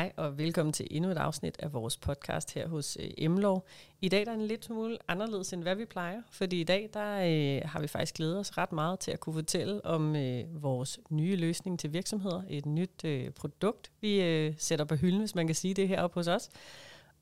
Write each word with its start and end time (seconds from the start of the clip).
Hej 0.00 0.12
og 0.16 0.38
velkommen 0.38 0.72
til 0.72 0.86
endnu 0.90 1.10
et 1.10 1.16
afsnit 1.16 1.56
af 1.58 1.72
vores 1.72 1.96
podcast 1.96 2.54
her 2.54 2.68
hos 2.68 2.96
øh, 3.00 3.10
Emlov. 3.18 3.66
I 4.00 4.08
dag 4.08 4.26
der 4.26 4.32
er 4.32 4.34
en 4.34 4.46
lidt 4.46 4.64
smule 4.64 4.98
anderledes 5.08 5.52
end 5.52 5.62
hvad 5.62 5.76
vi 5.76 5.84
plejer, 5.84 6.22
fordi 6.30 6.60
i 6.60 6.64
dag 6.64 6.90
der 6.94 7.16
øh, 7.16 7.68
har 7.70 7.80
vi 7.80 7.86
faktisk 7.86 8.14
glædet 8.14 8.38
os 8.38 8.58
ret 8.58 8.72
meget 8.72 8.98
til 8.98 9.10
at 9.10 9.20
kunne 9.20 9.34
fortælle 9.34 9.84
om 9.84 10.16
øh, 10.16 10.62
vores 10.62 11.00
nye 11.10 11.36
løsning 11.36 11.78
til 11.78 11.92
virksomheder, 11.92 12.42
et 12.48 12.66
nyt 12.66 13.04
øh, 13.04 13.30
produkt, 13.30 13.90
vi 14.00 14.22
øh, 14.22 14.54
sætter 14.58 14.84
på 14.84 14.94
hylden, 14.94 15.18
hvis 15.18 15.34
man 15.34 15.46
kan 15.46 15.56
sige 15.56 15.74
det 15.74 15.88
heroppe 15.88 16.14
hos 16.14 16.28
os. 16.28 16.48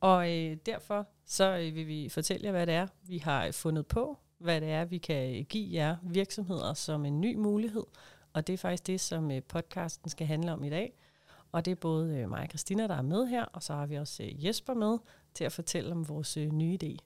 Og 0.00 0.30
øh, 0.36 0.56
derfor 0.66 1.08
så 1.26 1.56
øh, 1.56 1.74
vil 1.74 1.86
vi 1.86 2.08
fortælle 2.08 2.45
jer, 2.45 2.52
hvad 2.52 2.66
det 2.66 2.74
er, 2.74 2.86
vi 3.02 3.18
har 3.18 3.46
øh, 3.46 3.52
fundet 3.52 3.86
på, 3.86 4.18
hvad 4.38 4.60
det 4.60 4.68
er, 4.68 4.84
vi 4.84 4.98
kan 4.98 5.36
øh, 5.36 5.45
give 5.45 5.74
jer 5.74 5.96
virksomheder 6.02 6.74
som 6.74 7.04
en 7.04 7.20
ny 7.20 7.36
mulighed, 7.36 7.84
og 8.32 8.46
det 8.46 8.52
er 8.52 8.58
faktisk 8.58 8.86
det, 8.86 9.00
som 9.00 9.30
øh, 9.30 9.42
podcasten 9.42 10.10
skal 10.10 10.26
handle 10.26 10.52
om 10.52 10.64
i 10.64 10.70
dag– 10.70 10.92
og 11.52 11.64
det 11.64 11.70
er 11.70 11.74
både 11.74 12.16
øh, 12.16 12.28
mig 12.28 12.40
og 12.42 12.48
Christina, 12.48 12.86
der 12.86 12.94
er 12.94 13.02
med 13.02 13.26
her, 13.26 13.44
og 13.44 13.62
så 13.62 13.74
har 13.74 13.86
vi 13.86 13.94
også 13.94 14.22
øh, 14.22 14.44
Jesper 14.44 14.75
med 14.75 14.98
til 15.34 15.44
at 15.44 15.52
fortælle 15.52 15.93
om 15.93 16.08
vores 16.08 16.36
øh, 16.36 16.52
nye 16.52 16.79
idé. 16.82 16.96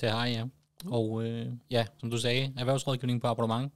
Det 0.00 0.10
har 0.10 0.26
jeg, 0.26 0.34
ja. 0.34 0.44
Mm. 0.44 0.92
Og 0.92 1.24
øh, 1.24 1.52
ja, 1.70 1.86
som 1.98 2.10
du 2.10 2.18
sagde, 2.18 2.54
erhvervsrådgivning 2.58 3.20
på 3.20 3.26
abonnement. 3.26 3.72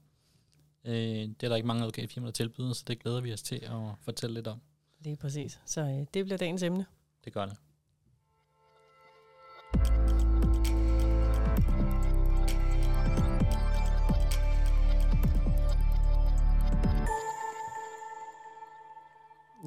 Øh, 0.85 0.95
det 0.95 1.43
er 1.43 1.49
der 1.49 1.57
ikke 1.57 1.67
mange 1.67 1.83
advokatfirmaer, 1.83 2.31
der 2.31 2.33
tilbyder, 2.33 2.73
så 2.73 2.85
det 2.87 2.99
glæder 2.99 3.21
vi 3.21 3.33
os 3.33 3.43
til 3.43 3.57
at 3.57 3.95
fortælle 4.01 4.35
lidt 4.35 4.47
om. 4.47 4.61
Det 5.05 5.13
er 5.13 5.17
præcis. 5.17 5.61
Så 5.67 5.81
øh, 5.81 6.07
det 6.15 6.25
bliver 6.25 6.39
dagens 6.39 6.63
emne. 6.63 6.87
Det 7.25 7.33
gør 7.33 7.47
det. 7.47 7.57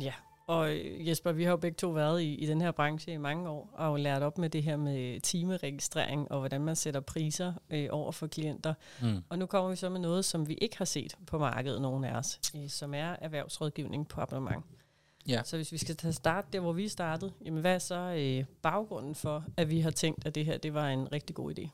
Ja, 0.01 0.13
og 0.47 0.75
øh, 0.75 1.07
Jesper, 1.07 1.31
vi 1.31 1.43
har 1.43 1.51
jo 1.51 1.57
begge 1.57 1.75
to 1.75 1.89
været 1.89 2.21
i, 2.21 2.35
i 2.35 2.45
den 2.45 2.61
her 2.61 2.71
branche 2.71 3.13
i 3.13 3.17
mange 3.17 3.49
år, 3.49 3.69
og 3.73 3.99
lært 3.99 4.23
op 4.23 4.37
med 4.37 4.49
det 4.49 4.63
her 4.63 4.77
med 4.77 5.19
timeregistrering, 5.19 6.31
og 6.31 6.39
hvordan 6.39 6.61
man 6.61 6.75
sætter 6.75 6.99
priser 6.99 7.53
øh, 7.69 7.87
over 7.91 8.11
for 8.11 8.27
klienter. 8.27 8.73
Mm. 9.01 9.23
Og 9.29 9.39
nu 9.39 9.45
kommer 9.45 9.69
vi 9.69 9.75
så 9.75 9.89
med 9.89 9.99
noget, 9.99 10.25
som 10.25 10.47
vi 10.47 10.53
ikke 10.53 10.77
har 10.77 10.85
set 10.85 11.15
på 11.27 11.37
markedet, 11.37 11.81
nogen 11.81 12.03
af 12.03 12.17
os, 12.17 12.39
øh, 12.55 12.69
som 12.69 12.93
er 12.93 13.15
erhvervsrådgivning 13.21 14.07
på 14.07 14.21
abonnement. 14.21 14.65
Ja. 15.27 15.41
Så 15.45 15.55
hvis 15.55 15.71
vi 15.71 15.77
skal 15.77 15.95
tage 15.95 16.13
start 16.13 16.53
der, 16.53 16.59
hvor 16.59 16.73
vi 16.73 16.87
startede, 16.87 17.31
jamen 17.45 17.61
hvad 17.61 17.75
er 17.75 17.79
så 17.79 17.95
øh, 18.17 18.45
baggrunden 18.61 19.15
for, 19.15 19.43
at 19.57 19.69
vi 19.69 19.79
har 19.79 19.91
tænkt, 19.91 20.25
at 20.25 20.35
det 20.35 20.45
her 20.45 20.57
det 20.57 20.73
var 20.73 20.89
en 20.89 21.11
rigtig 21.11 21.35
god 21.35 21.59
idé? 21.59 21.69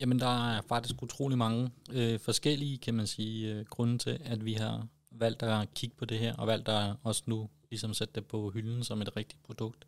Jamen 0.00 0.18
der 0.18 0.50
er 0.50 0.60
faktisk 0.68 1.02
utrolig 1.02 1.38
mange 1.38 1.70
øh, 1.92 2.20
forskellige, 2.20 2.78
kan 2.78 2.94
man 2.94 3.06
sige, 3.06 3.54
øh, 3.54 3.64
grunde 3.64 3.98
til, 3.98 4.20
at 4.24 4.44
vi 4.44 4.52
har 4.52 4.86
valgt 5.10 5.42
at 5.42 5.74
kigge 5.74 5.96
på 5.96 6.04
det 6.04 6.18
her, 6.18 6.36
og 6.36 6.46
valgt 6.46 6.68
at 6.68 6.96
også 7.02 7.22
nu 7.26 7.50
ligesom 7.70 7.94
sætte 7.94 8.14
det 8.14 8.26
på 8.26 8.50
hylden 8.50 8.84
som 8.84 9.02
et 9.02 9.16
rigtigt 9.16 9.42
produkt. 9.42 9.86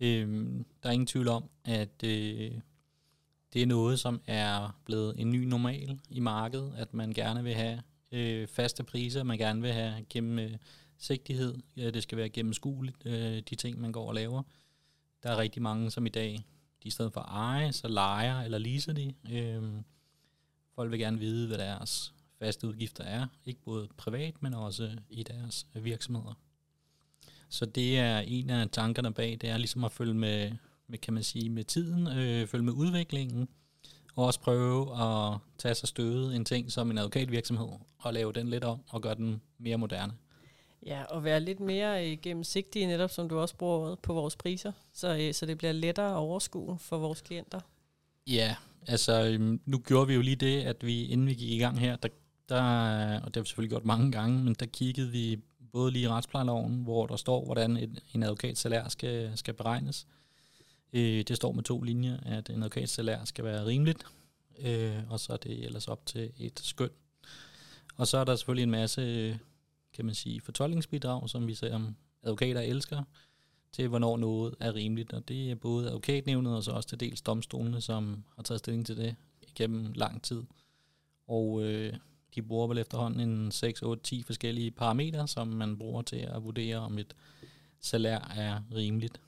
Øh, 0.00 0.48
der 0.82 0.88
er 0.88 0.92
ingen 0.92 1.06
tvivl 1.06 1.28
om, 1.28 1.50
at 1.64 2.04
øh, 2.04 2.52
det 3.52 3.62
er 3.62 3.66
noget, 3.66 4.00
som 4.00 4.20
er 4.26 4.78
blevet 4.84 5.20
en 5.20 5.30
ny 5.30 5.44
normal 5.44 6.00
i 6.08 6.20
markedet, 6.20 6.74
at 6.76 6.94
man 6.94 7.12
gerne 7.12 7.44
vil 7.44 7.54
have 7.54 7.82
øh, 8.12 8.48
faste 8.48 8.84
priser, 8.84 9.22
man 9.22 9.38
gerne 9.38 9.62
vil 9.62 9.72
have 9.72 10.04
gennem 10.10 10.38
øh, 10.38 10.56
sigtighed, 10.98 11.54
ja, 11.76 11.90
det 11.90 12.02
skal 12.02 12.18
være 12.18 12.28
gennemskueligt, 12.28 13.06
øh, 13.06 13.42
de 13.50 13.54
ting, 13.54 13.80
man 13.80 13.92
går 13.92 14.08
og 14.08 14.14
laver. 14.14 14.42
Der 15.22 15.30
er 15.30 15.36
rigtig 15.38 15.62
mange, 15.62 15.90
som 15.90 16.06
i 16.06 16.08
dag, 16.08 16.44
de 16.82 16.88
i 16.88 16.90
stedet 16.90 17.12
for 17.12 17.20
at 17.20 17.28
eje, 17.28 17.72
så 17.72 17.88
leger 17.88 18.40
eller 18.40 18.58
leaser 18.58 18.92
de. 18.92 19.14
Øh, 19.32 19.62
folk 20.74 20.90
vil 20.90 20.98
gerne 20.98 21.18
vide, 21.18 21.46
hvad 21.46 21.58
deres 21.58 22.14
faste 22.38 22.68
udgifter 22.68 23.04
er, 23.04 23.26
ikke 23.46 23.60
både 23.60 23.88
privat, 23.96 24.42
men 24.42 24.54
også 24.54 24.90
i 25.10 25.22
deres 25.22 25.66
virksomheder. 25.74 26.34
Så 27.48 27.66
det 27.66 27.98
er 27.98 28.18
en 28.18 28.50
af 28.50 28.68
tankerne 28.70 29.12
bag, 29.12 29.38
det 29.40 29.50
er 29.50 29.56
ligesom 29.56 29.84
at 29.84 29.92
følge 29.92 30.14
med, 30.14 30.52
med 30.86 30.98
kan 30.98 31.14
man 31.14 31.22
sige, 31.22 31.50
med 31.50 31.64
tiden, 31.64 32.06
øh, 32.06 32.46
følge 32.46 32.64
med 32.64 32.72
udviklingen, 32.72 33.48
og 34.14 34.24
også 34.24 34.40
prøve 34.40 35.02
at 35.02 35.38
tage 35.58 35.74
sig 35.74 35.88
støde 35.88 36.36
en 36.36 36.44
ting 36.44 36.72
som 36.72 36.90
en 36.90 36.98
advokatvirksomhed, 36.98 37.68
og 37.98 38.14
lave 38.14 38.32
den 38.32 38.48
lidt 38.48 38.64
om, 38.64 38.80
og 38.88 39.02
gøre 39.02 39.14
den 39.14 39.42
mere 39.58 39.76
moderne. 39.76 40.12
Ja, 40.86 41.04
og 41.04 41.24
være 41.24 41.40
lidt 41.40 41.60
mere 41.60 42.10
øh, 42.10 42.18
gennemsigtig, 42.22 42.86
netop 42.86 43.10
som 43.10 43.28
du 43.28 43.38
også 43.38 43.56
bruger 43.56 43.94
på 43.94 44.12
vores 44.12 44.36
priser, 44.36 44.72
så, 44.92 45.16
øh, 45.16 45.34
så 45.34 45.46
det 45.46 45.58
bliver 45.58 45.72
lettere 45.72 46.10
at 46.10 46.16
overskue 46.16 46.78
for 46.78 46.98
vores 46.98 47.20
klienter. 47.20 47.60
Ja, 48.26 48.56
altså 48.86 49.24
øhm, 49.24 49.60
nu 49.64 49.78
gjorde 49.78 50.06
vi 50.06 50.14
jo 50.14 50.20
lige 50.20 50.36
det, 50.36 50.62
at 50.62 50.86
vi 50.86 51.04
inden 51.04 51.26
vi 51.26 51.34
gik 51.34 51.50
i 51.50 51.58
gang 51.58 51.80
her, 51.80 51.96
der 51.96 52.08
der, 52.48 52.62
øh, 52.62 53.22
og 53.22 53.26
det 53.26 53.36
har 53.36 53.42
vi 53.42 53.46
selvfølgelig 53.46 53.70
gjort 53.70 53.84
mange 53.84 54.12
gange, 54.12 54.44
men 54.44 54.54
der 54.54 54.66
kiggede 54.66 55.10
vi 55.10 55.40
både 55.72 55.92
lige 55.92 56.04
i 56.04 56.08
retsplejeloven, 56.08 56.82
hvor 56.82 57.06
der 57.06 57.16
står, 57.16 57.44
hvordan 57.44 57.76
en, 57.76 57.98
en 58.14 58.22
advokats 58.22 58.60
salær 58.60 58.88
skal, 58.88 59.38
skal 59.38 59.54
beregnes. 59.54 60.06
Øh, 60.92 61.22
det 61.28 61.36
står 61.36 61.52
med 61.52 61.62
to 61.62 61.82
linjer, 61.82 62.16
at 62.22 62.50
en 62.50 62.56
advokats 62.62 62.92
salær 62.92 63.24
skal 63.24 63.44
være 63.44 63.66
rimeligt, 63.66 64.06
øh, 64.58 65.10
og 65.10 65.20
så 65.20 65.32
er 65.32 65.36
det 65.36 65.64
ellers 65.64 65.88
op 65.88 66.06
til 66.06 66.32
et 66.38 66.60
skøn. 66.60 66.90
Og 67.96 68.06
så 68.06 68.18
er 68.18 68.24
der 68.24 68.36
selvfølgelig 68.36 68.62
en 68.62 68.70
masse, 68.70 69.38
kan 69.92 70.04
man 70.04 70.14
sige, 70.14 70.40
fortolkningsbidrag, 70.40 71.28
som 71.28 71.46
vi 71.46 71.54
ser 71.54 71.74
om 71.74 71.96
advokater 72.22 72.60
elsker, 72.60 73.02
til 73.72 73.88
hvornår 73.88 74.16
noget 74.16 74.54
er 74.60 74.74
rimeligt. 74.74 75.12
Og 75.12 75.28
det 75.28 75.50
er 75.50 75.54
både 75.54 75.86
advokatnævnet 75.86 76.56
og 76.56 76.62
så 76.62 76.70
også 76.70 76.88
til 76.88 77.00
dels 77.00 77.22
domstolene, 77.22 77.80
som 77.80 78.24
har 78.36 78.42
taget 78.42 78.58
stilling 78.58 78.86
til 78.86 78.96
det 78.96 79.16
igennem 79.48 79.92
lang 79.94 80.22
tid. 80.22 80.42
Og 81.26 81.62
øh, 81.62 81.94
de 82.36 82.42
bruger 82.42 82.66
vel 82.66 82.78
efterhånden 82.78 83.28
en 83.28 83.50
6, 83.50 83.82
8, 83.82 84.02
10 84.02 84.22
forskellige 84.22 84.70
parametre, 84.70 85.28
som 85.28 85.48
man 85.48 85.78
bruger 85.78 86.02
til 86.02 86.16
at 86.16 86.44
vurdere, 86.44 86.76
om 86.76 86.98
et 86.98 87.14
salær 87.80 88.34
er 88.36 88.60
rimeligt. 88.74 89.20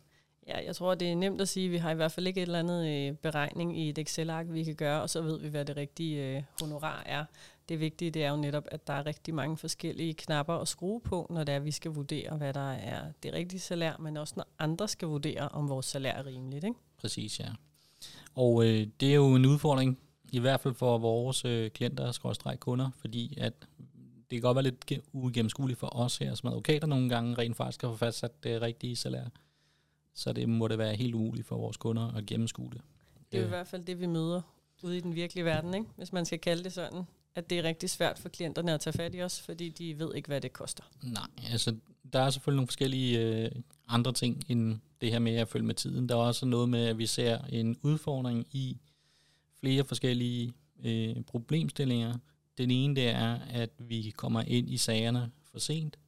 Ja, 0.48 0.64
jeg 0.64 0.76
tror, 0.76 0.94
det 0.94 1.10
er 1.10 1.16
nemt 1.16 1.40
at 1.40 1.48
sige, 1.48 1.66
at 1.66 1.72
vi 1.72 1.76
har 1.76 1.90
i 1.90 1.94
hvert 1.94 2.12
fald 2.12 2.26
ikke 2.26 2.42
et 2.42 2.46
eller 2.46 2.58
andet 2.58 2.88
øh, 2.88 3.16
beregning 3.16 3.78
i 3.78 3.88
et 3.88 3.98
Excel-ark, 3.98 4.46
vi 4.48 4.64
kan 4.64 4.74
gøre, 4.74 5.02
og 5.02 5.10
så 5.10 5.22
ved 5.22 5.40
vi, 5.40 5.48
hvad 5.48 5.64
det 5.64 5.76
rigtige 5.76 6.36
øh, 6.36 6.42
honorar 6.60 7.02
er. 7.06 7.24
Det 7.68 7.80
vigtige 7.80 8.10
det 8.10 8.24
er 8.24 8.30
jo 8.30 8.36
netop, 8.36 8.64
at 8.66 8.86
der 8.86 8.92
er 8.92 9.06
rigtig 9.06 9.34
mange 9.34 9.56
forskellige 9.56 10.14
knapper 10.14 10.54
at 10.54 10.68
skrue 10.68 11.00
på, 11.00 11.26
når 11.30 11.44
det 11.44 11.52
er, 11.52 11.56
at 11.56 11.64
vi 11.64 11.70
skal 11.70 11.90
vurdere, 11.90 12.36
hvad 12.36 12.54
der 12.54 12.72
er 12.72 13.12
det 13.22 13.32
rigtige 13.32 13.60
salær, 13.60 13.96
men 13.98 14.16
også 14.16 14.34
når 14.36 14.46
andre 14.58 14.88
skal 14.88 15.08
vurdere, 15.08 15.48
om 15.48 15.68
vores 15.68 15.86
salær 15.86 16.12
er 16.12 16.26
rimeligt. 16.26 16.64
Ikke? 16.64 16.76
Præcis, 17.00 17.40
ja. 17.40 17.48
Og 18.34 18.64
øh, 18.64 18.86
det 19.00 19.10
er 19.10 19.14
jo 19.14 19.34
en 19.34 19.46
udfordring, 19.46 19.98
i 20.32 20.38
hvert 20.38 20.60
fald 20.60 20.74
for 20.74 20.98
vores 20.98 21.44
øh, 21.44 21.70
klienter, 21.70 22.12
skråstrej 22.12 22.56
kunder, 22.56 22.90
fordi 23.00 23.34
at 23.40 23.52
det 24.30 24.36
kan 24.36 24.40
godt 24.40 24.54
være 24.54 24.62
lidt 24.62 24.92
uigennemskueligt 25.12 25.80
for 25.80 25.96
os 25.96 26.18
her 26.18 26.34
som 26.34 26.48
advokater 26.48 26.86
nogle 26.86 27.08
gange 27.08 27.34
rent 27.34 27.56
faktisk 27.56 27.84
at 27.84 27.90
få 27.90 27.96
fastsat 27.96 28.44
det 28.44 28.62
rigtige 28.62 28.96
salær. 28.96 29.24
Så 30.14 30.32
det 30.32 30.48
må 30.48 30.68
det 30.68 30.78
være 30.78 30.94
helt 30.94 31.14
umuligt 31.14 31.46
for 31.46 31.56
vores 31.56 31.76
kunder 31.76 32.14
at 32.16 32.26
gennemskue 32.26 32.70
det. 32.70 32.80
Det 33.32 33.40
er 33.40 33.44
i 33.44 33.48
hvert 33.48 33.66
fald 33.66 33.84
det, 33.84 34.00
vi 34.00 34.06
møder 34.06 34.40
ude 34.82 34.96
i 34.96 35.00
den 35.00 35.14
virkelige 35.14 35.44
verden, 35.44 35.74
ikke? 35.74 35.86
hvis 35.96 36.12
man 36.12 36.24
skal 36.26 36.38
kalde 36.38 36.64
det 36.64 36.72
sådan. 36.72 37.02
At 37.34 37.50
det 37.50 37.58
er 37.58 37.62
rigtig 37.62 37.90
svært 37.90 38.18
for 38.18 38.28
klienterne 38.28 38.74
at 38.74 38.80
tage 38.80 38.92
fat 38.92 39.14
i 39.14 39.22
os, 39.22 39.40
fordi 39.40 39.68
de 39.68 39.98
ved 39.98 40.14
ikke, 40.14 40.26
hvad 40.26 40.40
det 40.40 40.52
koster. 40.52 40.84
Nej, 41.02 41.28
altså 41.50 41.76
der 42.12 42.20
er 42.20 42.30
selvfølgelig 42.30 42.56
nogle 42.56 42.66
forskellige 42.66 43.20
øh, 43.20 43.50
andre 43.88 44.12
ting 44.12 44.44
end 44.48 44.78
det 45.00 45.10
her 45.10 45.18
med 45.18 45.36
at 45.36 45.48
følge 45.48 45.66
med 45.66 45.74
tiden. 45.74 46.08
Der 46.08 46.14
er 46.14 46.18
også 46.18 46.46
noget 46.46 46.68
med, 46.68 46.86
at 46.86 46.98
vi 46.98 47.06
ser 47.06 47.38
en 47.38 47.76
udfordring 47.82 48.46
i, 48.52 48.76
flere 49.60 49.84
forskellige 49.84 50.52
øh, 50.84 51.16
problemstillinger. 51.26 52.14
Den 52.58 52.70
ene 52.70 52.96
det 52.96 53.08
er, 53.08 53.34
at 53.34 53.70
vi 53.78 54.12
kommer 54.16 54.42
ind 54.42 54.70
i 54.70 54.76
sagerne 54.76 55.30
for 55.44 55.58
sent, 55.58 55.98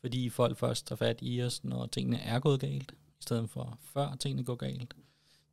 fordi 0.00 0.28
folk 0.28 0.58
først 0.58 0.86
tager 0.86 0.96
fat 0.96 1.18
i 1.22 1.42
os, 1.42 1.64
når 1.64 1.86
tingene 1.86 2.20
er 2.20 2.38
gået 2.38 2.60
galt, 2.60 2.92
i 2.92 3.22
stedet 3.22 3.50
for 3.50 3.78
før 3.82 4.14
tingene 4.14 4.44
går 4.44 4.54
galt. 4.54 4.94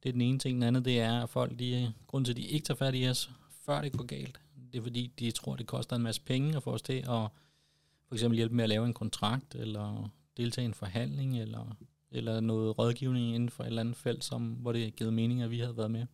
Det 0.03 0.09
er 0.09 0.14
den 0.14 0.22
ene 0.22 0.40
ting. 0.40 0.56
Den 0.56 0.64
anden 0.64 0.86
det 0.86 1.00
er, 1.00 1.24
at 1.24 1.30
folk, 1.30 1.59
de, 1.59 1.94
grund 2.08 2.26
til, 2.26 2.31
at 2.31 2.38
de 2.38 2.42
ikke 2.42 2.66
tager 2.66 2.78
fat 2.78 2.96
i 2.96 3.08
os, 3.08 3.30
før 3.66 3.81
det 3.81 3.92
går 3.92 4.06
galt, 4.06 4.40
det 4.74 4.80
er 4.80 4.84
fordi, 4.84 5.12
de 5.20 5.31
tror, 5.31 5.56
det 5.56 5.68
koster 5.68 5.96
en 5.96 6.02
masse 6.02 6.22
penge 6.22 6.56
at 6.56 6.64
få 6.64 6.72
os 6.72 6.81
til 6.81 6.94
at 6.94 7.28
for 8.08 8.16
eksempel 8.16 8.38
hjælpe 8.38 8.56
med 8.56 8.64
at 8.64 8.70
lave 8.70 8.86
en 8.86 8.94
kontrakt, 8.94 9.56
eller 9.56 10.09
deltage 10.38 10.64
i 10.64 10.68
en 10.68 10.74
forhandling, 10.74 11.40
eller, 11.40 11.76
eller 12.12 12.40
noget 12.40 12.78
rådgivning 12.79 13.35
inden 13.35 13.50
for 13.50 13.64
et 13.64 13.67
eller 13.67 13.82
andet 13.82 13.96
felt, 13.96 14.23
som, 14.23 14.52
hvor 14.52 14.72
det 14.72 14.84
er 14.84 14.90
givet 14.90 15.14
mening, 15.14 15.41
at 15.41 15.52
vi 15.52 15.59
havde 15.59 15.78
været 15.78 15.91
med. 15.91 16.06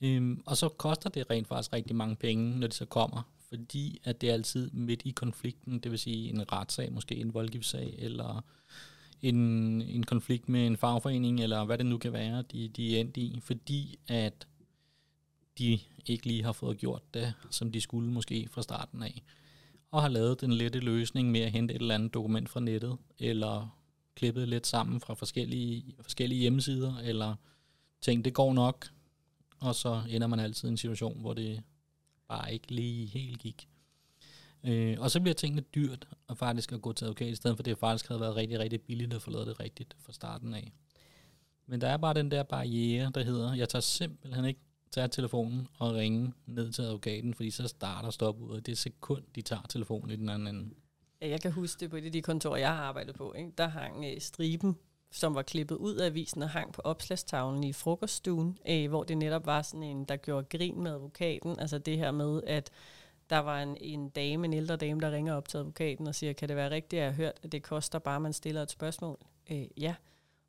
Øhm, 0.00 0.42
og 0.46 0.56
så 0.56 0.68
koster 0.68 1.10
det 1.10 1.30
rent 1.30 1.48
faktisk 1.48 1.72
rigtig 1.72 1.96
mange 1.96 2.16
penge, 2.16 2.58
når 2.58 2.66
det 2.66 2.74
så 2.74 2.84
kommer, 2.84 3.22
fordi 3.48 4.00
at 4.04 4.20
det 4.20 4.28
er 4.28 4.32
altid 4.32 4.70
midt 4.70 5.02
i 5.04 5.10
konflikten, 5.10 5.78
det 5.78 5.90
vil 5.90 5.98
sige 5.98 6.28
en 6.28 6.52
retssag, 6.52 6.92
måske 6.92 7.16
en 7.16 7.34
voldgiftssag, 7.34 7.94
eller 7.98 8.44
en, 9.22 9.36
en 9.82 10.02
konflikt 10.02 10.48
med 10.48 10.66
en 10.66 10.76
fagforening, 10.76 11.40
eller 11.40 11.64
hvad 11.64 11.78
det 11.78 11.86
nu 11.86 11.98
kan 11.98 12.12
være, 12.12 12.42
de, 12.42 12.68
de 12.68 12.96
er 12.96 13.00
endt 13.00 13.16
i, 13.16 13.40
fordi 13.42 13.98
at 14.08 14.46
de 15.58 15.78
ikke 16.06 16.26
lige 16.26 16.44
har 16.44 16.52
fået 16.52 16.78
gjort 16.78 17.14
det, 17.14 17.34
som 17.50 17.72
de 17.72 17.80
skulle 17.80 18.12
måske 18.12 18.48
fra 18.50 18.62
starten 18.62 19.02
af, 19.02 19.22
og 19.90 20.02
har 20.02 20.08
lavet 20.08 20.40
den 20.40 20.52
lette 20.52 20.78
løsning 20.78 21.30
med 21.30 21.40
at 21.40 21.52
hente 21.52 21.74
et 21.74 21.80
eller 21.80 21.94
andet 21.94 22.14
dokument 22.14 22.48
fra 22.48 22.60
nettet, 22.60 22.96
eller 23.18 23.78
klippet 24.14 24.48
lidt 24.48 24.66
sammen 24.66 25.00
fra 25.00 25.14
forskellige, 25.14 25.94
forskellige 26.00 26.40
hjemmesider, 26.40 26.96
eller 26.98 27.34
tænkt, 28.00 28.24
det 28.24 28.34
går 28.34 28.52
nok, 28.52 28.88
og 29.60 29.74
så 29.74 30.02
ender 30.08 30.26
man 30.26 30.40
altid 30.40 30.68
i 30.68 30.70
en 30.70 30.76
situation, 30.76 31.20
hvor 31.20 31.34
det 31.34 31.62
bare 32.28 32.52
ikke 32.52 32.74
lige 32.74 33.06
helt 33.06 33.38
gik. 33.38 33.68
Øh, 34.64 34.96
og 35.00 35.10
så 35.10 35.20
bliver 35.20 35.34
tingene 35.34 35.62
dyrt 35.62 36.08
at 36.28 36.38
faktisk 36.38 36.72
at 36.72 36.82
gå 36.82 36.92
til 36.92 37.04
advokat, 37.04 37.28
i 37.28 37.34
stedet 37.34 37.56
for 37.56 37.62
det 37.62 37.78
faktisk 37.78 38.08
havde 38.08 38.20
været 38.20 38.36
rigtig, 38.36 38.58
rigtig 38.58 38.80
billigt 38.80 39.14
at 39.14 39.22
få 39.22 39.30
lavet 39.30 39.46
det 39.46 39.60
rigtigt 39.60 39.96
fra 39.98 40.12
starten 40.12 40.54
af. 40.54 40.72
Men 41.66 41.80
der 41.80 41.88
er 41.88 41.96
bare 41.96 42.14
den 42.14 42.30
der 42.30 42.42
barriere, 42.42 43.10
der 43.14 43.24
hedder, 43.24 43.54
jeg 43.54 43.68
tager 43.68 43.80
simpelthen 43.80 44.44
ikke 44.44 44.60
tage 44.90 45.08
telefonen 45.08 45.68
og 45.78 45.94
ringe 45.94 46.32
ned 46.46 46.72
til 46.72 46.82
advokaten, 46.82 47.34
fordi 47.34 47.50
så 47.50 47.68
starter 47.68 48.10
stop 48.10 48.40
ud 48.40 48.56
af 48.56 48.62
det 48.62 48.78
sekund, 48.78 49.24
de 49.34 49.42
tager 49.42 49.62
telefonen 49.68 50.10
i 50.10 50.16
den 50.16 50.28
anden. 50.28 50.74
Ja, 51.20 51.28
jeg 51.28 51.40
kan 51.40 51.52
huske 51.52 51.80
det 51.80 51.90
på 51.90 51.96
et 51.96 52.04
af 52.04 52.12
de 52.12 52.22
kontorer, 52.22 52.56
jeg 52.56 52.68
har 52.68 52.82
arbejdet 52.82 53.14
på. 53.14 53.32
Ikke? 53.32 53.52
Der 53.58 53.68
hang 53.68 54.04
øh, 54.04 54.20
striben, 54.20 54.76
som 55.10 55.34
var 55.34 55.42
klippet 55.42 55.76
ud 55.76 55.94
af 55.94 56.06
avisen 56.06 56.42
og 56.42 56.50
hang 56.50 56.72
på 56.72 56.82
opslagstavlen 56.84 57.64
i 57.64 57.72
frokoststuen, 57.72 58.58
øh, 58.68 58.88
hvor 58.88 59.04
det 59.04 59.18
netop 59.18 59.46
var 59.46 59.62
sådan 59.62 59.82
en, 59.82 60.04
der 60.04 60.16
gjorde 60.16 60.58
grin 60.58 60.82
med 60.82 60.90
advokaten. 60.90 61.58
Altså 61.58 61.78
det 61.78 61.98
her 61.98 62.10
med, 62.10 62.42
at 62.46 62.70
der 63.30 63.38
var 63.38 63.62
en, 63.62 63.76
en 63.80 64.08
dame, 64.08 64.44
en 64.44 64.52
ældre 64.52 64.76
dame, 64.76 65.00
der 65.00 65.10
ringer 65.10 65.34
op 65.34 65.48
til 65.48 65.58
advokaten 65.58 66.06
og 66.06 66.14
siger, 66.14 66.32
kan 66.32 66.48
det 66.48 66.56
være 66.56 66.70
rigtigt, 66.70 67.00
at 67.00 67.04
jeg 67.04 67.12
har 67.12 67.16
hørt, 67.16 67.40
at 67.42 67.52
det 67.52 67.62
koster 67.62 67.98
bare, 67.98 68.16
at 68.16 68.22
man 68.22 68.32
stiller 68.32 68.62
et 68.62 68.70
spørgsmål? 68.70 69.18
Øh, 69.50 69.66
ja. 69.76 69.94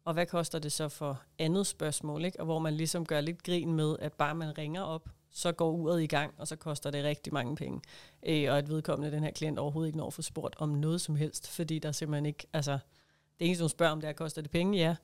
Og 0.05 0.13
hvad 0.13 0.25
koster 0.25 0.59
det 0.59 0.71
så 0.71 0.89
for 0.89 1.21
andet 1.39 1.67
spørgsmål? 1.67 2.25
Ikke? 2.25 2.39
Og 2.39 2.45
hvor 2.45 2.59
man 2.59 2.73
ligesom 2.73 3.05
gør 3.05 3.21
lidt 3.21 3.43
grin 3.43 3.73
med, 3.73 3.95
at 3.99 4.13
bare 4.13 4.35
man 4.35 4.57
ringer 4.57 4.81
op, 4.81 5.09
så 5.29 5.51
går 5.51 5.71
uret 5.71 6.03
i 6.03 6.07
gang, 6.07 6.33
og 6.37 6.47
så 6.47 6.55
koster 6.55 6.91
det 6.91 7.03
rigtig 7.03 7.33
mange 7.33 7.55
penge. 7.55 7.81
Øh, 8.23 8.51
og 8.51 8.57
at 8.57 8.69
vedkommende, 8.69 9.15
den 9.15 9.23
her 9.23 9.31
klient, 9.31 9.59
overhovedet 9.59 9.87
ikke 9.87 9.97
når 9.97 10.07
at 10.07 10.13
få 10.13 10.21
spurgt 10.21 10.55
om 10.57 10.69
noget 10.69 11.01
som 11.01 11.15
helst, 11.15 11.49
fordi 11.49 11.79
der 11.79 11.91
simpelthen 11.91 12.25
ikke, 12.25 12.47
altså, 12.53 12.79
det 13.39 13.45
eneste, 13.47 13.63
hun 13.63 13.69
spørger 13.69 13.91
om, 13.91 14.01
det 14.01 14.09
er, 14.09 14.13
koster 14.13 14.41
det 14.41 14.51
penge? 14.51 14.77
Ja. 14.77 14.95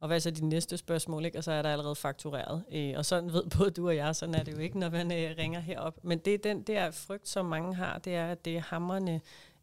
Og 0.00 0.06
hvad 0.06 0.16
er 0.16 0.20
så 0.20 0.30
de 0.30 0.46
næste 0.46 0.76
spørgsmål? 0.76 1.24
Ikke? 1.24 1.38
Og 1.38 1.44
så 1.44 1.52
er 1.52 1.62
der 1.62 1.72
allerede 1.72 1.94
faktureret. 1.94 2.64
Øh, 2.72 2.94
og 2.96 3.04
sådan 3.04 3.32
ved 3.32 3.42
både 3.58 3.70
du 3.70 3.86
og 3.88 3.96
jeg, 3.96 4.16
sådan 4.16 4.34
er 4.34 4.42
det 4.42 4.52
jo 4.52 4.58
ikke, 4.58 4.78
når 4.78 4.90
man 4.90 5.12
øh, 5.12 5.34
ringer 5.38 5.60
herop. 5.60 6.04
Men 6.04 6.18
det 6.18 6.34
er 6.34 6.38
den 6.38 6.62
der 6.62 6.90
frygt, 6.90 7.28
som 7.28 7.46
mange 7.46 7.74
har, 7.74 7.98
det 7.98 8.14
er, 8.14 8.26
at 8.26 8.44
det 8.44 8.56
er 8.56 8.60
hammerne 8.60 9.20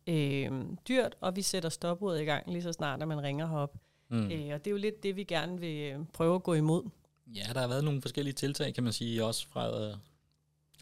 øh, 0.08 0.52
dyrt, 0.88 1.16
og 1.22 1.36
vi 1.36 1.42
sætter 1.42 1.70
stopuret 1.70 2.22
i 2.22 2.24
gang 2.24 2.52
lige 2.52 2.64
så 2.64 2.74
snart, 2.74 3.00
når 3.00 3.06
man 3.06 3.24
ringer 3.24 3.48
herop. 3.48 3.76
Mm. 4.10 4.32
Øh, 4.32 4.54
og 4.54 4.66
det 4.66 4.68
er 4.68 4.72
jo 4.72 4.78
lidt 4.78 5.04
det, 5.04 5.16
vi 5.16 5.24
gerne 5.24 5.60
vil 5.60 5.94
øh, 5.94 6.00
prøve 6.14 6.36
at 6.36 6.44
gå 6.44 6.54
imod. 6.54 6.90
Ja, 7.36 7.54
der 7.54 7.60
har 7.60 7.68
været 7.68 7.84
nogle 7.84 8.02
forskellige 8.02 8.34
tiltag, 8.34 8.74
kan 8.74 8.84
man 8.84 8.94
sige, 8.94 9.25
også 9.25 9.48
fra 9.48 9.82
øh, 9.82 9.96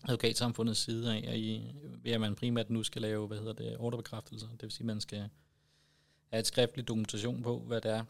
advokatsamfundets 0.04 0.80
side 0.80 1.14
af, 1.14 1.26
at 1.28 1.38
i, 1.38 1.76
ved 2.04 2.12
at 2.12 2.22
man 2.22 2.36
primært 2.36 2.70
nu 2.70 2.84
skal 2.84 3.02
lave, 3.02 3.28
hvad 3.28 3.38
hedder 3.38 3.54
det, 3.54 3.78
ordrebekræftelser. 3.78 4.48
Det 4.48 4.64
vil 4.64 4.72
sige, 4.72 4.84
at 4.84 4.86
man 4.86 5.02
skal 5.02 5.30
have 6.28 6.40
et 6.40 6.48
skriftligt 6.48 6.88
dokumentation 6.88 7.44
på, 7.44 7.60
hvad 7.60 7.82
det 7.82 7.92
er, 7.92 8.04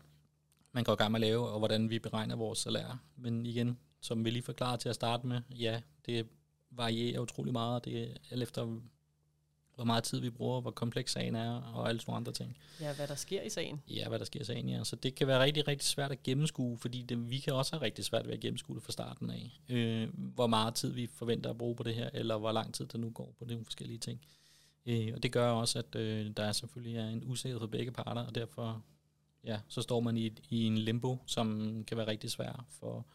man 0.72 0.84
går 0.84 0.94
i 0.94 0.96
gang 0.96 1.12
med 1.12 1.20
at 1.20 1.28
lave, 1.28 1.50
og 1.50 1.60
hvordan 1.60 1.90
vi 1.90 2.00
beregner 2.00 2.36
vores 2.36 2.60
salær. 2.60 3.00
Men 3.16 3.46
igen, 3.46 3.78
som 4.02 4.26
vi 4.26 4.30
lige 4.30 4.44
forklarede 4.44 4.82
til 4.82 4.90
at 4.90 4.96
starte 4.96 5.28
med, 5.28 5.42
ja, 5.50 5.82
det 6.06 6.28
varierer 6.72 7.20
utrolig 7.20 7.54
meget. 7.54 7.86
Det 7.86 8.04
er 8.04 8.08
alt 8.32 8.44
efter, 8.44 8.80
hvor 9.76 9.84
meget 9.84 10.04
tid 10.04 10.20
vi 10.20 10.30
bruger, 10.30 10.62
hvor 10.62 10.72
kompleks 10.72 11.12
sagen 11.12 11.36
er, 11.36 11.62
og 11.62 11.90
alle 11.90 12.02
sådan 12.02 12.16
andre 12.16 12.32
ting. 12.32 12.58
Ja, 12.82 12.94
hvad 12.94 13.08
der 13.08 13.16
sker 13.16 13.42
i 13.42 13.50
sagen. 13.50 13.82
Ja, 13.90 14.10
hvad 14.10 14.20
der 14.20 14.26
sker 14.26 14.42
i 14.42 14.44
sagen, 14.44 14.70
ja. 14.70 14.84
Så 14.84 14.96
det 14.96 15.16
kan 15.16 15.28
være 15.28 15.44
rigtig, 15.44 15.68
rigtig 15.68 15.88
svært 15.88 16.12
at 16.12 16.24
gennemskue, 16.24 16.78
fordi 16.78 17.02
det, 17.02 17.30
vi 17.30 17.40
kan 17.40 17.54
også 17.54 17.76
have 17.76 17.82
rigtig 17.82 18.06
svært 18.06 18.28
ved 18.28 18.34
at 18.34 18.40
gennemskue 18.40 18.76
det 18.76 18.84
fra 18.84 18.92
starten 18.92 19.30
af. 19.30 19.60
Øh, 19.70 20.10
hvor 20.14 20.48
meget 20.48 20.76
tid 20.76 20.94
vi 20.94 21.08
forventer 21.08 21.50
at 21.50 21.58
bruge 21.58 21.76
på 21.76 21.84
det 21.84 21.96
her, 21.96 22.10
eller 22.14 22.38
hvor 22.38 22.52
lang 22.52 22.74
tid 22.74 22.86
der 22.86 22.98
nu 22.98 23.10
går 23.10 23.36
på 23.40 23.46
de 23.46 23.64
forskellige 23.64 24.00
ting. 24.00 24.22
Øh, 24.88 25.12
og 25.16 25.24
det 25.24 25.32
gør 25.32 25.50
også, 25.52 25.80
at 25.80 25.96
øh, 25.96 26.32
der 26.38 26.52
selvfølgelig 26.52 26.98
er 26.98 27.10
en 27.10 27.24
usikkerhed 27.26 27.60
for 27.60 27.68
begge 27.68 27.92
parter, 27.92 28.22
og 28.22 28.36
derfor 28.36 28.84
ja, 29.44 29.60
så 29.68 29.82
står 29.82 30.00
man 30.00 30.18
i, 30.18 30.32
i 30.50 30.64
en 30.64 30.78
limbo, 30.78 31.18
som 31.26 31.78
kan 31.88 31.98
være 31.98 32.08
rigtig 32.08 32.32
svær 32.32 32.66
for 32.70 33.06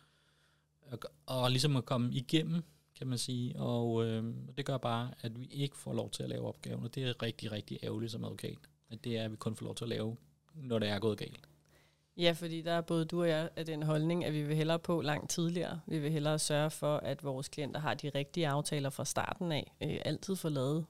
at, 0.91 0.99
og 1.27 1.51
ligesom 1.51 1.77
at 1.77 1.85
komme 1.85 2.13
igennem, 2.13 2.63
kan 2.99 3.07
man 3.07 3.19
sige. 3.19 3.61
Og 3.61 4.07
øh, 4.07 4.35
det 4.57 4.67
gør 4.67 4.79
bare, 4.79 5.11
at 5.21 5.41
vi 5.41 5.47
ikke 5.47 5.77
får 5.77 5.93
lov 5.93 6.11
til 6.11 6.23
at 6.23 6.29
lave 6.29 6.47
opgaven, 6.47 6.85
og 6.85 6.95
det 6.95 7.05
er 7.05 7.23
rigtig, 7.23 7.53
rigtig 7.53 7.79
ærgerligt 7.83 8.13
som 8.13 8.25
advokat. 8.25 8.59
At 8.91 9.05
det 9.05 9.19
er, 9.19 9.25
at 9.25 9.31
vi 9.31 9.37
kun 9.37 9.57
får 9.57 9.65
lov 9.65 9.75
til 9.75 9.85
at 9.85 9.89
lave, 9.89 10.17
når 10.55 10.79
det 10.79 10.89
er 10.89 10.99
gået 10.99 11.19
galt. 11.19 11.49
Ja, 12.17 12.33
fordi 12.33 12.63
der 12.63 12.73
er 12.73 12.81
både 12.81 13.05
du 13.05 13.21
og 13.21 13.29
jeg 13.29 13.51
af 13.57 13.67
den 13.67 13.83
holdning, 13.83 14.25
at 14.25 14.33
vi 14.33 14.43
vil 14.43 14.57
hellere 14.57 14.79
på 14.79 15.01
langt 15.01 15.31
tidligere. 15.31 15.81
Vi 15.87 15.99
vil 15.99 16.11
hellere 16.11 16.39
sørge 16.39 16.71
for, 16.71 16.97
at 16.97 17.25
vores 17.25 17.49
klienter 17.49 17.81
har 17.81 17.95
de 17.95 18.11
rigtige 18.15 18.49
aftaler 18.49 18.91
fra 18.91 19.05
starten 19.05 19.53
af. 19.53 19.73
Øh, 19.83 19.99
altid 20.05 20.37
få 20.37 20.49
lavet 20.49 20.87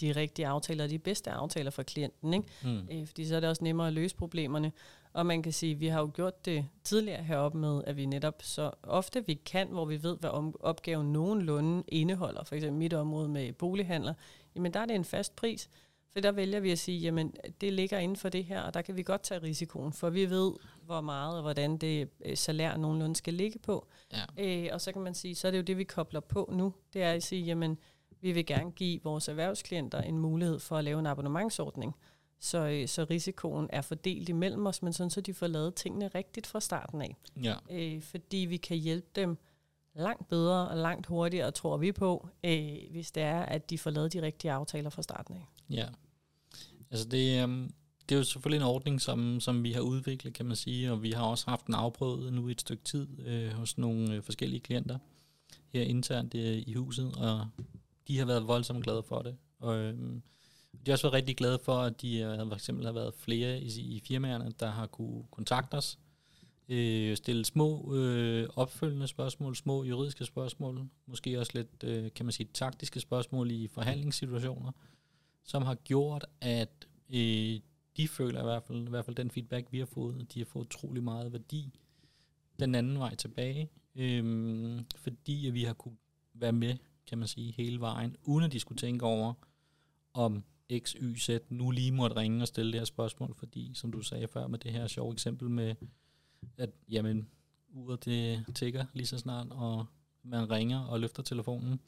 de 0.00 0.12
rigtige 0.12 0.46
aftaler, 0.46 0.86
de 0.86 0.98
bedste 0.98 1.30
aftaler 1.30 1.70
for 1.70 1.82
klienten. 1.82 2.34
Ikke? 2.34 2.48
Mm. 2.62 2.88
Øh, 2.90 3.06
fordi 3.06 3.26
så 3.26 3.36
er 3.36 3.40
det 3.40 3.48
også 3.48 3.64
nemmere 3.64 3.86
at 3.86 3.92
løse 3.92 4.16
problemerne. 4.16 4.72
Og 5.12 5.26
man 5.26 5.42
kan 5.42 5.52
sige, 5.52 5.72
at 5.72 5.80
vi 5.80 5.86
har 5.86 6.00
jo 6.00 6.10
gjort 6.14 6.44
det 6.44 6.66
tidligere 6.84 7.22
heroppe 7.22 7.58
med, 7.58 7.84
at 7.86 7.96
vi 7.96 8.06
netop 8.06 8.42
så 8.42 8.70
ofte 8.82 9.26
vi 9.26 9.34
kan, 9.34 9.68
hvor 9.68 9.84
vi 9.84 10.02
ved, 10.02 10.16
hvad 10.20 10.52
opgaven 10.60 11.12
nogenlunde 11.12 11.82
indeholder. 11.88 12.44
For 12.44 12.54
eksempel 12.54 12.78
mit 12.78 12.94
område 12.94 13.28
med 13.28 13.52
bolighandler. 13.52 14.14
Jamen 14.56 14.74
der 14.74 14.80
er 14.80 14.86
det 14.86 14.94
en 14.94 15.04
fast 15.04 15.36
pris. 15.36 15.70
For 16.12 16.20
der 16.20 16.32
vælger 16.32 16.60
vi 16.60 16.70
at 16.70 16.78
sige, 16.78 16.98
jamen 16.98 17.34
det 17.60 17.72
ligger 17.72 17.98
inden 17.98 18.16
for 18.16 18.28
det 18.28 18.44
her, 18.44 18.60
og 18.62 18.74
der 18.74 18.82
kan 18.82 18.96
vi 18.96 19.02
godt 19.02 19.22
tage 19.22 19.42
risikoen, 19.42 19.92
for 19.92 20.10
vi 20.10 20.30
ved, 20.30 20.52
hvor 20.82 21.00
meget 21.00 21.36
og 21.36 21.42
hvordan 21.42 21.76
det 21.76 22.08
øh, 22.24 22.36
salær 22.36 22.76
nogenlunde 22.76 23.16
skal 23.16 23.34
ligge 23.34 23.58
på. 23.58 23.86
Ja. 24.12 24.66
Øh, 24.66 24.68
og 24.72 24.80
så 24.80 24.92
kan 24.92 25.02
man 25.02 25.14
sige, 25.14 25.34
så 25.34 25.46
er 25.46 25.50
det 25.50 25.58
jo 25.58 25.62
det, 25.62 25.78
vi 25.78 25.84
kobler 25.84 26.20
på 26.20 26.48
nu. 26.52 26.74
Det 26.92 27.02
er 27.02 27.12
at 27.12 27.22
sige, 27.22 27.42
jamen 27.42 27.78
vi 28.20 28.32
vil 28.32 28.46
gerne 28.46 28.70
give 28.70 29.00
vores 29.04 29.28
erhvervsklienter 29.28 30.00
en 30.00 30.18
mulighed 30.18 30.58
for 30.58 30.76
at 30.76 30.84
lave 30.84 30.98
en 30.98 31.06
abonnementsordning, 31.06 31.94
så, 32.40 32.58
øh, 32.58 32.88
så 32.88 33.06
risikoen 33.10 33.68
er 33.72 33.80
fordelt 33.80 34.28
imellem 34.28 34.66
os, 34.66 34.82
men 34.82 34.92
sådan 34.92 35.10
så 35.10 35.20
de 35.20 35.34
får 35.34 35.46
lavet 35.46 35.74
tingene 35.74 36.08
rigtigt 36.08 36.46
fra 36.46 36.60
starten 36.60 37.02
af. 37.02 37.16
Ja. 37.42 37.54
Øh, 37.70 38.02
fordi 38.02 38.36
vi 38.36 38.56
kan 38.56 38.76
hjælpe 38.76 39.08
dem 39.16 39.38
langt 39.94 40.28
bedre 40.28 40.68
og 40.68 40.76
langt 40.76 41.06
hurtigere, 41.06 41.50
tror 41.50 41.76
vi 41.76 41.92
på, 41.92 42.28
øh, 42.44 42.76
hvis 42.90 43.12
det 43.12 43.22
er, 43.22 43.42
at 43.42 43.70
de 43.70 43.78
får 43.78 43.90
lavet 43.90 44.12
de 44.12 44.22
rigtige 44.22 44.52
aftaler 44.52 44.90
fra 44.90 45.02
starten 45.02 45.34
af. 45.36 45.46
Ja, 45.70 45.86
altså 46.90 47.08
det, 47.08 47.44
um, 47.44 47.70
det 48.08 48.14
er 48.14 48.18
jo 48.18 48.24
selvfølgelig 48.24 48.56
en 48.56 48.70
ordning, 48.70 49.00
som, 49.00 49.40
som 49.40 49.62
vi 49.64 49.72
har 49.72 49.80
udviklet, 49.80 50.34
kan 50.34 50.46
man 50.46 50.56
sige, 50.56 50.92
og 50.92 51.02
vi 51.02 51.10
har 51.10 51.24
også 51.24 51.50
haft 51.50 51.66
en 51.66 51.74
afprøvet 51.74 52.32
nu 52.32 52.48
i 52.48 52.50
et 52.50 52.60
stykke 52.60 52.84
tid 52.84 53.26
øh, 53.26 53.52
hos 53.52 53.78
nogle 53.78 54.14
øh, 54.14 54.22
forskellige 54.22 54.60
klienter 54.60 54.98
her 55.68 55.82
internt 55.82 56.34
øh, 56.34 56.62
i 56.66 56.72
huset, 56.72 57.14
og 57.16 57.46
de 58.08 58.18
har 58.18 58.26
været 58.26 58.48
voldsomt 58.48 58.84
glade 58.84 59.02
for 59.02 59.22
det. 59.22 59.36
Og 59.58 59.76
øhm, 59.76 60.22
de 60.72 60.90
har 60.90 60.92
også 60.92 61.06
været 61.06 61.14
rigtig 61.14 61.36
glade 61.36 61.58
for, 61.58 61.78
at 61.78 62.02
de 62.02 62.18
øh, 62.18 62.38
for 62.38 62.54
eksempel 62.54 62.86
har 62.86 62.92
været 62.92 63.14
flere 63.14 63.60
i, 63.60 63.96
i 63.96 64.02
firmaerne, 64.06 64.52
der 64.60 64.70
har 64.70 64.86
kunne 64.86 65.24
kontakte 65.30 65.74
os, 65.74 65.98
øh, 66.68 67.16
stille 67.16 67.44
små 67.44 67.94
øh, 67.94 68.48
opfølgende 68.56 69.06
spørgsmål, 69.06 69.56
små 69.56 69.84
juridiske 69.84 70.24
spørgsmål, 70.24 70.88
måske 71.06 71.40
også 71.40 71.52
lidt, 71.54 71.84
øh, 71.84 72.10
kan 72.14 72.26
man 72.26 72.32
sige, 72.32 72.48
taktiske 72.54 73.00
spørgsmål 73.00 73.50
i 73.50 73.68
forhandlingssituationer, 73.68 74.72
som 75.44 75.62
har 75.62 75.74
gjort, 75.74 76.26
at 76.40 76.86
øh, 77.10 77.60
de 77.96 78.08
føler 78.08 78.40
i 78.40 78.44
hvert 78.44 78.62
fald, 78.62 78.86
i 78.86 78.90
hvert 78.90 79.04
fald 79.04 79.16
den 79.16 79.30
feedback, 79.30 79.72
vi 79.72 79.78
har 79.78 79.86
fået, 79.86 80.34
de 80.34 80.40
har 80.40 80.46
fået 80.46 80.64
utrolig 80.64 81.02
meget 81.02 81.32
værdi 81.32 81.78
den 82.58 82.74
anden 82.74 82.98
vej 82.98 83.14
tilbage, 83.14 83.70
øh, 83.94 84.80
fordi 84.96 85.46
at 85.46 85.54
vi 85.54 85.64
har 85.64 85.74
kunne 85.74 85.96
være 86.34 86.52
med 86.52 86.76
kan 87.06 87.18
man 87.18 87.28
sige, 87.28 87.52
hele 87.52 87.80
vejen, 87.80 88.16
uden 88.22 88.44
at 88.44 88.52
de 88.52 88.60
skulle 88.60 88.78
tænke 88.78 89.04
over, 89.04 89.34
om 90.14 90.44
X, 90.78 90.94
Y, 91.00 91.16
Z 91.18 91.30
nu 91.48 91.70
lige 91.70 91.92
måtte 91.92 92.16
ringe 92.16 92.42
og 92.42 92.48
stille 92.48 92.72
det 92.72 92.80
her 92.80 92.84
spørgsmål, 92.84 93.34
fordi, 93.34 93.70
som 93.74 93.92
du 93.92 94.02
sagde 94.02 94.28
før 94.28 94.46
med 94.46 94.58
det 94.58 94.72
her 94.72 94.86
sjove 94.86 95.12
eksempel 95.12 95.50
med, 95.50 95.74
at 96.56 96.70
jamen, 96.88 97.28
uret 97.68 98.04
det 98.04 98.44
tigger 98.54 98.84
lige 98.94 99.06
så 99.06 99.18
snart, 99.18 99.46
og 99.50 99.86
man 100.22 100.50
ringer 100.50 100.80
og 100.80 101.00
løfter 101.00 101.22
telefonen. 101.22 101.80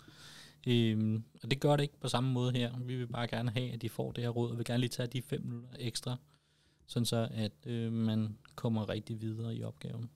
Øhm, 0.67 1.25
og 1.43 1.51
det 1.51 1.61
gør 1.61 1.77
det 1.77 1.83
ikke 1.83 2.01
på 2.01 2.09
samme 2.09 2.33
måde 2.33 2.53
her. 2.53 2.79
Vi 2.79 2.97
vil 2.97 3.07
bare 3.07 3.29
gerne 3.29 3.51
have, 3.51 3.73
at 3.73 3.83
de 3.83 3.89
får 3.89 4.13
det 4.13 4.25
her 4.25 4.31
råd, 4.31 4.51
og 4.51 4.57
vil 4.57 4.65
gerne 4.65 4.81
lige 4.81 4.91
tage 4.91 5.07
de 5.07 5.23
fem 5.23 5.43
minutter 5.45 5.77
ekstra, 5.79 6.17
sådan 6.87 7.07
så 7.07 7.29
at 7.31 7.67
øh, 7.67 7.93
man 7.93 8.39
kommer 8.55 8.89
rigtig 8.89 9.21
videre 9.21 9.57
i 9.57 9.63
opgaven. 9.63 10.11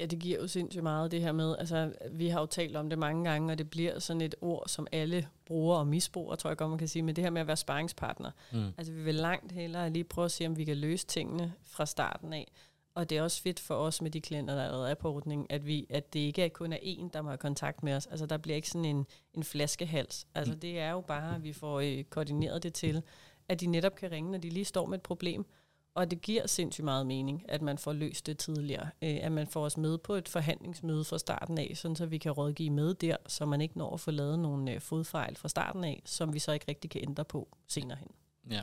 Ja, 0.00 0.06
det 0.06 0.18
giver 0.18 0.40
jo 0.40 0.46
sindssygt 0.46 0.82
meget 0.82 1.10
det 1.10 1.20
her 1.20 1.32
med, 1.32 1.56
altså 1.58 1.92
vi 2.10 2.28
har 2.28 2.40
jo 2.40 2.46
talt 2.46 2.76
om 2.76 2.90
det 2.90 2.98
mange 2.98 3.24
gange, 3.24 3.52
og 3.52 3.58
det 3.58 3.70
bliver 3.70 3.98
sådan 3.98 4.20
et 4.20 4.34
ord, 4.40 4.64
som 4.66 4.86
alle 4.92 5.28
bruger 5.46 5.76
og 5.76 5.86
misbruger, 5.86 6.34
tror 6.36 6.50
jeg 6.50 6.56
godt, 6.56 6.70
man 6.70 6.78
kan 6.78 6.88
sige, 6.88 7.02
men 7.02 7.16
det 7.16 7.24
her 7.24 7.30
med 7.30 7.40
at 7.40 7.46
være 7.46 7.56
sparringspartner. 7.56 8.30
Mm. 8.52 8.66
Altså 8.78 8.92
vi 8.92 9.02
vil 9.02 9.14
langt 9.14 9.52
hellere 9.52 9.90
lige 9.90 10.04
prøve 10.04 10.24
at 10.24 10.30
se, 10.30 10.46
om 10.46 10.56
vi 10.56 10.64
kan 10.64 10.76
løse 10.76 11.06
tingene 11.06 11.52
fra 11.62 11.86
starten 11.86 12.32
af. 12.32 12.52
Og 12.94 13.10
det 13.10 13.18
er 13.18 13.22
også 13.22 13.42
fedt 13.42 13.60
for 13.60 13.74
os 13.74 14.02
med 14.02 14.10
de 14.10 14.20
klienter, 14.20 14.54
der 14.54 14.64
allerede 14.64 14.90
er 14.90 14.94
på 14.94 15.14
ordningen, 15.14 15.46
at, 15.50 15.66
vi, 15.66 15.86
at 15.90 16.12
det 16.12 16.20
ikke 16.20 16.42
er 16.42 16.48
kun 16.48 16.72
er 16.72 16.78
en, 16.82 17.08
der 17.12 17.22
må 17.22 17.28
have 17.28 17.38
kontakt 17.38 17.82
med 17.82 17.94
os. 17.94 18.06
Altså 18.06 18.26
der 18.26 18.36
bliver 18.36 18.56
ikke 18.56 18.68
sådan 18.68 18.84
en, 18.84 19.06
en 19.34 19.44
flaskehals. 19.44 20.26
Altså 20.34 20.54
mm. 20.54 20.60
det 20.60 20.78
er 20.78 20.90
jo 20.90 21.00
bare, 21.00 21.34
at 21.34 21.44
vi 21.44 21.52
får 21.52 21.80
øh, 21.80 22.04
koordineret 22.04 22.62
det 22.62 22.74
til, 22.74 23.02
at 23.48 23.60
de 23.60 23.66
netop 23.66 23.94
kan 23.94 24.10
ringe, 24.10 24.30
når 24.30 24.38
de 24.38 24.50
lige 24.50 24.64
står 24.64 24.86
med 24.86 24.98
et 24.98 25.02
problem, 25.02 25.46
og 25.94 26.10
det 26.10 26.20
giver 26.20 26.46
sindssygt 26.46 26.84
meget 26.84 27.06
mening, 27.06 27.44
at 27.48 27.62
man 27.62 27.78
får 27.78 27.92
løst 27.92 28.26
det 28.26 28.38
tidligere. 28.38 28.90
Øh, 29.02 29.18
at 29.22 29.32
man 29.32 29.46
får 29.46 29.64
os 29.64 29.76
med 29.76 29.98
på 29.98 30.14
et 30.14 30.28
forhandlingsmøde 30.28 31.04
fra 31.04 31.18
starten 31.18 31.58
af, 31.58 31.72
sådan 31.74 31.96
så 31.96 32.06
vi 32.06 32.18
kan 32.18 32.32
rådgive 32.32 32.70
med 32.70 32.94
der, 32.94 33.16
så 33.26 33.46
man 33.46 33.60
ikke 33.60 33.78
når 33.78 33.94
at 33.94 34.00
få 34.00 34.10
lavet 34.10 34.38
nogle 34.38 34.74
øh, 34.74 34.80
fodfejl 34.80 35.36
fra 35.36 35.48
starten 35.48 35.84
af, 35.84 36.02
som 36.04 36.34
vi 36.34 36.38
så 36.38 36.52
ikke 36.52 36.66
rigtig 36.68 36.90
kan 36.90 37.02
ændre 37.02 37.24
på 37.24 37.56
senere 37.66 37.98
hen. 37.98 38.08
Ja, 38.50 38.60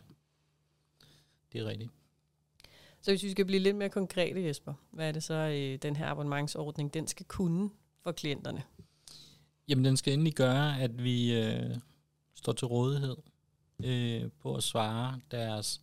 det 1.54 1.62
er 1.62 1.66
rigtigt. 1.66 1.92
Så 3.02 3.12
hvis 3.12 3.24
vi 3.24 3.32
skal 3.32 3.46
blive 3.46 3.60
lidt 3.60 3.76
mere 3.76 3.90
konkrete, 3.90 4.44
Jesper, 4.44 4.74
hvad 4.92 5.08
er 5.08 5.12
det 5.12 5.24
så, 5.24 5.34
øh, 5.34 5.78
den 5.82 5.96
her 5.96 6.08
abonnementsordning, 6.08 6.94
den 6.94 7.08
skal 7.08 7.26
kunne 7.26 7.70
for 8.04 8.12
klienterne? 8.12 8.64
Jamen, 9.68 9.86
den 9.86 9.98
skal 9.98 10.14
endelig 10.14 10.34
gøre, 10.34 10.82
at 10.82 11.04
vi 11.04 11.40
øh, 11.42 11.78
står 12.36 12.54
til 12.54 12.68
rådighed 12.68 13.18
øh, 13.84 14.32
på 14.42 14.56
at 14.56 14.64
svare 14.64 15.20
deres 15.32 15.82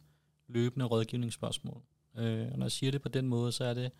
løbende 0.48 0.84
rådgivningsspørgsmål. 0.84 1.82
Øh, 2.18 2.46
og 2.52 2.58
når 2.58 2.64
jeg 2.64 2.72
siger 2.72 2.92
det 2.92 3.02
på 3.02 3.08
den 3.08 3.28
måde, 3.28 3.52
så 3.52 3.64
er 3.64 3.74
det 3.74 3.92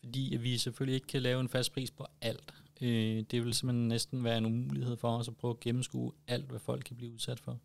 fordi, 0.00 0.34
at 0.34 0.42
vi 0.42 0.58
selvfølgelig 0.58 0.94
ikke 0.94 1.06
kan 1.06 1.22
lave 1.22 1.40
en 1.40 1.48
fast 1.48 1.72
pris 1.72 1.90
på 1.90 2.06
alt. 2.20 2.54
Øh, 2.80 3.24
det 3.30 3.44
vil 3.44 3.54
simpelthen 3.54 3.88
næsten 3.88 4.24
være 4.24 4.38
en 4.38 4.46
umulighed 4.46 4.96
for 4.96 5.18
os 5.18 5.28
at 5.28 5.36
prøve 5.36 5.50
at 5.50 5.60
gennemskue 5.60 6.12
alt, 6.26 6.46
hvad 6.46 6.60
folk 6.60 6.84
kan 6.84 6.96
blive 6.96 7.12
udsat 7.12 7.40
for. 7.40 7.58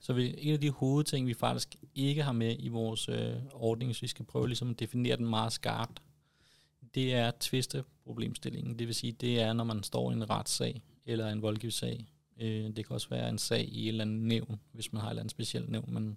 Så 0.00 0.12
vi, 0.12 0.34
en 0.38 0.52
af 0.52 0.60
de 0.60 0.70
hovedting, 0.70 1.26
vi 1.26 1.34
faktisk 1.34 1.76
ikke 1.94 2.22
har 2.22 2.32
med 2.32 2.56
i 2.58 2.68
vores 2.68 3.08
øh, 3.08 3.36
ordning, 3.52 3.88
hvis 3.88 4.02
vi 4.02 4.06
skal 4.06 4.24
prøve 4.24 4.48
ligesom 4.48 4.70
at 4.70 4.80
definere 4.80 5.16
den 5.16 5.26
meget 5.26 5.52
skarpt, 5.52 6.02
det 6.94 7.14
er 7.14 7.30
tvisteproblemstillingen. 7.40 8.78
Det 8.78 8.86
vil 8.86 8.94
sige, 8.94 9.12
det 9.12 9.40
er, 9.40 9.52
når 9.52 9.64
man 9.64 9.82
står 9.82 10.10
i 10.10 10.14
en 10.14 10.30
retssag 10.30 10.82
eller 11.06 11.28
en 11.28 11.42
voldgivssag. 11.42 12.06
Øh, 12.40 12.64
det 12.76 12.86
kan 12.86 12.94
også 12.94 13.08
være 13.08 13.28
en 13.28 13.38
sag 13.38 13.68
i 13.68 13.82
et 13.82 13.88
eller 13.88 14.04
andet 14.04 14.22
nævn, 14.22 14.60
hvis 14.72 14.92
man 14.92 15.00
har 15.00 15.08
et 15.08 15.12
eller 15.12 15.22
andet 15.22 15.30
specielt 15.30 15.68
nævn, 15.68 15.92
man 15.92 16.16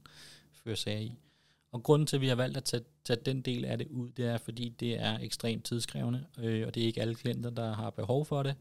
fører 0.64 0.76
sager 0.76 1.00
i. 1.00 1.16
Og 1.72 1.84
grunden 1.84 2.06
til, 2.06 2.18
at 2.18 2.22
vi 2.22 2.28
har 2.28 2.36
valgt 2.36 2.58
at 2.58 2.64
tage, 2.64 2.84
tage 3.04 3.20
den 3.26 3.42
del 3.42 3.66
af 3.66 3.78
det 3.78 3.88
ud, 3.88 4.10
det 4.10 4.26
er, 4.26 4.38
fordi 4.38 4.70
det 4.70 5.00
er 5.00 5.20
ekstremt 5.20 5.66
tidskrævende, 5.66 6.26
øh, 6.40 6.68
og 6.68 6.76
det 6.76 6.84
er 6.84 6.88
ikke 6.88 7.02
alle 7.02 7.16
klienter, 7.16 7.50
der 7.50 7.74
har 7.74 7.90
behov 7.90 8.26
for 8.26 8.44
det. 8.44 8.56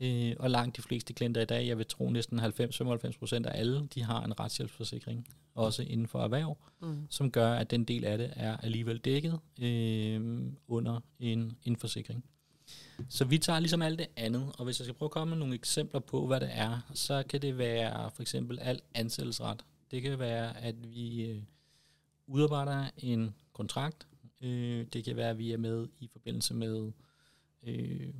Øh, 0.00 0.36
og 0.38 0.50
langt 0.50 0.76
de 0.76 0.82
fleste 0.82 1.12
klienter 1.12 1.40
i 1.40 1.44
dag, 1.44 1.66
jeg 1.66 1.78
vil 1.78 1.86
tro 1.86 2.10
næsten 2.10 2.40
90-95 2.40 3.18
procent 3.18 3.46
af 3.46 3.60
alle, 3.60 3.88
de 3.94 4.02
har 4.02 4.24
en 4.24 4.40
retshjælpsforsikring, 4.40 5.26
også 5.54 5.82
inden 5.82 6.08
for 6.08 6.22
erhverv, 6.24 6.56
mm. 6.80 7.06
som 7.10 7.30
gør, 7.30 7.52
at 7.52 7.70
den 7.70 7.84
del 7.84 8.04
af 8.04 8.18
det 8.18 8.32
er 8.36 8.56
alligevel 8.56 8.98
dækket 8.98 9.40
øh, 9.60 10.42
under 10.68 11.00
en, 11.20 11.52
en 11.64 11.76
forsikring. 11.76 12.24
Så 13.08 13.24
vi 13.24 13.38
tager 13.38 13.60
ligesom 13.60 13.82
alt 13.82 13.98
det 13.98 14.06
andet, 14.16 14.52
og 14.58 14.64
hvis 14.64 14.80
jeg 14.80 14.84
skal 14.84 14.94
prøve 14.94 15.06
at 15.06 15.10
komme 15.10 15.30
med 15.30 15.38
nogle 15.38 15.54
eksempler 15.54 16.00
på, 16.00 16.26
hvad 16.26 16.40
det 16.40 16.48
er, 16.52 16.80
så 16.94 17.22
kan 17.28 17.42
det 17.42 17.58
være 17.58 18.10
for 18.14 18.22
eksempel 18.22 18.58
alt 18.58 18.84
ansættelsesret. 18.94 19.64
Det 19.90 20.02
kan 20.02 20.18
være, 20.18 20.56
at 20.56 20.94
vi 20.94 21.24
øh, 21.24 21.42
udarbejder 22.26 22.90
en 22.98 23.34
kontrakt. 23.52 24.06
Øh, 24.40 24.86
det 24.92 25.04
kan 25.04 25.16
være, 25.16 25.30
at 25.30 25.38
vi 25.38 25.52
er 25.52 25.58
med 25.58 25.88
i 25.98 26.08
forbindelse 26.12 26.54
med 26.54 26.92
øh, 27.62 28.14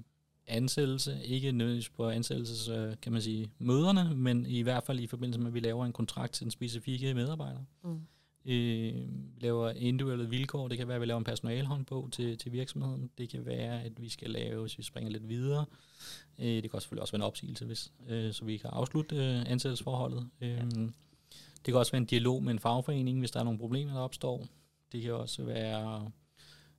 ansættelse, 0.46 1.20
ikke 1.24 1.52
nødvendigvis 1.52 1.88
på 1.88 2.08
ansættelses, 2.08 2.68
øh, 2.68 2.94
kan 3.02 3.12
man 3.12 3.22
sige, 3.22 3.50
møderne, 3.58 4.14
men 4.14 4.46
i 4.46 4.62
hvert 4.62 4.84
fald 4.84 5.00
i 5.00 5.06
forbindelse 5.06 5.40
med, 5.40 5.46
at 5.46 5.54
vi 5.54 5.60
laver 5.60 5.86
en 5.86 5.92
kontrakt 5.92 6.32
til 6.32 6.44
den 6.44 6.50
specifikke 6.50 7.14
medarbejder. 7.14 7.60
Mm. 7.84 8.00
Øh, 8.46 9.08
laver 9.40 9.70
individuelle 9.70 10.30
vilkår, 10.30 10.68
det 10.68 10.78
kan 10.78 10.88
være, 10.88 10.94
at 10.94 11.00
vi 11.00 11.06
laver 11.06 11.18
en 11.18 11.24
personalhåndbog 11.24 12.12
til, 12.12 12.38
til 12.38 12.52
virksomheden, 12.52 13.10
det 13.18 13.28
kan 13.28 13.46
være, 13.46 13.82
at 13.82 14.02
vi 14.02 14.08
skal 14.08 14.30
lave, 14.30 14.60
hvis 14.60 14.78
vi 14.78 14.82
springer 14.82 15.10
lidt 15.10 15.28
videre, 15.28 15.64
øh, 16.38 16.46
det 16.46 16.62
kan 16.62 16.74
også 16.74 16.84
selvfølgelig 16.84 17.02
også 17.02 17.12
være 17.12 17.18
en 17.18 17.26
opsigelse, 17.26 17.64
hvis, 17.64 17.92
øh, 18.08 18.32
så 18.32 18.44
vi 18.44 18.56
kan 18.56 18.70
afslutte 18.72 19.16
øh, 19.16 19.50
ansættelsesforholdet. 19.50 20.28
Øh, 20.40 20.50
ja. 20.50 20.64
Det 21.66 21.72
kan 21.72 21.78
også 21.78 21.92
være 21.92 22.00
en 22.00 22.06
dialog 22.06 22.42
med 22.42 22.52
en 22.52 22.58
fagforening, 22.58 23.18
hvis 23.18 23.30
der 23.30 23.40
er 23.40 23.44
nogle 23.44 23.58
problemer, 23.58 23.92
der 23.92 24.00
opstår. 24.00 24.46
Det 24.92 25.02
kan 25.02 25.12
også 25.12 25.42
være 25.42 26.10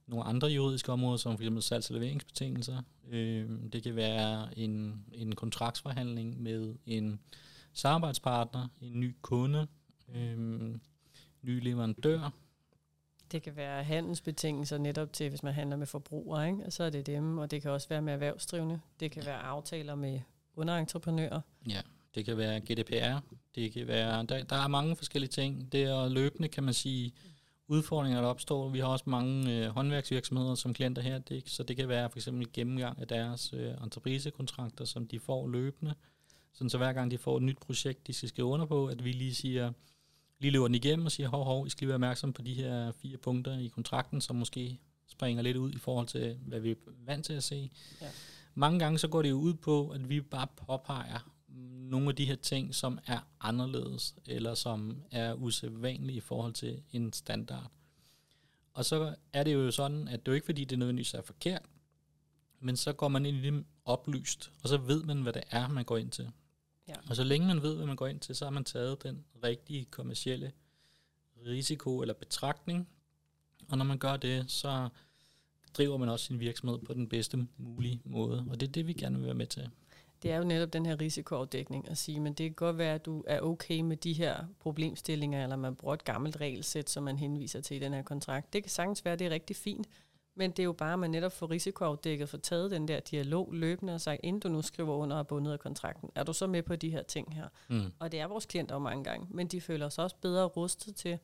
nogle 0.08 0.26
andre 0.26 0.48
juridiske 0.48 0.92
områder, 0.92 1.18
som 1.18 1.38
f.eks. 1.38 1.66
salgs- 1.66 1.90
og 1.90 1.94
leveringsbetingelser. 1.94 2.82
Øh, 3.10 3.50
det 3.74 3.84
kan 3.84 3.96
være 3.96 4.60
en, 4.60 5.06
en 5.14 5.36
kontraktsforhandling 5.36 6.42
med 6.42 6.76
en 6.86 7.20
samarbejdspartner, 7.74 8.68
en 8.82 9.00
ny 9.00 9.16
kunde, 9.22 9.68
øh, 10.16 10.38
ny 11.42 11.64
leverandør. 11.64 12.30
Det 13.32 13.42
kan 13.42 13.56
være 13.56 13.84
handelsbetingelser 13.84 14.78
netop 14.78 15.14
til, 15.14 15.30
hvis 15.30 15.44
man 15.44 15.54
handler 15.54 15.78
med 15.78 15.88
forbrugere, 15.88 16.48
ikke? 16.48 16.66
og 16.66 16.74
så 16.74 16.84
er 16.84 16.90
det 16.90 17.06
dem, 17.06 17.38
og 17.38 17.52
det 17.52 17.62
kan 17.62 17.72
også 17.72 17.90
være 17.90 18.02
med 18.02 18.14
erhvervsdrivende. 18.14 18.80
Det 19.00 19.12
kan 19.12 19.26
være 19.26 19.38
aftaler 19.38 19.96
med 19.96 20.20
underentreprenører. 20.56 21.42
Ja, 21.70 21.82
det 22.16 22.26
kan 22.26 22.38
være 22.38 22.60
GDPR, 22.60 23.20
det 23.56 23.74
kan 23.74 23.88
være, 23.88 24.26
der, 24.26 24.44
der 24.44 24.56
er 24.56 24.68
mange 24.68 24.96
forskellige 24.96 25.30
ting. 25.30 25.72
Det 25.72 25.84
er 25.84 26.10
løbende, 26.10 26.48
kan 26.48 26.64
man 26.64 26.74
sige, 26.74 27.14
udfordringer, 27.68 28.22
der 28.22 28.28
opstår. 28.28 28.70
Vi 28.70 28.80
har 28.80 28.88
også 28.88 29.10
mange 29.10 29.54
øh, 29.54 29.70
håndværksvirksomheder 29.70 30.56
som 30.56 30.74
klienter 30.74 31.02
her, 31.02 31.20
det, 31.20 31.50
så 31.50 31.64
det 31.64 31.78
kan 31.78 31.88
være 31.88 32.10
for 32.10 32.20
eksempel 32.20 32.48
gennemgang 32.54 33.02
af 33.02 33.08
deres 33.08 33.54
øh, 33.54 33.74
entreprisekontrakter, 33.84 34.86
som 34.86 35.08
de 35.08 35.20
får 35.20 35.48
løbende. 35.48 35.96
Sådan 36.54 36.70
så 36.70 36.78
hver 36.78 36.94
gang 36.94 37.12
de 37.12 37.18
får 37.18 37.38
et 37.38 37.44
nyt 37.44 37.58
projekt, 37.58 38.08
de 38.08 38.14
skal 38.14 38.30
skrive 38.30 38.48
under 38.48 38.66
på, 38.66 38.88
at 38.88 39.04
vi 39.04 39.12
lige 39.12 39.36
siger, 39.36 39.72
lige 40.40 40.52
løber 40.52 40.68
den 40.68 40.76
igennem 40.76 41.06
og 41.06 41.12
siger, 41.12 41.30
hov, 41.30 41.44
hov, 41.44 41.68
I 41.68 41.70
skal 41.70 41.82
lige 41.82 41.90
være 41.90 41.96
opmærksom 41.96 42.34
på 42.34 42.42
de 42.42 42.54
her 42.54 42.92
fire 42.92 43.18
punkter 43.18 43.58
i 43.58 43.68
kontrakten, 43.68 44.22
som 44.22 44.36
måske 44.36 44.80
springer 45.08 45.44
lidt 45.44 45.58
ud 45.58 45.72
i 45.72 45.78
forhold 45.78 46.08
til, 46.08 46.38
hvad 46.48 46.60
vi 46.60 46.72
er 46.72 46.76
vant 47.06 47.26
til 47.26 47.34
at 47.34 47.44
se. 47.44 47.72
Ja. 48.02 48.08
Mange 48.54 48.80
gange 48.80 49.00
så 49.00 49.08
går 49.08 49.22
det 49.22 49.30
jo 49.30 49.36
ud 49.36 49.54
på, 49.54 49.90
at 49.90 50.10
vi 50.10 50.22
bare 50.22 50.48
påpeger 50.68 51.35
nogle 51.90 52.10
af 52.10 52.16
de 52.16 52.26
her 52.26 52.36
ting, 52.36 52.76
som 52.76 53.00
er 53.06 53.20
anderledes, 53.40 54.16
eller 54.26 54.54
som 54.54 55.02
er 55.12 55.34
usædvanlige 55.34 56.18
i 56.18 56.20
forhold 56.20 56.54
til 56.54 56.84
en 56.92 57.14
standard. 57.14 57.72
Og 58.74 58.86
så 58.86 59.16
er 59.34 59.44
det 59.44 59.54
jo 59.54 59.72
sådan, 59.72 60.08
at 60.08 60.20
det 60.20 60.28
er 60.28 60.32
jo 60.32 60.36
ikke 60.36 60.46
fordi, 60.46 60.66
det 60.66 60.80
nødvendigvis 60.80 61.14
er 61.14 61.22
forkert, 61.22 61.62
men 62.60 62.78
så 62.78 62.94
går 62.94 63.08
man 63.08 63.26
ind 63.26 63.38
i 63.38 63.42
det 63.42 63.66
oplyst, 63.86 64.52
og 64.64 64.70
så 64.70 64.78
ved 64.78 65.04
man, 65.04 65.22
hvad 65.22 65.34
det 65.34 65.44
er, 65.50 65.68
man 65.68 65.86
går 65.86 65.98
ind 65.98 66.12
til. 66.12 66.32
Ja. 66.88 66.94
Og 67.10 67.16
så 67.16 67.24
længe 67.24 67.48
man 67.48 67.62
ved, 67.62 67.76
hvad 67.76 67.86
man 67.86 67.96
går 67.96 68.08
ind 68.08 68.20
til, 68.20 68.36
så 68.36 68.46
har 68.46 68.52
man 68.52 68.64
taget 68.64 69.04
den 69.04 69.26
rigtige 69.44 69.86
kommercielle 69.86 70.52
risiko 71.46 72.02
eller 72.02 72.14
betragtning. 72.14 72.88
Og 73.70 73.78
når 73.78 73.86
man 73.86 73.98
gør 73.98 74.18
det, 74.18 74.52
så 74.52 74.90
driver 75.74 75.98
man 75.98 76.10
også 76.10 76.26
sin 76.26 76.40
virksomhed 76.40 76.80
på 76.80 76.94
den 76.94 77.10
bedste 77.10 77.48
mulige 77.58 78.02
måde. 78.06 78.46
Og 78.50 78.60
det 78.60 78.68
er 78.68 78.72
det, 78.72 78.88
vi 78.88 78.94
gerne 78.94 79.18
vil 79.18 79.26
være 79.26 79.34
med 79.34 79.48
til 79.48 79.70
det 80.24 80.32
er 80.32 80.38
jo 80.38 80.44
netop 80.44 80.74
den 80.74 80.86
her 80.86 81.02
risikoafdækning 81.02 81.90
at 81.90 81.98
sige, 81.98 82.20
men 82.20 82.34
det 82.34 82.46
kan 82.46 82.54
godt 82.54 82.78
være, 82.78 82.96
at 82.96 83.06
du 83.06 83.24
er 83.28 83.40
okay 83.42 83.82
med 83.82 83.98
de 83.98 84.14
her 84.14 84.46
problemstillinger, 84.60 85.44
eller 85.44 85.56
man 85.56 85.76
bruger 85.76 85.94
et 85.94 86.04
gammelt 86.04 86.42
regelsæt, 86.42 86.90
som 86.90 87.04
man 87.04 87.18
henviser 87.18 87.62
til 87.62 87.78
i 87.78 87.80
den 87.80 87.94
her 87.94 88.02
kontrakt. 88.02 88.54
Det 88.54 88.64
kan 88.64 88.70
sagtens 88.70 89.06
være, 89.06 89.14
at 89.14 89.20
det 89.20 89.28
er 89.28 89.32
rigtig 89.32 89.56
fint, 89.56 89.88
men 90.36 90.52
det 90.52 90.60
er 90.60 90.64
jo 90.64 90.74
bare, 90.74 90.94
at 90.94 91.00
man 91.00 91.12
netop 91.12 91.32
får 91.32 91.52
risikoafdækket, 91.52 92.30
for 92.30 92.38
taget 92.38 92.72
den 92.72 92.88
der 92.88 93.00
dialog 93.00 93.50
løbende 93.54 93.94
og 93.94 94.02
sagt, 94.02 94.20
inden 94.24 94.40
du 94.40 94.50
nu 94.50 94.62
skriver 94.62 94.96
under 94.96 95.18
og 95.18 95.28
bundet 95.28 95.52
af 95.52 95.60
kontrakten, 95.60 96.10
er 96.16 96.24
du 96.24 96.34
så 96.34 96.48
med 96.48 96.64
på 96.64 96.76
de 96.76 96.90
her 96.90 97.04
ting 97.04 97.34
her? 97.34 97.48
Mm. 97.70 97.94
Og 98.00 98.12
det 98.12 98.20
er 98.20 98.28
vores 98.28 98.46
klienter 98.46 98.76
jo 98.76 98.80
mange 98.80 99.04
gange, 99.04 99.28
men 99.30 99.48
de 99.48 99.62
føler 99.62 99.90
sig 99.90 100.04
også 100.04 100.16
bedre 100.22 100.46
rustet 100.46 100.96
til, 100.96 101.20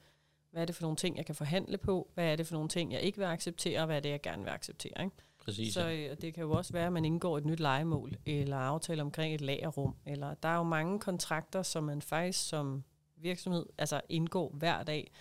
hvad 0.51 0.61
er 0.61 0.65
det 0.65 0.75
for 0.75 0.83
nogle 0.83 0.95
ting, 0.95 1.17
jeg 1.17 1.25
kan 1.25 1.35
forhandle 1.35 1.77
på, 1.77 2.11
hvad 2.13 2.31
er 2.31 2.35
det 2.35 2.47
for 2.47 2.53
nogle 2.53 2.69
ting, 2.69 2.93
jeg 2.93 3.01
ikke 3.01 3.17
vil 3.17 3.25
acceptere, 3.25 3.79
og 3.79 3.85
hvad 3.85 3.95
er 3.95 3.99
det, 3.99 4.09
jeg 4.09 4.21
gerne 4.21 4.43
vil 4.43 4.49
acceptere. 4.49 5.03
Ikke? 5.03 5.15
Præcis, 5.45 5.73
så 5.73 5.87
ja. 5.87 6.13
det 6.13 6.33
kan 6.33 6.43
jo 6.43 6.51
også 6.51 6.73
være, 6.73 6.85
at 6.85 6.93
man 6.93 7.05
indgår 7.05 7.37
et 7.37 7.45
nyt 7.45 7.59
legemål, 7.59 8.15
eller 8.25 8.57
aftale 8.57 9.01
omkring 9.01 9.35
et 9.35 9.41
lagerrum, 9.41 9.95
eller 10.05 10.33
der 10.33 10.49
er 10.49 10.57
jo 10.57 10.63
mange 10.63 10.99
kontrakter, 10.99 11.63
som 11.63 11.83
man 11.83 12.01
faktisk 12.01 12.49
som 12.49 12.83
virksomhed 13.17 13.65
altså 13.77 14.01
indgår 14.09 14.51
hver 14.53 14.83
dag. 14.83 15.11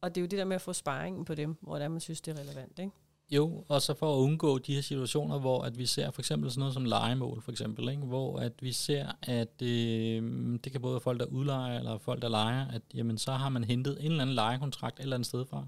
Og 0.00 0.14
det 0.14 0.20
er 0.20 0.22
jo 0.22 0.26
det 0.26 0.38
der 0.38 0.44
med 0.44 0.54
at 0.54 0.62
få 0.62 0.72
sparringen 0.72 1.24
på 1.24 1.34
dem, 1.34 1.56
hvor 1.60 1.88
man 1.88 2.00
synes, 2.00 2.20
det 2.20 2.38
er 2.38 2.42
relevant, 2.42 2.78
ikke? 2.78 2.92
Jo, 3.30 3.64
og 3.68 3.82
så 3.82 3.94
for 3.94 4.14
at 4.14 4.18
undgå 4.18 4.58
de 4.58 4.74
her 4.74 4.82
situationer, 4.82 5.38
hvor 5.38 5.62
at 5.62 5.78
vi 5.78 5.86
ser 5.86 6.10
for 6.10 6.20
eksempel 6.20 6.50
sådan 6.50 6.60
noget 6.60 6.74
som 6.74 6.84
legemål, 6.84 7.42
for 7.42 7.50
eksempel, 7.50 7.88
ikke? 7.88 8.02
hvor 8.02 8.38
at 8.38 8.52
vi 8.60 8.72
ser, 8.72 9.06
at 9.22 9.62
øh, 9.62 10.22
det 10.64 10.72
kan 10.72 10.80
både 10.80 10.92
være 10.92 11.00
folk, 11.00 11.20
der 11.20 11.26
udlejer, 11.26 11.78
eller 11.78 11.98
folk, 11.98 12.22
der 12.22 12.28
leger, 12.28 12.66
at 12.68 12.82
jamen, 12.94 13.18
så 13.18 13.32
har 13.32 13.48
man 13.48 13.64
hentet 13.64 13.98
en 14.00 14.10
eller 14.10 14.22
anden 14.22 14.34
lejekontrakt 14.34 14.98
et 14.98 15.02
eller 15.02 15.16
andet 15.16 15.26
sted 15.26 15.46
fra. 15.46 15.66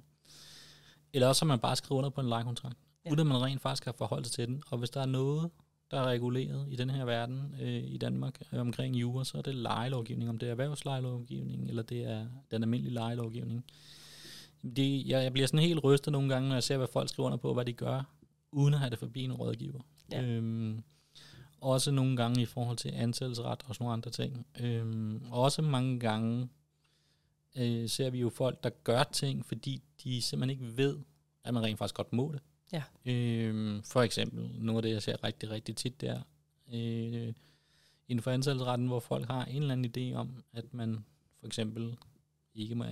Eller 1.12 1.28
også 1.28 1.44
har 1.44 1.48
man 1.48 1.58
bare 1.58 1.76
skrevet 1.76 1.98
under 1.98 2.10
på 2.10 2.20
en 2.20 2.28
lejekontrakt. 2.28 2.78
Uden 3.04 3.20
at 3.20 3.26
man 3.26 3.42
rent 3.42 3.62
faktisk 3.62 3.84
har 3.84 3.92
forholdt 3.92 4.26
sig 4.26 4.34
til 4.34 4.46
den. 4.48 4.62
Og 4.66 4.78
hvis 4.78 4.90
der 4.90 5.00
er 5.00 5.06
noget, 5.06 5.50
der 5.90 6.00
er 6.00 6.04
reguleret 6.04 6.66
i 6.70 6.76
den 6.76 6.90
her 6.90 7.04
verden, 7.04 7.54
øh, 7.60 7.84
i 7.84 7.98
Danmark, 7.98 8.42
øh, 8.52 8.60
omkring 8.60 8.96
jura, 8.96 9.24
så 9.24 9.38
er 9.38 9.42
det 9.42 9.54
lejelovgivning, 9.54 10.30
om 10.30 10.38
det 10.38 10.46
er 10.46 10.50
erhvervslejelovgivning, 10.50 11.68
eller 11.68 11.82
det 11.82 12.04
er 12.04 12.26
den 12.50 12.62
almindelige 12.62 12.94
lejelovgivning. 12.94 13.64
Det, 14.76 15.06
jeg, 15.06 15.24
jeg 15.24 15.32
bliver 15.32 15.46
sådan 15.46 15.60
helt 15.60 15.84
rystet 15.84 16.12
nogle 16.12 16.28
gange, 16.28 16.48
når 16.48 16.56
jeg 16.56 16.62
ser, 16.62 16.76
hvad 16.76 16.88
folk 16.92 17.08
skriver 17.08 17.26
under 17.26 17.38
på, 17.38 17.54
hvad 17.54 17.64
de 17.64 17.72
gør, 17.72 18.02
uden 18.52 18.74
at 18.74 18.80
have 18.80 18.90
det 18.90 18.98
forbi 18.98 19.22
en 19.22 19.32
rådgiver. 19.32 19.80
Ja. 20.12 20.22
Øhm, 20.22 20.82
også 21.60 21.90
nogle 21.90 22.16
gange 22.16 22.42
i 22.42 22.46
forhold 22.46 22.76
til 22.76 22.88
ansættelsesret 22.94 23.62
og 23.64 23.74
sådan 23.74 23.84
nogle 23.84 23.92
andre 23.92 24.10
ting. 24.10 24.46
Øhm, 24.60 25.22
også 25.30 25.62
mange 25.62 26.00
gange 26.00 26.48
øh, 27.56 27.88
ser 27.88 28.10
vi 28.10 28.20
jo 28.20 28.30
folk, 28.30 28.62
der 28.62 28.70
gør 28.70 29.02
ting, 29.02 29.46
fordi 29.46 29.82
de 30.04 30.22
simpelthen 30.22 30.60
ikke 30.60 30.76
ved, 30.76 30.98
at 31.44 31.54
man 31.54 31.62
rent 31.62 31.78
faktisk 31.78 31.94
godt 31.94 32.12
må 32.12 32.32
det. 32.32 32.40
Ja. 32.72 32.82
Øh, 33.06 33.82
for 33.84 34.02
eksempel, 34.02 34.50
noget 34.58 34.78
af 34.78 34.82
det, 34.82 34.90
jeg 34.90 35.02
ser 35.02 35.24
rigtig, 35.24 35.50
rigtig 35.50 35.76
tit, 35.76 36.00
der 36.00 36.22
øh, 36.72 37.32
inden 38.08 38.22
for 38.22 38.30
ansættelsesretten, 38.30 38.86
hvor 38.86 39.00
folk 39.00 39.26
har 39.26 39.44
en 39.44 39.62
eller 39.62 39.72
anden 39.72 39.92
idé 39.96 40.16
om, 40.16 40.42
at 40.52 40.74
man 40.74 41.04
for 41.40 41.46
eksempel 41.46 41.96
ikke 42.54 42.74
må 42.74 42.84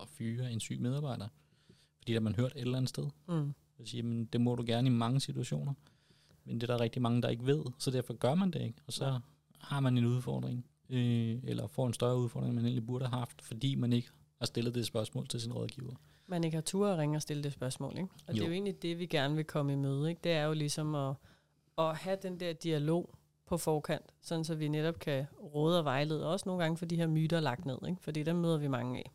at 0.00 0.08
fyre 0.08 0.52
en 0.52 0.60
syg 0.60 0.80
medarbejder, 0.80 1.28
fordi 1.98 2.12
der 2.12 2.20
man 2.20 2.34
hørt 2.34 2.52
et 2.52 2.60
eller 2.60 2.76
andet 2.76 2.88
sted. 2.88 3.08
Mm. 3.28 3.54
Så 3.76 3.86
siger, 3.86 4.02
men 4.02 4.24
det 4.24 4.40
må 4.40 4.54
du 4.54 4.64
gerne 4.66 4.88
i 4.88 4.92
mange 4.92 5.20
situationer, 5.20 5.74
men 6.44 6.60
det 6.60 6.70
er 6.70 6.76
der 6.76 6.84
rigtig 6.84 7.02
mange, 7.02 7.22
der 7.22 7.28
ikke 7.28 7.46
ved, 7.46 7.64
så 7.78 7.90
derfor 7.90 8.14
gør 8.14 8.34
man 8.34 8.50
det 8.50 8.62
ikke, 8.62 8.78
og 8.86 8.92
så 8.92 9.20
har 9.58 9.80
man 9.80 9.98
en 9.98 10.04
udfordring, 10.04 10.66
øh, 10.88 11.38
eller 11.44 11.66
får 11.66 11.86
en 11.86 11.94
større 11.94 12.18
udfordring, 12.18 12.50
end 12.50 12.56
man 12.56 12.64
egentlig 12.64 12.86
burde 12.86 13.04
have 13.04 13.18
haft, 13.18 13.42
fordi 13.42 13.74
man 13.74 13.92
ikke 13.92 14.08
har 14.38 14.46
stillet 14.46 14.74
det 14.74 14.86
spørgsmål 14.86 15.28
til 15.28 15.40
sin 15.40 15.52
rådgiver 15.52 15.94
man 16.26 16.44
ikke 16.44 16.54
har 16.54 16.62
tur 16.62 16.88
at 16.88 16.98
ringe 16.98 17.18
og 17.18 17.22
stille 17.22 17.42
det 17.42 17.52
spørgsmål. 17.52 17.92
Ikke? 17.92 18.08
Og 18.26 18.34
jo. 18.34 18.34
det 18.34 18.42
er 18.42 18.46
jo 18.46 18.52
egentlig 18.52 18.82
det, 18.82 18.98
vi 18.98 19.06
gerne 19.06 19.36
vil 19.36 19.44
komme 19.44 19.72
i 19.72 19.76
møde. 19.76 20.08
Ikke? 20.08 20.20
Det 20.24 20.32
er 20.32 20.44
jo 20.44 20.52
ligesom 20.52 20.94
at, 20.94 21.14
at 21.78 21.96
have 21.96 22.18
den 22.22 22.40
der 22.40 22.52
dialog 22.52 23.14
på 23.46 23.56
forkant, 23.56 24.04
sådan 24.20 24.44
så 24.44 24.54
vi 24.54 24.68
netop 24.68 24.98
kan 24.98 25.26
råde 25.54 25.78
og 25.78 25.84
vejlede 25.84 26.30
også 26.32 26.48
nogle 26.48 26.62
gange 26.62 26.76
for 26.76 26.86
de 26.86 26.96
her 26.96 27.06
myter 27.06 27.40
lagt 27.40 27.64
ned, 27.64 27.78
ikke? 27.88 28.02
fordi 28.02 28.22
dem 28.22 28.36
møder 28.36 28.58
vi 28.58 28.68
mange 28.68 28.98
af. 28.98 29.10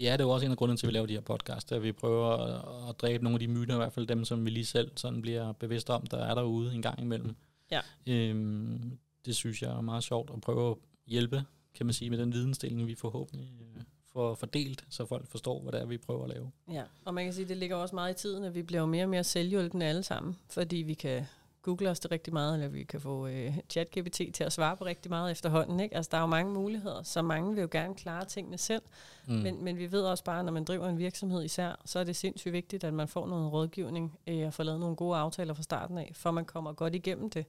Ja, 0.00 0.12
det 0.12 0.20
er 0.20 0.24
jo 0.24 0.30
også 0.30 0.46
en 0.46 0.52
af 0.52 0.58
grunden 0.58 0.76
til, 0.76 0.86
at 0.86 0.88
vi 0.88 0.94
laver 0.94 1.06
de 1.06 1.12
her 1.12 1.20
podcast, 1.20 1.72
at 1.72 1.82
vi 1.82 1.92
prøver 1.92 2.26
at, 2.26 2.88
at 2.88 3.00
dræbe 3.00 3.24
nogle 3.24 3.34
af 3.34 3.40
de 3.40 3.48
myter, 3.48 3.74
i 3.74 3.76
hvert 3.76 3.92
fald 3.92 4.06
dem, 4.06 4.24
som 4.24 4.44
vi 4.44 4.50
lige 4.50 4.64
selv 4.64 4.90
sådan 4.96 5.22
bliver 5.22 5.52
bevidst 5.52 5.90
om, 5.90 6.06
der 6.06 6.18
er 6.18 6.34
derude 6.34 6.74
en 6.74 6.82
gang 6.82 7.00
imellem. 7.00 7.36
Ja. 7.70 7.80
Øhm, 8.06 8.98
det 9.26 9.36
synes 9.36 9.62
jeg 9.62 9.70
er 9.70 9.80
meget 9.80 10.04
sjovt 10.04 10.30
at 10.34 10.40
prøve 10.40 10.70
at 10.70 10.76
hjælpe, 11.06 11.44
kan 11.74 11.86
man 11.86 11.92
sige, 11.92 12.10
med 12.10 12.18
den 12.18 12.32
vidensdeling, 12.32 12.86
vi 12.86 12.94
forhåbentlig 12.94 13.48
øh, 13.60 13.82
får 14.14 14.34
fordelt, 14.34 14.84
så 14.90 15.06
folk 15.06 15.28
forstår, 15.28 15.62
hvad 15.62 15.72
det 15.72 15.80
er, 15.80 15.86
vi 15.86 15.98
prøver 15.98 16.24
at 16.24 16.28
lave. 16.28 16.50
Ja, 16.72 16.82
og 17.04 17.14
man 17.14 17.24
kan 17.24 17.32
sige, 17.32 17.42
at 17.42 17.48
det 17.48 17.56
ligger 17.56 17.76
også 17.76 17.94
meget 17.94 18.14
i 18.14 18.16
tiden, 18.22 18.44
at 18.44 18.54
vi 18.54 18.62
bliver 18.62 18.86
mere 18.86 19.04
og 19.04 19.08
mere 19.08 19.24
selvhjulpende 19.24 19.86
alle 19.86 20.02
sammen, 20.02 20.36
fordi 20.48 20.76
vi 20.76 20.94
kan 20.94 21.24
google 21.62 21.90
os 21.90 22.00
det 22.00 22.10
rigtig 22.10 22.32
meget, 22.32 22.54
eller 22.54 22.68
vi 22.68 22.84
kan 22.84 23.00
få 23.00 23.26
øh, 23.26 23.58
ChatGPT 23.70 24.20
til 24.34 24.44
at 24.44 24.52
svare 24.52 24.76
på 24.76 24.84
rigtig 24.84 25.10
meget 25.10 25.30
efterhånden. 25.30 25.80
Ikke? 25.80 25.96
Altså, 25.96 26.08
der 26.12 26.16
er 26.16 26.20
jo 26.20 26.26
mange 26.26 26.52
muligheder, 26.52 27.02
så 27.02 27.22
mange 27.22 27.54
vil 27.54 27.60
jo 27.62 27.68
gerne 27.70 27.94
klare 27.94 28.24
tingene 28.24 28.58
selv, 28.58 28.82
mm. 29.26 29.34
men, 29.34 29.64
men 29.64 29.78
vi 29.78 29.92
ved 29.92 30.02
også 30.02 30.24
bare, 30.24 30.44
når 30.44 30.52
man 30.52 30.64
driver 30.64 30.88
en 30.88 30.98
virksomhed 30.98 31.44
især, 31.44 31.80
så 31.84 31.98
er 31.98 32.04
det 32.04 32.16
sindssygt 32.16 32.52
vigtigt, 32.52 32.84
at 32.84 32.94
man 32.94 33.08
får 33.08 33.26
noget 33.26 33.52
rådgivning 33.52 34.18
øh, 34.26 34.46
og 34.46 34.54
får 34.54 34.64
lavet 34.64 34.80
nogle 34.80 34.96
gode 34.96 35.16
aftaler 35.16 35.54
fra 35.54 35.62
starten 35.62 35.98
af, 35.98 36.10
for 36.14 36.30
man 36.30 36.44
kommer 36.44 36.72
godt 36.72 36.94
igennem 36.94 37.30
det. 37.30 37.46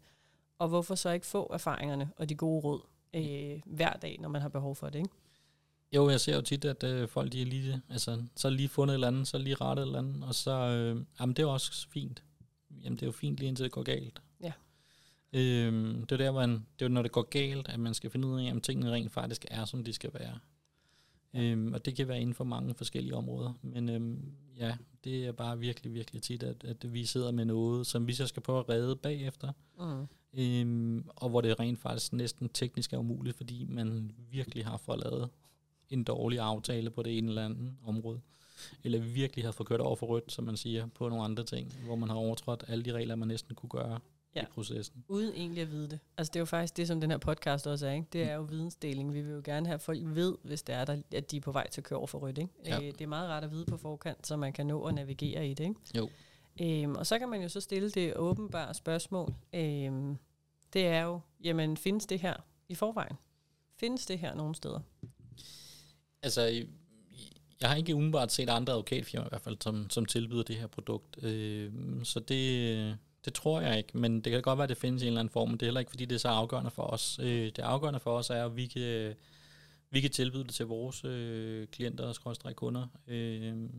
Og 0.59 0.67
hvorfor 0.67 0.95
så 0.95 1.09
ikke 1.09 1.25
få 1.25 1.49
erfaringerne 1.53 2.09
og 2.17 2.29
de 2.29 2.35
gode 2.35 2.61
råd 2.61 2.81
øh, 3.13 3.61
hver 3.65 3.93
dag, 3.93 4.17
når 4.19 4.29
man 4.29 4.41
har 4.41 4.49
behov 4.49 4.75
for 4.75 4.89
det, 4.89 4.99
ikke? 4.99 5.09
Jo, 5.93 6.09
jeg 6.09 6.21
ser 6.21 6.35
jo 6.35 6.41
tit, 6.41 6.65
at 6.65 6.83
øh, 6.83 7.07
folk 7.07 7.31
de 7.31 7.41
er 7.41 7.45
lige, 7.45 7.81
altså, 7.89 8.23
så 8.35 8.49
lige 8.49 8.69
fundet 8.69 8.93
et 8.93 8.95
eller 8.95 9.07
andet, 9.07 9.27
så 9.27 9.37
lige 9.37 9.55
rettet 9.55 9.83
et 9.83 9.87
eller 9.87 9.99
andet, 9.99 10.23
og 10.23 10.35
så, 10.35 10.51
øh, 10.51 11.05
jamen 11.19 11.35
det 11.35 11.43
er 11.43 11.47
også 11.47 11.87
fint. 11.89 12.23
Jamen 12.83 12.95
det 12.97 13.01
er 13.01 13.07
jo 13.07 13.11
fint 13.11 13.37
lige 13.37 13.47
indtil 13.47 13.63
det 13.63 13.71
går 13.71 13.83
galt. 13.83 14.21
Ja. 14.43 14.51
Øhm, 15.33 16.05
det 16.05 16.11
er 16.11 16.17
der, 16.17 16.31
man, 16.31 16.49
det 16.49 16.59
er 16.79 16.85
jo, 16.85 16.89
når 16.89 17.01
det 17.01 17.11
går 17.11 17.29
galt, 17.29 17.67
at 17.69 17.79
man 17.79 17.93
skal 17.93 18.09
finde 18.09 18.27
ud 18.27 18.41
af, 18.41 18.51
om 18.51 18.61
tingene 18.61 18.91
rent 18.91 19.11
faktisk 19.11 19.45
er, 19.51 19.65
som 19.65 19.83
de 19.83 19.93
skal 19.93 20.09
være. 20.13 20.39
Øhm, 21.33 21.73
og 21.73 21.85
det 21.85 21.95
kan 21.95 22.07
være 22.07 22.21
inden 22.21 22.33
for 22.33 22.43
mange 22.43 22.73
forskellige 22.73 23.15
områder. 23.15 23.53
Men 23.61 23.89
øhm, 23.89 24.31
ja, 24.57 24.77
det 25.03 25.25
er 25.25 25.31
bare 25.31 25.59
virkelig, 25.59 25.93
virkelig 25.93 26.21
tit, 26.21 26.43
at, 26.43 26.63
at 26.63 26.93
vi 26.93 27.05
sidder 27.05 27.31
med 27.31 27.45
noget, 27.45 27.87
som 27.87 28.07
vi 28.07 28.13
så 28.13 28.27
skal 28.27 28.43
prøve 28.43 28.59
at 28.59 28.69
redde 28.69 28.95
bagefter. 28.95 29.51
Mm. 29.79 30.07
Øhm, 30.33 31.05
og 31.15 31.29
hvor 31.29 31.41
det 31.41 31.59
rent 31.59 31.79
faktisk 31.79 32.13
næsten 32.13 32.49
teknisk 32.49 32.93
er 32.93 32.97
umuligt, 32.97 33.37
fordi 33.37 33.65
man 33.69 34.11
virkelig 34.31 34.65
har 34.65 34.77
fået 34.77 34.99
lavet 34.99 35.29
en 35.89 36.03
dårlig 36.03 36.39
aftale 36.39 36.89
på 36.89 37.03
det 37.03 37.17
ene 37.17 37.27
eller 37.27 37.45
andet 37.45 37.73
område. 37.85 38.21
Eller 38.83 38.99
virkelig 38.99 39.45
har 39.45 39.51
fået 39.51 39.67
kørt 39.67 39.79
over 39.79 39.95
for 39.95 40.05
rødt, 40.05 40.31
som 40.31 40.43
man 40.43 40.57
siger, 40.57 40.87
på 40.87 41.09
nogle 41.09 41.23
andre 41.23 41.43
ting, 41.43 41.73
hvor 41.85 41.95
man 41.95 42.09
har 42.09 42.15
overtrådt 42.15 42.63
alle 42.67 42.85
de 42.85 42.91
regler, 42.91 43.15
man 43.15 43.27
næsten 43.27 43.55
kunne 43.55 43.69
gøre 43.69 43.99
ja. 44.35 44.41
i 44.41 44.45
processen. 44.45 45.03
Uden 45.07 45.33
egentlig 45.33 45.61
at 45.61 45.71
vide 45.71 45.89
det. 45.89 45.99
Altså 46.17 46.31
det 46.31 46.35
er 46.35 46.41
jo 46.41 46.45
faktisk 46.45 46.77
det, 46.77 46.87
som 46.87 47.01
den 47.01 47.11
her 47.11 47.17
podcast 47.17 47.67
også 47.67 47.87
er. 47.87 47.91
Ikke? 47.91 48.07
Det 48.13 48.23
er 48.23 48.33
jo 48.33 48.41
vidensdeling. 48.41 49.13
Vi 49.13 49.21
vil 49.21 49.33
jo 49.33 49.41
gerne 49.45 49.65
have, 49.65 49.73
at 49.73 49.81
folk 49.81 49.99
ved, 50.03 50.35
hvis 50.43 50.63
det 50.63 50.75
er 50.75 50.85
der, 50.85 51.01
at 51.11 51.31
de 51.31 51.37
er 51.37 51.41
på 51.41 51.51
vej 51.51 51.69
til 51.69 51.81
at 51.81 51.85
køre 51.85 51.99
over 51.99 52.07
for 52.07 52.19
rødt. 52.19 52.37
Ikke? 52.37 52.53
Ja. 52.65 52.77
Øh, 52.77 52.85
det 52.85 53.01
er 53.01 53.07
meget 53.07 53.29
rart 53.29 53.43
at 53.43 53.51
vide 53.51 53.65
på 53.65 53.77
forkant, 53.77 54.27
så 54.27 54.37
man 54.37 54.53
kan 54.53 54.65
nå 54.65 54.83
at 54.83 54.95
navigere 54.95 55.47
i 55.47 55.53
det. 55.53 55.63
Ikke? 55.63 55.79
Jo. 55.97 56.09
Øhm, 56.61 56.95
og 56.95 57.07
så 57.07 57.19
kan 57.19 57.29
man 57.29 57.41
jo 57.41 57.49
så 57.49 57.61
stille 57.61 57.89
det 57.89 58.15
åbenbare 58.15 58.73
spørgsmål. 58.73 59.33
Øhm, 59.53 60.17
det 60.73 60.87
er 60.87 61.01
jo, 61.01 61.19
jamen 61.43 61.77
findes 61.77 62.05
det 62.05 62.19
her 62.19 62.33
i 62.69 62.75
forvejen? 62.75 63.15
Findes 63.77 64.05
det 64.05 64.19
her 64.19 64.35
nogle 64.35 64.55
steder? 64.55 64.79
Altså, 66.25 66.41
jeg 67.61 67.69
har 67.69 67.75
ikke 67.75 67.95
umiddelbart 67.95 68.31
set 68.31 68.49
andre 68.49 68.73
advokatfirmaer 68.73 69.27
i 69.27 69.29
hvert 69.29 69.41
fald, 69.41 69.57
som, 69.61 69.89
som 69.89 70.05
tilbyder 70.05 70.43
det 70.43 70.55
her 70.55 70.67
produkt. 70.67 71.23
Øh, 71.23 71.71
så 72.03 72.19
det, 72.19 72.97
det 73.25 73.33
tror 73.33 73.61
jeg 73.61 73.77
ikke, 73.77 73.97
men 73.97 74.21
det 74.21 74.31
kan 74.31 74.41
godt 74.41 74.57
være, 74.57 74.63
at 74.63 74.69
det 74.69 74.77
findes 74.77 75.03
i 75.03 75.05
en 75.05 75.07
eller 75.07 75.19
anden 75.19 75.31
form, 75.31 75.49
men 75.49 75.57
det 75.57 75.61
er 75.61 75.67
heller 75.67 75.79
ikke, 75.79 75.91
fordi 75.91 76.05
det 76.05 76.15
er 76.15 76.19
så 76.19 76.27
afgørende 76.27 76.71
for 76.71 76.83
os. 76.83 77.19
Øh, 77.19 77.45
det 77.45 77.59
afgørende 77.59 77.99
for 77.99 78.17
os 78.17 78.29
er, 78.29 78.45
at 78.45 78.55
vi 78.55 78.65
kan, 78.65 79.13
vi 79.89 80.01
kan 80.01 80.11
tilbyde 80.11 80.43
det 80.43 80.53
til 80.53 80.65
vores 80.65 81.05
øh, 81.05 81.67
klienter 81.67 82.13
og 82.23 82.55
kunder, 82.55 82.87
øh, 83.07 83.69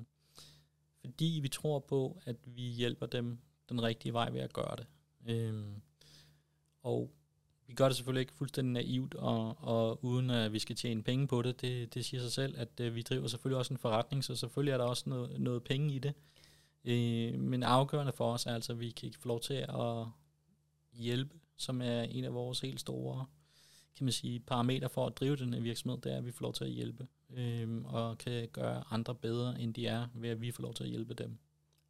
fordi 1.00 1.38
vi 1.42 1.48
tror 1.48 1.78
på, 1.78 2.20
at 2.24 2.36
vi 2.44 2.62
hjælper 2.62 3.06
dem 3.06 3.38
den 3.68 3.82
rigtige 3.82 4.12
vej 4.12 4.30
ved 4.30 4.40
at 4.40 4.52
gøre 4.52 4.76
det. 4.76 4.86
Øh, 5.32 5.64
og 6.82 7.10
vi 7.66 7.74
gør 7.74 7.86
det 7.86 7.96
selvfølgelig 7.96 8.20
ikke 8.20 8.32
fuldstændig 8.32 8.72
naivt, 8.72 9.14
og, 9.14 9.56
og 9.60 10.04
uden 10.04 10.30
at 10.30 10.52
vi 10.52 10.58
skal 10.58 10.76
tjene 10.76 11.02
penge 11.02 11.28
på 11.28 11.42
det. 11.42 11.60
Det, 11.60 11.94
det 11.94 12.04
siger 12.04 12.20
sig 12.20 12.32
selv, 12.32 12.54
at 12.58 12.80
øh, 12.80 12.94
vi 12.94 13.02
driver 13.02 13.26
selvfølgelig 13.26 13.58
også 13.58 13.74
en 13.74 13.78
forretning, 13.78 14.24
så 14.24 14.36
selvfølgelig 14.36 14.72
er 14.72 14.78
der 14.78 14.84
også 14.84 15.04
noget, 15.06 15.40
noget 15.40 15.64
penge 15.64 15.94
i 15.94 15.98
det. 15.98 16.14
Øh, 16.84 17.40
men 17.40 17.62
afgørende 17.62 18.12
for 18.12 18.32
os 18.32 18.46
er 18.46 18.54
altså, 18.54 18.72
at 18.72 18.80
vi 18.80 18.90
kan 18.90 19.12
få 19.18 19.28
lov 19.28 19.40
til 19.40 19.54
at 19.54 20.06
hjælpe, 20.92 21.34
som 21.56 21.82
er 21.82 22.02
en 22.02 22.24
af 22.24 22.34
vores 22.34 22.60
helt 22.60 22.80
store 22.80 23.26
kan 23.96 24.04
man 24.04 24.12
sige, 24.12 24.40
parametre 24.40 24.88
for 24.88 25.06
at 25.06 25.16
drive 25.16 25.36
den 25.36 25.54
her 25.54 25.60
virksomhed, 25.60 25.98
det 26.00 26.12
er, 26.12 26.16
at 26.16 26.26
vi 26.26 26.32
får 26.32 26.42
lov 26.42 26.52
til 26.52 26.64
at 26.64 26.70
hjælpe, 26.70 27.06
øh, 27.36 27.84
og 27.84 28.18
kan 28.18 28.48
gøre 28.52 28.84
andre 28.90 29.14
bedre, 29.14 29.60
end 29.60 29.74
de 29.74 29.86
er, 29.86 30.06
ved 30.14 30.30
at 30.30 30.40
vi 30.40 30.50
får 30.50 30.62
lov 30.62 30.74
til 30.74 30.84
at 30.84 30.90
hjælpe 30.90 31.14
dem 31.14 31.38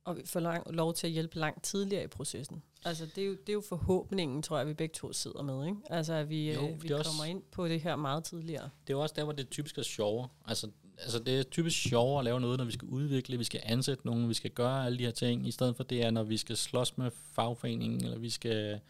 og 0.06 0.16
vi 0.16 0.22
får 0.24 0.40
lang, 0.40 0.74
lov 0.74 0.94
til 0.94 1.06
at 1.06 1.12
hjælpe 1.12 1.38
langt 1.38 1.64
tidligere 1.64 2.04
i 2.04 2.06
processen. 2.06 2.62
Altså, 2.84 3.06
det 3.14 3.22
er, 3.22 3.26
jo, 3.26 3.32
det 3.32 3.48
er 3.48 3.52
jo 3.52 3.62
forhåbningen, 3.68 4.42
tror 4.42 4.58
jeg, 4.58 4.66
vi 4.66 4.74
begge 4.74 4.92
to 4.92 5.12
sidder 5.12 5.42
med. 5.42 5.66
Ikke? 5.66 5.78
Altså, 5.90 6.12
at 6.12 6.30
vi, 6.30 6.52
jo, 6.52 6.68
øh, 6.68 6.82
vi 6.82 6.88
kommer 6.88 6.98
også, 6.98 7.24
ind 7.28 7.42
på 7.52 7.68
det 7.68 7.80
her 7.80 7.96
meget 7.96 8.24
tidligere. 8.24 8.62
Det 8.62 8.92
er 8.92 8.96
jo 8.96 9.00
også 9.00 9.14
der, 9.18 9.24
hvor 9.24 9.32
det 9.32 9.50
typisk 9.50 9.78
er 9.78 9.82
sjovere. 9.82 10.28
Altså, 10.44 10.70
altså, 10.98 11.18
det 11.18 11.38
er 11.38 11.42
typisk 11.42 11.82
sjovere 11.82 12.18
at 12.18 12.24
lave 12.24 12.40
noget, 12.40 12.58
når 12.58 12.64
vi 12.64 12.72
skal 12.72 12.88
udvikle, 12.88 13.38
vi 13.38 13.44
skal 13.44 13.60
ansætte 13.64 14.06
nogen, 14.06 14.28
vi 14.28 14.34
skal 14.34 14.50
gøre 14.50 14.86
alle 14.86 14.98
de 14.98 15.04
her 15.04 15.10
ting, 15.10 15.48
i 15.48 15.50
stedet 15.50 15.76
for 15.76 15.84
det 15.84 16.02
er, 16.02 16.10
når 16.10 16.22
vi 16.22 16.36
skal 16.36 16.56
slås 16.56 16.98
med 16.98 17.10
fagforeningen, 17.32 18.04
eller 18.04 18.18
vi 18.18 18.30
skal 18.30 18.80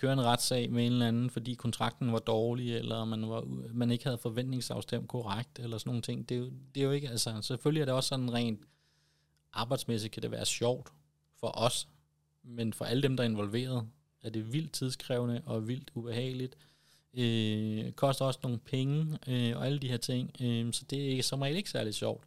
køre 0.00 0.12
en 0.12 0.24
retssag 0.24 0.70
med 0.70 0.86
en 0.86 0.92
eller 0.92 1.08
anden, 1.08 1.30
fordi 1.30 1.54
kontrakten 1.54 2.12
var 2.12 2.18
dårlig, 2.18 2.76
eller 2.76 3.04
man, 3.04 3.28
var, 3.28 3.44
man 3.72 3.90
ikke 3.90 4.04
havde 4.04 4.18
forventningsafstemt 4.18 5.08
korrekt, 5.08 5.58
eller 5.58 5.78
sådan 5.78 5.90
nogle 5.90 6.02
ting. 6.02 6.28
Det 6.28 6.34
er, 6.34 6.38
jo, 6.38 6.50
det 6.74 6.80
er 6.80 6.84
jo 6.84 6.90
ikke, 6.90 7.08
altså, 7.08 7.42
selvfølgelig 7.42 7.80
er 7.80 7.84
det 7.84 7.94
også 7.94 8.08
sådan 8.08 8.32
rent 8.32 8.60
arbejdsmæssigt 9.52 10.12
kan 10.12 10.22
det 10.22 10.30
være 10.30 10.46
sjovt 10.46 10.92
for 11.40 11.58
os, 11.58 11.88
men 12.42 12.72
for 12.72 12.84
alle 12.84 13.02
dem, 13.02 13.16
der 13.16 13.24
er 13.24 13.28
involveret, 13.28 13.88
er 14.22 14.30
det 14.30 14.52
vildt 14.52 14.72
tidskrævende 14.72 15.42
og 15.46 15.68
vildt 15.68 15.90
ubehageligt. 15.94 16.56
Øh, 17.14 17.92
koster 17.92 18.24
også 18.24 18.40
nogle 18.42 18.58
penge 18.58 19.18
øh, 19.28 19.56
og 19.56 19.66
alle 19.66 19.78
de 19.78 19.88
her 19.88 19.96
ting, 19.96 20.30
øh, 20.40 20.72
så 20.72 20.84
det 20.90 21.18
er 21.18 21.22
som 21.22 21.42
regel 21.42 21.56
ikke 21.56 21.70
særlig 21.70 21.94
sjovt. 21.94 22.24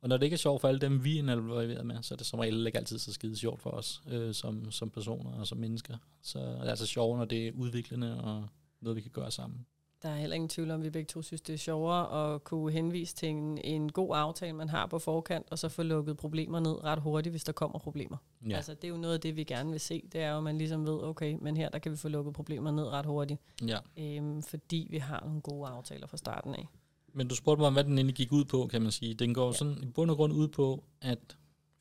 Og 0.00 0.08
når 0.08 0.16
det 0.16 0.24
ikke 0.24 0.34
er 0.34 0.38
sjovt 0.38 0.60
for 0.60 0.68
alle 0.68 0.80
dem, 0.80 1.04
vi 1.04 1.18
er 1.18 1.18
involveret 1.18 1.86
med, 1.86 2.02
så 2.02 2.14
er 2.14 2.16
det 2.16 2.26
som 2.26 2.38
regel 2.38 2.66
ikke 2.66 2.78
altid 2.78 2.98
så 2.98 3.12
skide 3.12 3.36
sjovt 3.36 3.62
for 3.62 3.70
os 3.70 4.02
øh, 4.08 4.34
som, 4.34 4.70
som 4.70 4.90
personer 4.90 5.30
og 5.30 5.46
som 5.46 5.58
mennesker. 5.58 5.96
Så 6.22 6.38
det 6.38 6.66
er 6.66 6.70
altså 6.70 6.86
sjovt, 6.86 7.18
når 7.18 7.24
det 7.24 7.48
er 7.48 7.52
udviklende 7.52 8.20
og 8.22 8.48
noget, 8.80 8.96
vi 8.96 9.00
kan 9.00 9.10
gøre 9.10 9.30
sammen. 9.30 9.66
Der 10.02 10.08
er 10.08 10.16
heller 10.16 10.34
ingen 10.34 10.48
tvivl 10.48 10.70
om, 10.70 10.80
at 10.80 10.84
vi 10.84 10.90
begge 10.90 11.06
to 11.06 11.22
synes, 11.22 11.40
det 11.40 11.52
er 11.52 11.56
sjovere 11.58 12.34
at 12.34 12.44
kunne 12.44 12.72
henvise 12.72 13.14
til 13.14 13.28
en, 13.28 13.58
en 13.58 13.92
god 13.92 14.16
aftale, 14.16 14.52
man 14.52 14.68
har 14.68 14.86
på 14.86 14.98
forkant, 14.98 15.46
og 15.50 15.58
så 15.58 15.68
få 15.68 15.82
lukket 15.82 16.16
problemer 16.16 16.60
ned 16.60 16.84
ret 16.84 17.00
hurtigt, 17.00 17.32
hvis 17.32 17.44
der 17.44 17.52
kommer 17.52 17.78
problemer. 17.78 18.16
Ja. 18.48 18.56
Altså, 18.56 18.74
det 18.74 18.84
er 18.84 18.88
jo 18.88 18.96
noget 18.96 19.14
af 19.14 19.20
det, 19.20 19.36
vi 19.36 19.44
gerne 19.44 19.70
vil 19.70 19.80
se. 19.80 20.02
Det 20.12 20.20
er 20.20 20.30
jo, 20.30 20.36
at 20.36 20.42
man 20.42 20.58
ligesom 20.58 20.86
ved, 20.86 21.02
okay, 21.02 21.36
men 21.40 21.56
her 21.56 21.68
der 21.68 21.78
kan 21.78 21.92
vi 21.92 21.96
få 21.96 22.08
lukket 22.08 22.34
problemer 22.34 22.70
ned 22.70 22.84
ret 22.84 23.06
hurtigt. 23.06 23.40
Ja. 23.66 23.78
Øhm, 23.98 24.42
fordi 24.42 24.86
vi 24.90 24.98
har 24.98 25.22
nogle 25.24 25.40
gode 25.40 25.68
aftaler 25.68 26.06
fra 26.06 26.16
starten 26.16 26.54
af. 26.54 26.68
Men 27.12 27.28
du 27.28 27.34
spurgte 27.34 27.60
mig 27.60 27.66
om, 27.66 27.72
hvad 27.72 27.84
den 27.84 27.98
egentlig 27.98 28.16
gik 28.16 28.32
ud 28.32 28.44
på, 28.44 28.66
kan 28.66 28.82
man 28.82 28.90
sige. 28.90 29.14
Den 29.14 29.34
går 29.34 29.46
ja. 29.46 29.52
sådan 29.52 29.82
i 29.82 29.86
bund 29.86 30.10
og 30.10 30.16
grund 30.16 30.32
ud 30.32 30.48
på, 30.48 30.84
at 31.00 31.36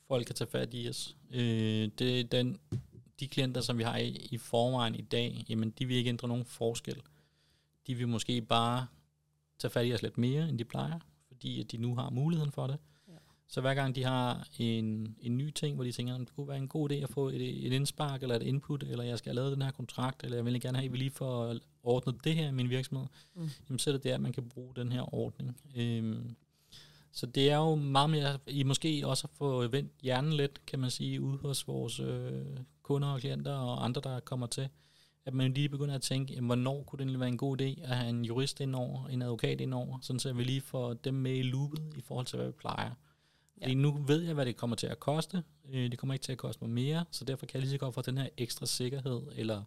folk 0.08 0.25
kan 0.25 0.36
tage 0.36 0.49
fat 0.49 0.69
i 0.71 0.89
os. 0.89 1.15
Øh, 1.34 1.89
det 1.99 2.19
er 2.19 2.23
den, 2.23 2.58
de 3.19 3.27
klienter, 3.27 3.62
som 3.62 3.77
vi 3.77 3.84
har 3.84 3.97
i, 3.97 4.27
i 4.32 4.38
forvejen 4.38 4.95
i 4.95 5.01
dag, 5.01 5.45
jamen 5.49 5.69
de 5.69 5.86
vil 5.86 5.97
ikke 5.97 6.10
ændre 6.10 6.27
nogen 6.27 6.45
forskel 6.45 7.01
de 7.88 7.95
vil 7.95 8.08
måske 8.08 8.41
bare 8.41 8.88
tage 9.60 9.71
fat 9.71 9.88
i 9.88 9.93
os 9.93 10.02
lidt 10.02 10.17
mere, 10.17 10.50
end 10.50 10.60
de 10.60 10.65
plejer, 10.65 11.00
fordi 11.28 11.60
at 11.60 11.71
de 11.71 11.78
nu 11.78 11.95
har 11.95 12.10
muligheden 12.10 12.52
for 12.52 12.67
det. 12.67 12.78
Ja. 13.08 13.13
Så 13.47 13.62
hver 13.62 13.73
gang 13.73 13.95
de 13.95 14.04
har 14.04 14.47
en, 14.60 15.15
en 15.21 15.38
ny 15.38 15.52
ting, 15.52 15.76
hvor 15.76 15.84
de 15.84 15.91
tænker, 15.91 16.17
det 16.17 16.36
kunne 16.36 16.47
være 16.47 16.58
en 16.58 16.67
god 16.67 16.91
idé 16.91 16.95
at 16.95 17.10
få 17.10 17.30
et, 17.30 17.65
et 17.65 17.73
indspark 17.73 18.21
eller 18.21 18.36
et 18.36 18.43
input, 18.43 18.84
eller 18.84 19.04
jeg 19.04 19.17
skal 19.17 19.30
have 19.30 19.36
lavet 19.36 19.52
den 19.52 19.62
her 19.62 19.71
kontrakt, 19.71 20.23
eller 20.23 20.38
jeg 20.38 20.45
vil 20.45 20.62
gerne 20.62 20.78
have, 20.78 20.86
at 20.86 20.91
vi 20.91 20.97
lige 20.97 21.12
får 21.12 21.56
ordnet 21.84 22.23
det 22.23 22.36
her 22.36 22.50
i 22.50 22.52
min 22.52 22.69
virksomhed, 22.69 23.08
mm. 23.36 23.50
jamen, 23.69 23.80
så 23.80 23.89
er 23.89 23.91
det 23.91 24.04
der, 24.04 24.15
at 24.15 24.21
man 24.21 24.34
kan 24.34 24.50
bruge 24.50 24.76
den 24.76 24.91
her 24.91 25.15
ordning. 25.15 25.58
Øhm, 25.76 26.36
så 27.12 27.26
det 27.26 27.50
er 27.50 27.58
jo 27.58 27.76
meget 27.76 28.10
mere, 28.10 28.39
I 28.47 28.63
måske 28.63 29.02
også 29.06 29.28
at 29.28 29.38
få 29.38 29.67
vendt 29.67 29.91
hjernen 30.02 30.34
lidt, 30.34 30.65
kan 30.65 30.80
man 30.80 30.91
sige, 30.91 31.21
ude 31.21 31.38
hos 31.38 31.67
vores 31.67 32.00
øh, 32.00 32.45
kunder 32.82 33.08
og 33.08 33.19
klienter 33.19 33.54
og 33.54 33.86
andre, 33.86 34.02
der 34.02 34.19
kommer 34.19 34.47
til 34.47 34.69
at 35.27 35.33
man 35.33 35.53
lige 35.53 35.69
begynder 35.69 35.95
at 35.95 36.01
tænke, 36.01 36.33
jamen, 36.33 36.45
hvornår 36.45 36.83
kunne 36.83 37.11
det 37.11 37.19
være 37.19 37.29
en 37.29 37.37
god 37.37 37.61
idé 37.61 37.81
at 37.83 37.97
have 37.97 38.09
en 38.09 38.25
jurist 38.25 38.59
indover, 38.59 39.07
en 39.07 39.21
advokat 39.21 39.61
indover, 39.61 39.99
sådan 40.01 40.19
så 40.19 40.33
vi 40.33 40.43
lige 40.43 40.61
får 40.61 40.93
dem 40.93 41.13
med 41.13 41.35
i 41.35 41.41
loopet 41.41 41.93
i 41.97 42.01
forhold 42.01 42.25
til, 42.25 42.37
hvad 42.37 42.47
vi 42.47 42.51
plejer. 42.51 42.91
Ja. 43.61 43.65
Fordi 43.65 43.75
nu 43.75 43.91
ved 43.91 44.21
jeg, 44.21 44.33
hvad 44.33 44.45
det 44.45 44.57
kommer 44.57 44.75
til 44.75 44.87
at 44.87 44.99
koste. 44.99 45.43
Øh, 45.69 45.91
det 45.91 45.99
kommer 45.99 46.13
ikke 46.13 46.23
til 46.23 46.31
at 46.31 46.37
koste 46.37 46.63
mig 46.63 46.73
mere, 46.73 47.05
så 47.11 47.25
derfor 47.25 47.45
kan 47.45 47.53
jeg 47.53 47.61
lige 47.61 47.71
så 47.71 47.77
godt 47.77 47.95
få 47.95 48.01
den 48.01 48.17
her 48.17 48.29
ekstra 48.37 48.65
sikkerhed, 48.65 49.21
eller 49.35 49.63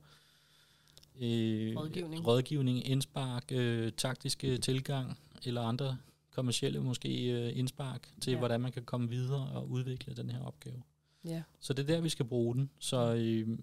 øh, 1.20 1.76
rådgivning. 1.76 2.26
rådgivning, 2.26 2.86
indspark, 2.86 3.44
øh, 3.52 3.92
taktiske 3.92 4.58
tilgang, 4.58 5.18
eller 5.44 5.62
andre 5.62 5.96
kommercielle 6.30 6.80
måske 6.80 7.30
øh, 7.30 7.58
indspark 7.58 8.08
til, 8.20 8.30
ja. 8.30 8.38
hvordan 8.38 8.60
man 8.60 8.72
kan 8.72 8.84
komme 8.84 9.08
videre 9.08 9.48
og 9.54 9.70
udvikle 9.70 10.14
den 10.14 10.30
her 10.30 10.44
opgave. 10.44 10.82
Ja. 11.24 11.42
Så 11.60 11.72
det 11.72 11.82
er 11.82 11.94
der, 11.94 12.00
vi 12.00 12.08
skal 12.08 12.24
bruge 12.24 12.54
den. 12.54 12.70
Så 12.78 13.14
øh, 13.14 13.58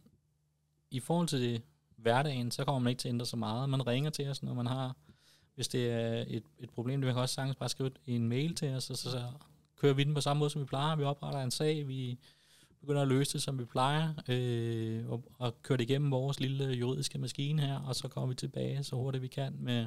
i 0.91 0.99
forhold 0.99 1.27
til 1.27 1.41
det, 1.41 1.61
hverdagen, 1.97 2.51
så 2.51 2.65
kommer 2.65 2.79
man 2.79 2.89
ikke 2.89 2.99
til 2.99 3.07
at 3.07 3.13
ændre 3.13 3.25
så 3.25 3.37
meget. 3.37 3.69
Man 3.69 3.87
ringer 3.87 4.09
til 4.09 4.29
os, 4.29 4.43
når 4.43 4.53
man 4.53 4.67
har, 4.67 4.95
hvis 5.55 5.67
det 5.67 5.91
er 5.91 6.25
et, 6.27 6.43
et 6.59 6.69
problem, 6.69 7.01
det 7.01 7.13
kan 7.13 7.21
også 7.21 7.35
sagtens 7.35 7.55
bare 7.55 7.69
skrive 7.69 7.91
en 8.05 8.29
mail 8.29 8.55
til 8.55 8.69
os, 8.69 8.89
og 8.89 8.97
så, 8.97 9.11
så 9.11 9.23
kører 9.77 9.93
vi 9.93 10.03
den 10.03 10.13
på 10.13 10.21
samme 10.21 10.39
måde, 10.39 10.49
som 10.49 10.61
vi 10.61 10.65
plejer. 10.65 10.95
Vi 10.95 11.03
opretter 11.03 11.41
en 11.41 11.51
sag, 11.51 11.87
vi 11.87 12.19
begynder 12.79 13.01
at 13.01 13.07
løse 13.07 13.33
det, 13.33 13.41
som 13.41 13.59
vi 13.59 13.65
plejer, 13.65 14.13
øh, 14.27 15.09
og, 15.09 15.23
og 15.39 15.61
kører 15.63 15.77
det 15.77 15.89
igennem 15.89 16.11
vores 16.11 16.39
lille 16.39 16.65
juridiske 16.65 17.17
maskine 17.17 17.61
her, 17.61 17.79
og 17.79 17.95
så 17.95 18.07
kommer 18.07 18.27
vi 18.27 18.35
tilbage 18.35 18.83
så 18.83 18.95
hurtigt 18.95 19.21
vi 19.21 19.27
kan 19.27 19.55
med 19.59 19.85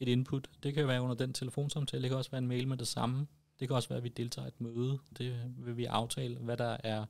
et 0.00 0.08
input. 0.08 0.48
Det 0.62 0.74
kan 0.74 0.88
være 0.88 1.02
under 1.02 1.14
den 1.14 1.32
telefonsamtale, 1.32 2.02
det 2.02 2.10
kan 2.10 2.18
også 2.18 2.30
være 2.30 2.38
en 2.38 2.48
mail 2.48 2.68
med 2.68 2.76
det 2.76 2.88
samme. 2.88 3.26
Det 3.60 3.68
kan 3.68 3.76
også 3.76 3.88
være, 3.88 3.96
at 3.96 4.04
vi 4.04 4.08
deltager 4.08 4.46
i 4.46 4.48
et 4.48 4.60
møde. 4.60 4.98
Det 5.18 5.52
vil 5.58 5.76
vi 5.76 5.84
aftale, 5.84 6.36
hvad 6.36 6.56
der 6.56 6.76
er 6.84 7.04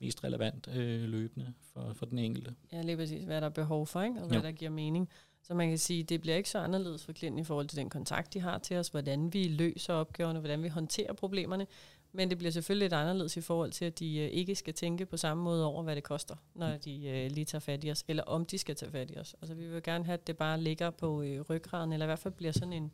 mest 0.00 0.24
relevant 0.24 0.68
øh, 0.68 1.02
løbende 1.02 1.52
for, 1.72 1.92
for 1.92 2.06
den 2.06 2.18
enkelte. 2.18 2.54
Ja, 2.72 2.82
lige 2.82 2.96
præcis, 2.96 3.24
hvad 3.24 3.40
der 3.40 3.46
er 3.46 3.50
behov 3.50 3.86
for, 3.86 4.02
ikke? 4.02 4.20
og 4.20 4.28
hvad 4.28 4.38
jo. 4.38 4.42
der 4.42 4.52
giver 4.52 4.70
mening. 4.70 5.08
Så 5.42 5.54
man 5.54 5.68
kan 5.68 5.78
sige, 5.78 6.02
det 6.02 6.20
bliver 6.20 6.36
ikke 6.36 6.50
så 6.50 6.58
anderledes 6.58 7.04
for 7.04 7.12
klienten 7.12 7.38
i 7.38 7.44
forhold 7.44 7.66
til 7.68 7.78
den 7.78 7.90
kontakt, 7.90 8.34
de 8.34 8.40
har 8.40 8.58
til 8.58 8.76
os, 8.76 8.88
hvordan 8.88 9.32
vi 9.32 9.48
løser 9.48 9.94
opgaverne, 9.94 10.38
hvordan 10.38 10.62
vi 10.62 10.68
håndterer 10.68 11.12
problemerne, 11.12 11.66
men 12.12 12.30
det 12.30 12.38
bliver 12.38 12.50
selvfølgelig 12.50 12.84
lidt 12.84 12.92
anderledes 12.92 13.36
i 13.36 13.40
forhold 13.40 13.72
til, 13.72 13.84
at 13.84 13.98
de 13.98 14.18
øh, 14.18 14.28
ikke 14.28 14.54
skal 14.54 14.74
tænke 14.74 15.06
på 15.06 15.16
samme 15.16 15.42
måde 15.42 15.66
over, 15.66 15.82
hvad 15.82 15.96
det 15.96 16.04
koster, 16.04 16.36
når 16.54 16.76
de 16.76 17.08
øh, 17.08 17.30
lige 17.30 17.44
tager 17.44 17.60
fat 17.60 17.84
i 17.84 17.90
os, 17.90 18.04
eller 18.08 18.22
om 18.22 18.46
de 18.46 18.58
skal 18.58 18.76
tage 18.76 18.92
fat 18.92 19.10
i 19.10 19.18
os. 19.18 19.36
Altså 19.42 19.54
vi 19.54 19.66
vil 19.66 19.82
gerne 19.82 20.04
have, 20.04 20.14
at 20.14 20.26
det 20.26 20.36
bare 20.36 20.60
ligger 20.60 20.90
på 20.90 21.22
øh, 21.22 21.40
ryggraden, 21.40 21.92
eller 21.92 22.06
i 22.06 22.08
hvert 22.08 22.18
fald 22.18 22.34
bliver 22.34 22.52
sådan 22.52 22.72
en 22.72 22.92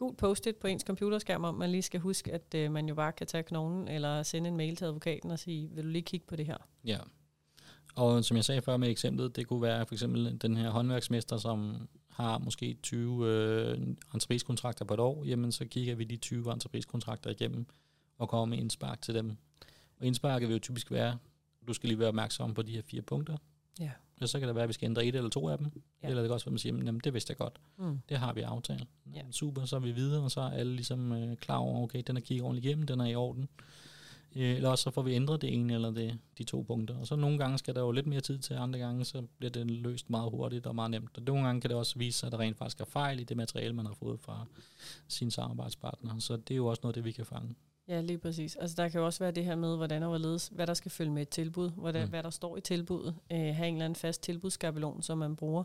gul 0.00 0.14
post-it 0.14 0.56
på 0.56 0.66
ens 0.66 0.82
computerskærm, 0.82 1.44
om 1.44 1.54
man 1.54 1.70
lige 1.70 1.82
skal 1.82 2.00
huske, 2.00 2.32
at 2.32 2.54
øh, 2.54 2.72
man 2.72 2.88
jo 2.88 2.94
bare 2.94 3.12
kan 3.12 3.26
tage 3.26 3.42
knoglen, 3.42 3.88
eller 3.88 4.22
sende 4.22 4.48
en 4.48 4.56
mail 4.56 4.76
til 4.76 4.84
advokaten 4.84 5.30
og 5.30 5.38
sige, 5.38 5.70
vil 5.70 5.84
du 5.84 5.88
lige 5.88 6.02
kigge 6.02 6.26
på 6.26 6.36
det 6.36 6.46
her? 6.46 6.56
Ja, 6.84 6.98
og 7.94 8.24
som 8.24 8.36
jeg 8.36 8.44
sagde 8.44 8.62
før 8.62 8.76
med 8.76 8.90
eksemplet, 8.90 9.36
det 9.36 9.46
kunne 9.46 9.62
være 9.62 9.86
for 9.86 9.94
eksempel 9.94 10.38
den 10.42 10.56
her 10.56 10.70
håndværksmester, 10.70 11.36
som 11.36 11.88
har 12.08 12.38
måske 12.38 12.76
20 12.82 13.26
øh, 13.26 13.78
entrepriskontrakter 14.14 14.84
på 14.84 14.94
et 14.94 15.00
år, 15.00 15.24
jamen 15.24 15.52
så 15.52 15.64
kigger 15.64 15.94
vi 15.94 16.04
de 16.04 16.16
20 16.16 16.52
entrepriskontrakter 16.52 17.30
igennem, 17.30 17.66
og 18.18 18.28
kommer 18.28 18.44
med 18.44 18.58
indspark 18.58 19.02
til 19.02 19.14
dem. 19.14 19.36
Og 19.98 20.06
indsparket 20.06 20.48
vil 20.48 20.54
jo 20.54 20.60
typisk 20.60 20.90
være, 20.90 21.18
du 21.68 21.72
skal 21.72 21.88
lige 21.88 21.98
være 21.98 22.08
opmærksom 22.08 22.54
på 22.54 22.62
de 22.62 22.72
her 22.72 22.82
fire 22.82 23.02
punkter. 23.02 23.36
Ja. 23.80 23.90
Og 24.20 24.28
så 24.28 24.38
kan 24.38 24.48
det 24.48 24.54
være, 24.54 24.62
at 24.62 24.68
vi 24.68 24.72
skal 24.72 24.86
ændre 24.86 25.04
et 25.04 25.14
eller 25.16 25.30
to 25.30 25.48
af 25.48 25.58
dem. 25.58 25.82
Ja. 26.02 26.08
Eller 26.08 26.22
det 26.22 26.28
kan 26.28 26.34
også 26.34 26.46
være, 26.46 26.50
at 26.50 26.52
man 26.52 26.58
siger, 26.58 26.84
jamen 26.84 27.00
det 27.04 27.14
vidste 27.14 27.30
jeg 27.30 27.36
godt. 27.36 27.60
Mm. 27.78 27.98
Det 28.08 28.16
har 28.16 28.32
vi 28.32 28.40
aftalt. 28.40 28.88
Ja. 29.14 29.22
Super, 29.30 29.64
så 29.64 29.76
er 29.76 29.80
vi 29.80 29.92
videre, 29.92 30.22
og 30.22 30.30
så 30.30 30.40
er 30.40 30.50
alle 30.50 30.72
ligesom 30.72 31.12
øh, 31.12 31.36
klar 31.36 31.56
over, 31.56 31.82
okay, 31.82 32.02
den 32.06 32.16
er 32.16 32.20
kigget 32.20 32.44
ordentligt 32.44 32.66
igennem, 32.66 32.86
den 32.86 33.00
er 33.00 33.06
i 33.06 33.14
orden. 33.14 33.48
Øh, 34.36 34.56
eller 34.56 34.68
også 34.68 34.82
så 34.82 34.90
får 34.90 35.02
vi 35.02 35.14
ændret 35.14 35.42
det 35.42 35.54
ene 35.54 35.74
eller 35.74 35.90
det, 35.90 36.18
de 36.38 36.44
to 36.44 36.62
punkter. 36.62 36.96
Og 36.98 37.06
så 37.06 37.16
nogle 37.16 37.38
gange 37.38 37.58
skal 37.58 37.74
der 37.74 37.80
jo 37.80 37.90
lidt 37.90 38.06
mere 38.06 38.20
tid 38.20 38.38
til, 38.38 38.54
andre 38.54 38.78
gange 38.78 39.04
så 39.04 39.22
bliver 39.38 39.50
det 39.50 39.70
løst 39.70 40.10
meget 40.10 40.30
hurtigt 40.30 40.66
og 40.66 40.74
meget 40.74 40.90
nemt. 40.90 41.16
Og 41.16 41.22
nogle 41.22 41.44
gange 41.44 41.60
kan 41.60 41.70
det 41.70 41.78
også 41.78 41.98
vise 41.98 42.18
sig, 42.18 42.26
at 42.26 42.32
der 42.32 42.40
rent 42.40 42.58
faktisk 42.58 42.80
er 42.80 42.84
fejl 42.84 43.20
i 43.20 43.24
det 43.24 43.36
materiale, 43.36 43.74
man 43.74 43.86
har 43.86 43.94
fået 43.94 44.20
fra 44.20 44.46
sin 45.08 45.30
samarbejdspartner. 45.30 46.18
Så 46.18 46.36
det 46.36 46.54
er 46.54 46.56
jo 46.56 46.66
også 46.66 46.80
noget, 46.82 46.94
det 46.94 47.04
vi 47.04 47.12
kan 47.12 47.26
fange. 47.26 47.54
Ja, 47.90 48.00
lige 48.00 48.18
præcis. 48.18 48.56
Altså 48.56 48.76
der 48.82 48.88
kan 48.88 49.00
jo 49.00 49.06
også 49.06 49.18
være 49.24 49.30
det 49.30 49.44
her 49.44 49.56
med, 49.56 49.76
hvordan 49.76 50.02
og 50.02 50.08
hvorledes, 50.08 50.50
hvad 50.52 50.66
der 50.66 50.74
skal 50.74 50.90
følge 50.90 51.10
med 51.10 51.22
et 51.22 51.28
tilbud, 51.28 51.70
hvordan, 51.70 52.04
mm. 52.04 52.10
hvad 52.10 52.22
der 52.22 52.30
står 52.30 52.56
i 52.56 52.60
tilbuddet, 52.60 53.14
øh, 53.32 53.38
have 53.38 53.68
en 53.68 53.74
eller 53.74 53.84
anden 53.84 53.96
fast 53.96 54.22
tilbudsskabelon, 54.22 55.02
som 55.02 55.18
man 55.18 55.36
bruger. 55.36 55.64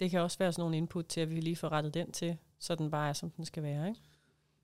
Det 0.00 0.10
kan 0.10 0.20
også 0.20 0.38
være 0.38 0.52
sådan 0.52 0.62
nogle 0.62 0.76
input 0.76 1.06
til, 1.06 1.20
at 1.20 1.30
vi 1.30 1.40
lige 1.40 1.56
får 1.56 1.68
rettet 1.68 1.94
den 1.94 2.12
til, 2.12 2.36
så 2.58 2.74
den 2.74 2.90
bare 2.90 3.08
er, 3.08 3.12
som 3.12 3.30
den 3.30 3.44
skal 3.44 3.62
være. 3.62 3.88
Ikke? 3.88 4.00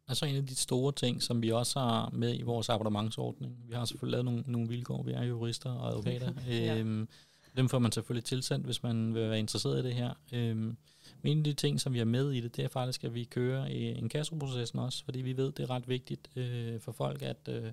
Altså 0.08 0.26
en 0.26 0.36
af 0.36 0.46
de 0.46 0.54
store 0.54 0.92
ting, 0.92 1.22
som 1.22 1.42
vi 1.42 1.50
også 1.50 1.78
har 1.78 2.10
med 2.12 2.38
i 2.38 2.42
vores 2.42 2.68
abonnementsordning. 2.68 3.56
Vi 3.68 3.74
har 3.74 3.84
selvfølgelig 3.84 4.12
lavet 4.12 4.24
nogle, 4.24 4.44
nogle 4.46 4.68
vilkår, 4.68 5.02
vi 5.02 5.12
er 5.12 5.22
jurister 5.22 5.70
og 5.70 5.88
advokater. 5.88 6.32
ja. 6.48 6.78
øhm, 6.78 7.08
dem 7.56 7.68
får 7.68 7.78
man 7.78 7.92
selvfølgelig 7.92 8.24
tilsendt, 8.24 8.66
hvis 8.66 8.82
man 8.82 9.14
vil 9.14 9.30
være 9.30 9.38
interesseret 9.38 9.84
i 9.84 9.86
det 9.86 9.94
her. 9.94 10.14
Øhm, 10.32 10.76
men 11.22 11.32
en 11.32 11.38
af 11.38 11.44
de 11.44 11.52
ting, 11.52 11.80
som 11.80 11.92
vi 11.92 11.98
er 11.98 12.04
med 12.04 12.32
i 12.32 12.40
det, 12.40 12.56
det 12.56 12.64
er 12.64 12.68
faktisk, 12.68 13.04
at 13.04 13.14
vi 13.14 13.24
kører 13.24 13.66
i 13.66 13.98
en 13.98 14.08
kasseprocessen 14.08 14.78
også, 14.78 15.04
fordi 15.04 15.20
vi 15.20 15.36
ved, 15.36 15.52
det 15.52 15.62
er 15.62 15.70
ret 15.70 15.88
vigtigt 15.88 16.30
øh, 16.36 16.80
for 16.80 16.92
folk 16.92 17.22
at 17.22 17.48
øh, 17.48 17.72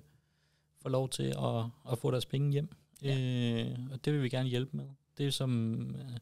få 0.82 0.88
lov 0.88 1.08
til 1.08 1.34
at, 1.38 1.64
at 1.92 1.98
få 1.98 2.10
deres 2.10 2.26
penge 2.26 2.52
hjem. 2.52 2.68
Ja. 3.02 3.18
Øh, 3.18 3.78
og 3.92 4.04
det 4.04 4.12
vil 4.12 4.22
vi 4.22 4.28
gerne 4.28 4.48
hjælpe 4.48 4.76
med. 4.76 4.84
Det 5.18 5.34
som 5.34 5.80
øh, 5.94 6.18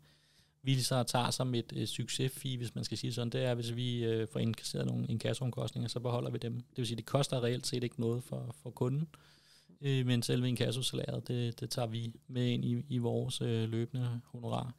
vi 0.63 0.81
så 0.81 1.03
tager 1.03 1.31
som 1.31 1.55
et 1.55 1.73
øh, 1.77 1.87
succesfee, 1.87 2.57
hvis 2.57 2.75
man 2.75 2.85
skal 2.85 2.99
sige 2.99 3.13
sådan, 3.13 3.31
det 3.31 3.45
er, 3.45 3.55
hvis 3.55 3.77
vi 3.77 4.05
øh, 4.05 4.29
får 4.29 4.41
indkasseret 4.41 4.87
nogle 4.87 5.07
inkassoomkostninger, 5.07 5.89
så 5.89 6.01
beholder 6.01 6.31
vi 6.31 6.39
dem. 6.39 6.55
Det 6.55 6.77
vil 6.77 6.87
sige, 6.87 6.97
det 6.97 7.07
koster 7.07 7.43
reelt 7.43 7.67
set 7.67 7.85
ikke 7.85 8.01
noget 8.01 8.23
for, 8.25 8.55
for 8.63 8.71
kunden, 8.71 9.09
øh, 9.81 10.07
men 10.07 10.23
selve 10.23 10.49
inkassosalæret, 10.49 11.29
det, 11.29 11.61
det 11.61 11.71
tager 11.71 11.89
vi 11.89 12.13
med 12.29 12.47
ind 12.47 12.65
i, 12.65 12.85
i 12.89 12.99
vores 12.99 13.41
øh, 13.41 13.69
løbende 13.69 14.21
honorar. 14.25 14.75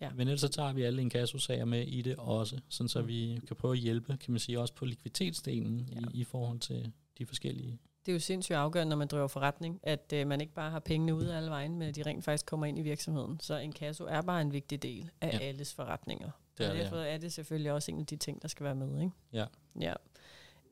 Ja. 0.00 0.10
Men 0.10 0.20
ellers 0.20 0.40
så 0.40 0.48
tager 0.48 0.72
vi 0.72 0.82
alle 0.82 1.02
inkassosager 1.02 1.64
med 1.64 1.86
i 1.86 2.02
det 2.02 2.16
også, 2.16 2.60
sådan 2.68 2.88
så 2.88 3.00
mm. 3.00 3.08
vi 3.08 3.40
kan 3.46 3.56
prøve 3.56 3.74
at 3.74 3.80
hjælpe, 3.80 4.16
kan 4.16 4.32
man 4.32 4.40
sige, 4.40 4.60
også 4.60 4.74
på 4.74 4.84
likviditetsdelen 4.84 5.88
ja. 5.92 6.00
i, 6.00 6.20
i 6.20 6.24
forhold 6.24 6.58
til 6.58 6.92
de 7.18 7.26
forskellige 7.26 7.78
det 8.08 8.12
er 8.12 8.16
jo 8.16 8.20
sindssygt 8.20 8.56
afgørende, 8.56 8.88
når 8.88 8.96
man 8.96 9.08
driver 9.08 9.26
forretning, 9.26 9.80
at 9.82 10.12
øh, 10.14 10.26
man 10.26 10.40
ikke 10.40 10.52
bare 10.52 10.70
har 10.70 10.78
pengene 10.78 11.14
ude 11.14 11.36
alle 11.36 11.50
vejen, 11.50 11.78
men 11.78 11.88
at 11.88 11.96
de 11.96 12.02
rent 12.02 12.24
faktisk 12.24 12.46
kommer 12.46 12.66
ind 12.66 12.78
i 12.78 12.82
virksomheden. 12.82 13.40
Så 13.40 13.56
en 13.56 13.72
kasse 13.72 14.04
er 14.08 14.22
bare 14.22 14.40
en 14.40 14.52
vigtig 14.52 14.82
del 14.82 15.10
af 15.20 15.32
ja. 15.32 15.38
alles 15.38 15.74
forretninger. 15.74 16.30
Det 16.58 16.66
er, 16.66 16.70
og 16.70 16.76
derfor 16.76 16.96
ja. 16.96 17.14
er 17.14 17.18
det 17.18 17.32
selvfølgelig 17.32 17.72
også 17.72 17.90
en 17.90 18.00
af 18.00 18.06
de 18.06 18.16
ting, 18.16 18.42
der 18.42 18.48
skal 18.48 18.64
være 18.64 18.74
med. 18.74 19.00
Ikke? 19.00 19.12
Ja. 19.32 19.44
ja. 19.80 19.94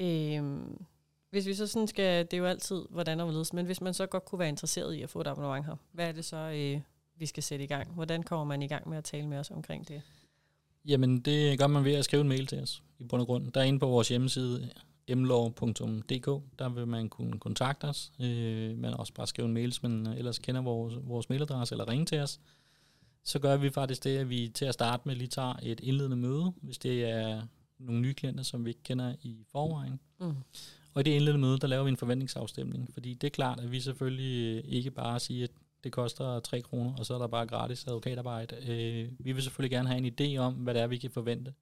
Øhm, 0.01 0.85
hvis 1.31 1.47
vi 1.47 1.55
så 1.55 1.67
sådan 1.67 1.89
skal, 1.89 2.25
det 2.25 2.33
er 2.33 2.39
jo 2.39 2.47
altid, 2.47 2.85
hvordan 2.91 3.21
og 3.21 3.27
hvorledes, 3.27 3.53
men 3.53 3.67
hvis 3.67 3.81
man 3.81 3.95
så 3.95 4.07
godt 4.07 4.25
kunne 4.25 4.39
være 4.39 4.49
interesseret 4.49 4.95
i 4.95 5.03
at 5.03 5.11
få 5.11 5.21
et 5.21 5.27
abonnement 5.27 5.67
her, 5.67 5.77
hvad 5.93 6.09
er 6.09 6.13
det 6.13 6.25
så, 6.25 6.37
øh, 6.37 6.81
vi 7.19 7.27
skal 7.27 7.43
sætte 7.43 7.65
i 7.65 7.69
gang? 7.69 7.95
Hvordan 7.95 8.23
kommer 8.23 8.45
man 8.45 8.63
i 8.63 8.67
gang 8.67 8.89
med 8.89 8.99
at 8.99 9.05
tale 9.05 9.29
med 9.29 9.39
os 9.39 9.51
omkring 9.51 9.89
det? 9.89 10.03
Jamen, 10.85 11.21
det 11.21 11.59
gør 11.59 11.67
man 11.67 11.85
ved 11.85 11.95
at 11.95 12.05
skrive 12.05 12.21
en 12.21 12.29
mail 12.29 12.47
til 12.47 12.61
os, 12.61 12.83
i 12.99 13.05
bund 13.05 13.21
og 13.21 13.27
grund. 13.27 13.53
Der 13.53 13.61
er 13.61 13.65
inde 13.65 13.79
på 13.79 13.87
vores 13.87 14.09
hjemmeside, 14.09 14.71
mlov.dk, 15.15 16.43
der 16.59 16.69
vil 16.69 16.87
man 16.87 17.09
kunne 17.09 17.39
kontakte 17.39 17.85
os. 17.85 18.13
Øh, 18.21 18.79
man 18.79 18.95
også 18.95 19.13
bare 19.13 19.27
skrive 19.27 19.49
en 19.49 19.55
mail, 19.55 19.67
hvis 19.67 19.83
man 19.83 20.07
ellers 20.07 20.39
kender 20.39 20.63
vores, 20.63 20.95
vores 21.03 21.29
mailadresse, 21.29 21.75
eller 21.75 21.89
ringe 21.89 22.07
til 22.07 22.19
os. 22.19 22.41
Så 23.25 23.39
gør 23.39 23.57
vi 23.57 23.71
faktisk 23.71 24.05
det, 24.05 24.19
at 24.19 24.31
vi 24.31 24.49
til 24.55 24.65
at 24.65 24.75
starte 24.75 25.03
med 25.07 25.17
lige 25.17 25.29
tager 25.29 25.55
et 25.63 25.81
indledende 25.81 26.17
møde, 26.17 26.53
hvis 26.63 26.79
det 26.79 27.05
er 27.05 27.43
nogle 27.79 28.01
nye 28.01 28.15
klienter, 28.15 28.43
som 28.43 28.65
vi 28.65 28.71
ikke 28.71 28.83
kender 28.83 29.15
i 29.23 29.45
forvejen. 29.53 30.01
Mm. 30.21 30.35
Og 30.95 31.01
i 31.01 31.03
det 31.03 31.11
indledende 31.11 31.47
møde, 31.47 31.59
der 31.59 31.67
laver 31.67 31.85
vi 31.85 31.91
en 31.91 31.97
forventningsafstemning, 31.97 32.91
fordi 32.93 33.15
det 33.15 33.27
er 33.27 33.31
klart, 33.31 33.61
at 33.61 33.73
vi 33.73 33.81
selvfølgelig 33.81 34.65
ikke 34.73 34.91
bare 34.91 35.21
siger, 35.21 35.45
at 35.45 35.51
det 35.87 35.93
koster 35.93 36.41
3 36.41 36.61
kroner, 36.61 36.93
og 36.99 37.07
så 37.07 37.15
er 37.15 37.19
der 37.19 37.27
bare 37.27 37.47
gratis 37.47 37.87
advokatarbejde. 37.87 38.57
Øh, 38.69 39.11
vi 39.19 39.33
vil 39.33 39.43
selvfølgelig 39.43 39.71
gerne 39.71 39.89
have 39.89 39.99
en 39.99 40.13
idé 40.21 40.39
om, 40.39 40.55
hvad 40.55 40.75
det 40.75 40.83
er, 40.83 40.87
vi 40.87 40.99
kan 40.99 41.11
forvente. 41.11 41.55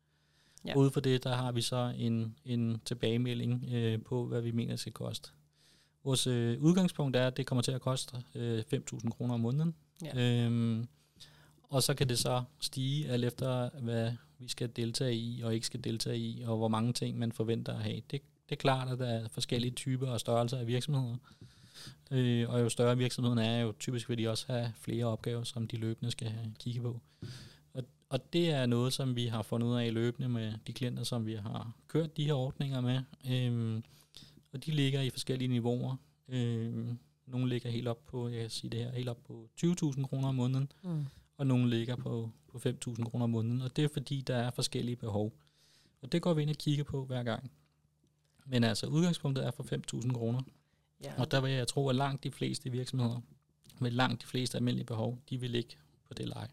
Ja. 0.66 0.76
Ude 0.76 0.90
for 0.90 1.00
det, 1.00 1.24
der 1.24 1.34
har 1.34 1.52
vi 1.52 1.60
så 1.60 1.92
en, 1.96 2.36
en 2.44 2.80
tilbagemelding 2.84 3.68
øh, 3.72 4.02
på, 4.02 4.26
hvad 4.26 4.40
vi 4.40 4.50
mener, 4.50 4.72
det 4.72 4.80
skal 4.80 4.92
koste. 4.92 5.30
Vores 6.04 6.26
øh, 6.26 6.62
udgangspunkt 6.62 7.16
er, 7.16 7.26
at 7.26 7.36
det 7.36 7.46
kommer 7.46 7.62
til 7.62 7.72
at 7.72 7.80
koste 7.80 8.16
øh, 8.34 8.62
5.000 8.74 9.10
kroner 9.10 9.34
om 9.34 9.40
måneden. 9.40 9.74
Ja. 10.02 10.44
Øhm, 10.44 10.88
og 11.62 11.82
så 11.82 11.94
kan 11.94 12.08
det 12.08 12.18
så 12.18 12.42
stige 12.60 13.08
alt 13.08 13.24
efter, 13.24 13.70
hvad 13.80 14.12
vi 14.38 14.48
skal 14.48 14.70
deltage 14.76 15.14
i 15.14 15.42
og 15.42 15.54
ikke 15.54 15.66
skal 15.66 15.84
deltage 15.84 16.18
i, 16.18 16.42
og 16.46 16.56
hvor 16.56 16.68
mange 16.68 16.92
ting 16.92 17.18
man 17.18 17.32
forventer 17.32 17.72
at 17.72 17.82
have. 17.82 17.96
Det, 17.96 18.22
det 18.48 18.52
er 18.52 18.56
klart, 18.56 18.88
at 18.88 18.98
der 18.98 19.06
er 19.06 19.28
forskellige 19.28 19.72
typer 19.72 20.06
og 20.06 20.20
størrelser 20.20 20.58
af 20.58 20.66
virksomheder. 20.66 21.16
Øh, 22.10 22.50
og 22.50 22.60
jo 22.60 22.68
større 22.68 22.98
virksomheden 22.98 23.38
er, 23.38 23.60
jo 23.60 23.74
typisk 23.80 24.08
vil 24.08 24.18
de 24.18 24.28
også 24.28 24.46
have 24.46 24.72
flere 24.80 25.04
opgaver, 25.04 25.44
som 25.44 25.66
de 25.68 25.76
løbende 25.76 26.10
skal 26.10 26.32
kigge 26.58 26.80
på. 26.80 27.00
Og 28.14 28.32
det 28.32 28.50
er 28.50 28.66
noget, 28.66 28.92
som 28.92 29.16
vi 29.16 29.26
har 29.26 29.42
fundet 29.42 29.66
ud 29.66 29.76
af 29.76 29.94
løbende 29.94 30.28
med 30.28 30.52
de 30.66 30.72
klienter, 30.72 31.02
som 31.02 31.26
vi 31.26 31.34
har 31.34 31.72
kørt 31.88 32.16
de 32.16 32.24
her 32.24 32.34
ordninger 32.34 32.80
med. 32.80 33.00
Øhm, 33.30 33.84
og 34.52 34.66
de 34.66 34.70
ligger 34.70 35.00
i 35.00 35.10
forskellige 35.10 35.48
niveauer. 35.48 35.96
Øhm, 36.28 36.98
nogle 37.26 37.48
ligger 37.48 37.70
helt 37.70 37.88
op 37.88 38.06
på, 38.06 38.28
jeg 38.28 38.40
kan 38.40 38.50
sige 38.50 38.70
det 38.70 38.80
her, 38.80 38.92
helt 38.92 39.08
op 39.08 39.24
på 39.24 39.48
20.000 39.64 40.02
kroner 40.02 40.28
om 40.28 40.34
måneden, 40.34 40.72
mm. 40.84 41.06
og 41.36 41.46
nogle 41.46 41.70
ligger 41.70 41.96
på, 41.96 42.30
på 42.52 42.58
5.000 42.58 43.04
kroner 43.04 43.24
om 43.24 43.30
måneden. 43.30 43.60
Og 43.60 43.76
det 43.76 43.84
er 43.84 43.88
fordi, 43.92 44.20
der 44.20 44.36
er 44.36 44.50
forskellige 44.50 44.96
behov. 44.96 45.32
Og 46.02 46.12
det 46.12 46.22
går 46.22 46.34
vi 46.34 46.42
ind 46.42 46.50
og 46.50 46.56
kigger 46.56 46.84
på 46.84 47.04
hver 47.04 47.22
gang. 47.22 47.50
Men 48.46 48.64
altså, 48.64 48.86
udgangspunktet 48.86 49.46
er 49.46 49.50
for 49.50 49.62
5.000 50.02 50.12
kroner. 50.12 50.40
Ja. 51.04 51.12
Og 51.18 51.30
der 51.30 51.40
vil 51.40 51.52
jeg 51.52 51.68
tro, 51.68 51.88
at 51.88 51.96
langt 51.96 52.24
de 52.24 52.30
fleste 52.30 52.70
virksomheder 52.70 53.20
med 53.78 53.90
langt 53.90 54.22
de 54.22 54.26
fleste 54.26 54.58
almindelige 54.58 54.86
behov, 54.86 55.18
de 55.30 55.40
vil 55.40 55.50
ligge 55.50 55.76
på 56.08 56.14
det 56.14 56.28
leje. 56.28 56.48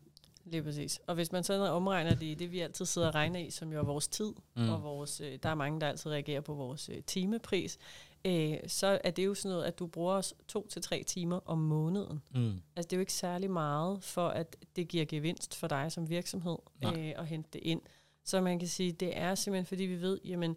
Lige 0.45 0.63
præcis. 0.63 1.01
Og 1.07 1.15
hvis 1.15 1.31
man 1.31 1.43
sådan 1.43 1.69
omregner 1.69 2.15
det 2.15 2.25
i 2.25 2.33
det, 2.33 2.51
vi 2.51 2.59
altid 2.59 2.85
sidder 2.85 3.07
og 3.07 3.15
regner 3.15 3.39
i, 3.39 3.49
som 3.49 3.73
jo 3.73 3.79
er 3.79 3.83
vores 3.83 4.07
tid, 4.07 4.33
mm. 4.55 4.69
og 4.69 4.83
vores, 4.83 5.21
øh, 5.21 5.39
der 5.43 5.49
er 5.49 5.55
mange, 5.55 5.81
der 5.81 5.87
altid 5.87 6.11
reagerer 6.11 6.41
på 6.41 6.53
vores 6.53 6.89
øh, 6.89 7.03
timepris, 7.07 7.77
øh, 8.25 8.57
så 8.67 8.99
er 9.03 9.11
det 9.11 9.25
jo 9.25 9.33
sådan 9.33 9.51
noget, 9.51 9.65
at 9.65 9.79
du 9.79 9.87
bruger 9.87 10.13
os 10.13 10.33
to 10.47 10.67
til 10.67 10.81
tre 10.81 11.03
timer 11.03 11.39
om 11.45 11.57
måneden. 11.57 12.21
Mm. 12.35 12.61
Altså 12.75 12.87
det 12.87 12.93
er 12.93 12.97
jo 12.97 12.99
ikke 12.99 13.13
særlig 13.13 13.51
meget, 13.51 14.03
for 14.03 14.27
at 14.27 14.55
det 14.75 14.87
giver 14.87 15.05
gevinst 15.05 15.55
for 15.55 15.67
dig 15.67 15.91
som 15.91 16.09
virksomhed 16.09 16.57
øh, 16.85 17.13
at 17.17 17.27
hente 17.27 17.49
det 17.53 17.59
ind. 17.63 17.81
Så 18.23 18.41
man 18.41 18.59
kan 18.59 18.67
sige, 18.67 18.91
det 18.91 19.17
er 19.17 19.35
simpelthen, 19.35 19.65
fordi 19.65 19.83
vi 19.83 20.01
ved, 20.01 20.19
jamen, 20.25 20.55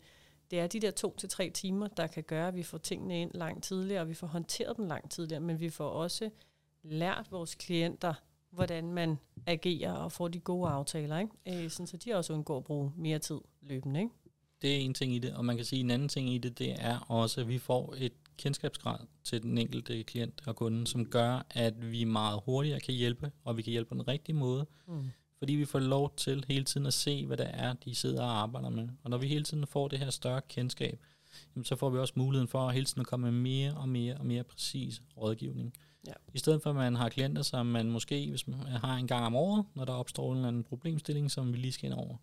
det 0.55 0.61
er 0.61 0.67
de 0.67 0.81
der 0.81 0.90
to 0.90 1.17
til 1.17 1.29
tre 1.29 1.51
timer, 1.51 1.88
der 1.88 2.07
kan 2.07 2.23
gøre, 2.23 2.49
at 2.49 2.55
vi 2.55 2.62
får 2.62 2.79
tingene 2.79 3.21
ind 3.21 3.31
langt 3.35 3.64
tidligere, 3.64 4.01
og 4.01 4.09
vi 4.09 4.14
får 4.14 4.27
håndteret 4.27 4.77
dem 4.77 4.87
langt 4.87 5.12
tidligere, 5.12 5.40
men 5.40 5.61
vi 5.61 5.71
får 5.71 5.88
også 5.88 6.31
lært 6.83 7.27
vores 7.31 7.55
klienter, 7.55 8.14
hvordan 8.51 8.93
man 8.93 9.19
agerer 9.47 9.93
og 9.93 10.12
får 10.12 10.29
de 10.29 10.40
gode 10.40 10.69
aftaler, 10.69 11.19
ikke? 11.19 11.64
Øh, 11.64 11.71
sådan, 11.71 11.87
så 11.87 11.97
de 11.97 12.14
også 12.14 12.33
undgår 12.33 12.57
at 12.57 12.64
bruge 12.64 12.93
mere 12.97 13.19
tid 13.19 13.38
løbende. 13.62 14.01
Ikke? 14.01 14.12
Det 14.62 14.77
er 14.77 14.79
en 14.79 14.95
ting 14.95 15.14
i 15.14 15.19
det, 15.19 15.35
og 15.35 15.45
man 15.45 15.57
kan 15.57 15.64
sige 15.64 15.81
en 15.81 15.90
anden 15.90 16.09
ting 16.09 16.29
i 16.29 16.38
det, 16.38 16.59
det 16.59 16.75
er 16.79 16.99
også, 16.99 17.40
at 17.40 17.49
vi 17.49 17.59
får 17.59 17.95
et 17.99 18.12
kendskabsgrad 18.37 18.99
til 19.25 19.43
den 19.43 19.59
enkelte 19.59 20.03
klient 20.03 20.43
og 20.47 20.57
kunde, 20.57 20.87
som 20.87 21.07
gør, 21.07 21.47
at 21.51 21.93
vi 21.93 22.05
meget 22.05 22.40
hurtigere 22.45 22.81
kan 22.81 22.95
hjælpe, 22.95 23.33
og 23.45 23.57
vi 23.57 23.62
kan 23.62 23.71
hjælpe 23.71 23.88
på 23.88 23.95
den 23.95 24.09
rigtige 24.09 24.37
måde, 24.37 24.67
mm. 24.87 25.05
Fordi 25.45 25.55
vi 25.55 25.65
får 25.65 25.79
lov 25.79 26.13
til 26.17 26.45
hele 26.49 26.65
tiden 26.65 26.87
at 26.87 26.95
se, 26.95 27.27
hvad 27.27 27.37
det 27.37 27.51
er, 27.53 27.73
de 27.73 27.95
sidder 27.95 28.23
og 28.23 28.43
arbejder 28.43 28.71
med. 28.71 28.89
Og 29.03 29.11
når 29.11 29.19
vi 29.19 29.29
hele 29.29 29.45
tiden 29.45 29.67
får 29.67 29.89
det 29.89 29.99
her 29.99 30.11
større 30.11 30.41
kendskab, 30.49 30.99
jamen, 31.55 31.65
så 31.65 31.77
får 31.77 31.91
vi 31.91 31.99
også 31.99 32.15
muligheden 32.17 32.49
for 32.49 32.69
at 32.69 32.75
hele 32.75 32.87
tiden 32.87 33.01
at 33.01 33.07
komme 33.07 33.33
med 33.33 33.41
mere 33.41 33.75
og 33.75 33.89
mere 33.89 34.15
og 34.17 34.27
mere 34.27 34.45
præcis 34.45 35.03
rådgivning. 35.17 35.75
Ja. 36.07 36.13
I 36.35 36.39
stedet 36.39 36.63
for, 36.63 36.71
at 36.71 36.77
man 36.77 36.97
har 36.97 37.09
klienter, 37.09 37.43
som 37.43 37.67
man 37.67 37.91
måske 37.91 38.31
hvis 38.31 38.49
man 38.49 38.59
har 38.61 38.97
en 38.97 39.07
gang 39.07 39.27
om 39.27 39.37
året, 39.37 39.65
når 39.75 39.85
der 39.85 39.93
opstår 39.93 40.31
en 40.33 40.37
eller 40.37 40.49
anden 40.49 40.65
problemstilling, 40.65 41.31
som 41.31 41.53
vi 41.53 41.59
lige 41.59 41.73
skal 41.73 41.91
ind 41.91 41.99
over, 41.99 42.17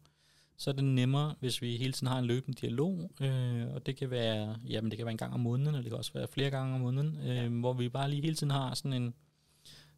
så 0.58 0.70
er 0.70 0.74
det 0.74 0.84
nemmere, 0.84 1.36
hvis 1.40 1.62
vi 1.62 1.78
hele 1.78 1.94
tiden 1.94 2.08
har 2.08 2.20
en 2.20 2.26
løbende 2.26 2.62
dialog, 2.62 3.12
øh, 3.22 3.74
og 3.74 3.86
det 3.86 3.96
kan 3.96 4.10
være, 4.10 4.56
jamen 4.70 4.92
det 4.92 4.98
kan 4.98 5.06
være 5.06 5.12
en 5.12 5.18
gang 5.18 5.34
om 5.34 5.40
måneden, 5.40 5.68
eller 5.68 5.82
det 5.82 5.92
kan 5.92 5.98
også 5.98 6.14
være 6.14 6.28
flere 6.28 6.50
gange 6.50 6.76
om 6.76 6.82
måneden, 6.82 7.18
øh, 7.24 7.36
ja. 7.36 7.48
hvor 7.48 7.74
vi 7.74 7.90
bare 7.90 8.10
lige 8.10 8.22
hele 8.22 8.36
tiden 8.36 8.52
har 8.52 8.74
sådan 8.74 8.94
en 8.94 9.14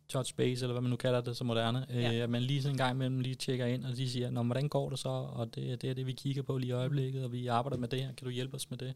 touch 0.09 0.35
base, 0.35 0.65
eller 0.65 0.73
hvad 0.73 0.81
man 0.81 0.89
nu 0.89 0.95
kalder 0.95 1.21
det 1.21 1.37
så 1.37 1.43
moderne, 1.43 1.85
øh, 1.89 2.03
ja. 2.03 2.13
at 2.13 2.29
man 2.29 2.41
lige 2.41 2.61
sådan 2.61 2.73
en 2.73 2.77
gang 2.77 2.95
imellem 2.95 3.19
lige 3.19 3.35
tjekker 3.35 3.65
ind, 3.65 3.85
og 3.85 3.97
de 3.97 4.09
siger, 4.09 4.29
Nå, 4.29 4.43
hvordan 4.43 4.69
går 4.69 4.89
det 4.89 4.99
så, 4.99 5.09
og 5.09 5.55
det, 5.55 5.81
det 5.81 5.89
er 5.89 5.93
det, 5.93 6.07
vi 6.07 6.11
kigger 6.11 6.41
på 6.41 6.57
lige 6.57 6.69
i 6.69 6.71
øjeblikket, 6.71 7.23
og 7.23 7.31
vi 7.31 7.47
arbejder 7.47 7.77
med 7.77 7.87
det 7.87 8.01
her, 8.01 8.13
kan 8.13 8.25
du 8.25 8.31
hjælpe 8.31 8.55
os 8.55 8.69
med 8.69 8.77
det? 8.77 8.93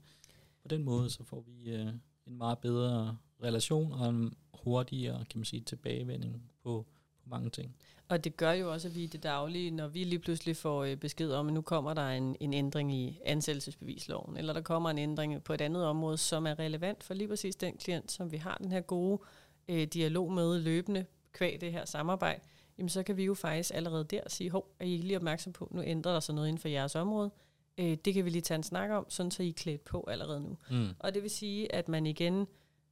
På 0.62 0.68
den 0.68 0.84
måde, 0.84 1.10
så 1.10 1.24
får 1.24 1.44
vi 1.48 1.72
øh, 1.72 1.88
en 2.28 2.38
meget 2.38 2.58
bedre 2.58 3.18
relation, 3.44 3.94
og 3.94 4.10
en 4.10 4.34
hurtigere, 4.54 5.26
kan 5.30 5.40
man 5.40 5.46
sige, 5.46 5.62
tilbagevending 5.62 6.52
på, 6.64 6.86
på 7.24 7.30
mange 7.30 7.50
ting. 7.50 7.76
Og 8.10 8.24
det 8.24 8.38
gør 8.38 8.52
jo 8.52 8.72
også, 8.72 8.88
at 8.88 8.96
vi 8.96 9.04
i 9.04 9.08
det 9.08 9.24
daglige, 9.24 9.72
når 9.72 9.88
vi 9.88 10.04
lige 10.04 10.20
pludselig 10.20 10.58
får 10.58 10.84
øh, 10.84 10.96
besked 10.96 11.32
om, 11.32 11.48
at 11.48 11.54
nu 11.54 11.62
kommer 11.62 11.94
der 11.94 12.10
en, 12.10 12.36
en 12.40 12.54
ændring 12.54 12.94
i 12.94 13.20
ansættelsesbevisloven, 13.26 14.38
eller 14.38 14.54
der 14.54 14.62
kommer 14.62 14.90
en 14.90 14.98
ændring 14.98 15.44
på 15.44 15.54
et 15.54 15.62
andet 15.62 15.86
område, 15.86 16.18
som 16.18 16.48
er 16.48 16.60
relevant 16.60 17.04
for 17.04 17.14
lige 17.14 17.28
præcis 17.28 17.56
den 17.56 17.78
klient, 17.78 18.12
som 18.12 18.32
vi 18.32 18.38
har 18.38 18.58
den 18.62 18.72
her 18.72 18.82
gode 18.82 19.22
øh, 19.70 19.88
dialog 19.88 20.32
med 20.32 20.60
løbende 20.60 21.06
kvæg 21.34 21.62
det 21.62 21.72
her 21.72 21.86
samarbejde, 21.86 22.42
jamen 22.78 22.90
så 22.90 23.04
kan 23.04 23.18
vi 23.18 23.24
jo 23.24 23.34
faktisk 23.34 23.72
allerede 23.74 24.04
der 24.04 24.22
sige, 24.28 24.50
hov, 24.50 24.76
er 24.80 24.86
I 24.86 24.98
lige 24.98 25.18
opmærksom 25.18 25.54
på, 25.54 25.68
nu 25.72 25.84
ændrer 25.84 26.14
der 26.14 26.20
sig 26.20 26.36
noget 26.36 26.48
inden 26.48 26.62
for 26.62 26.68
jeres 26.68 26.96
område, 26.96 27.32
øh, 27.78 27.98
det 28.06 28.14
kan 28.14 28.26
vi 28.26 28.30
lige 28.30 28.42
tage 28.42 28.56
en 28.56 28.64
snak 28.64 28.90
om, 28.90 29.06
sådan 29.10 29.32
så 29.32 29.44
I 29.44 29.50
er 29.50 29.54
klædt 29.54 29.84
på 29.84 30.06
allerede 30.08 30.42
nu. 30.42 30.58
Mm. 30.72 30.88
Og 31.00 31.14
det 31.14 31.24
vil 31.24 31.30
sige, 31.30 31.76
at 31.76 31.90
man 31.90 32.06
igen 32.06 32.48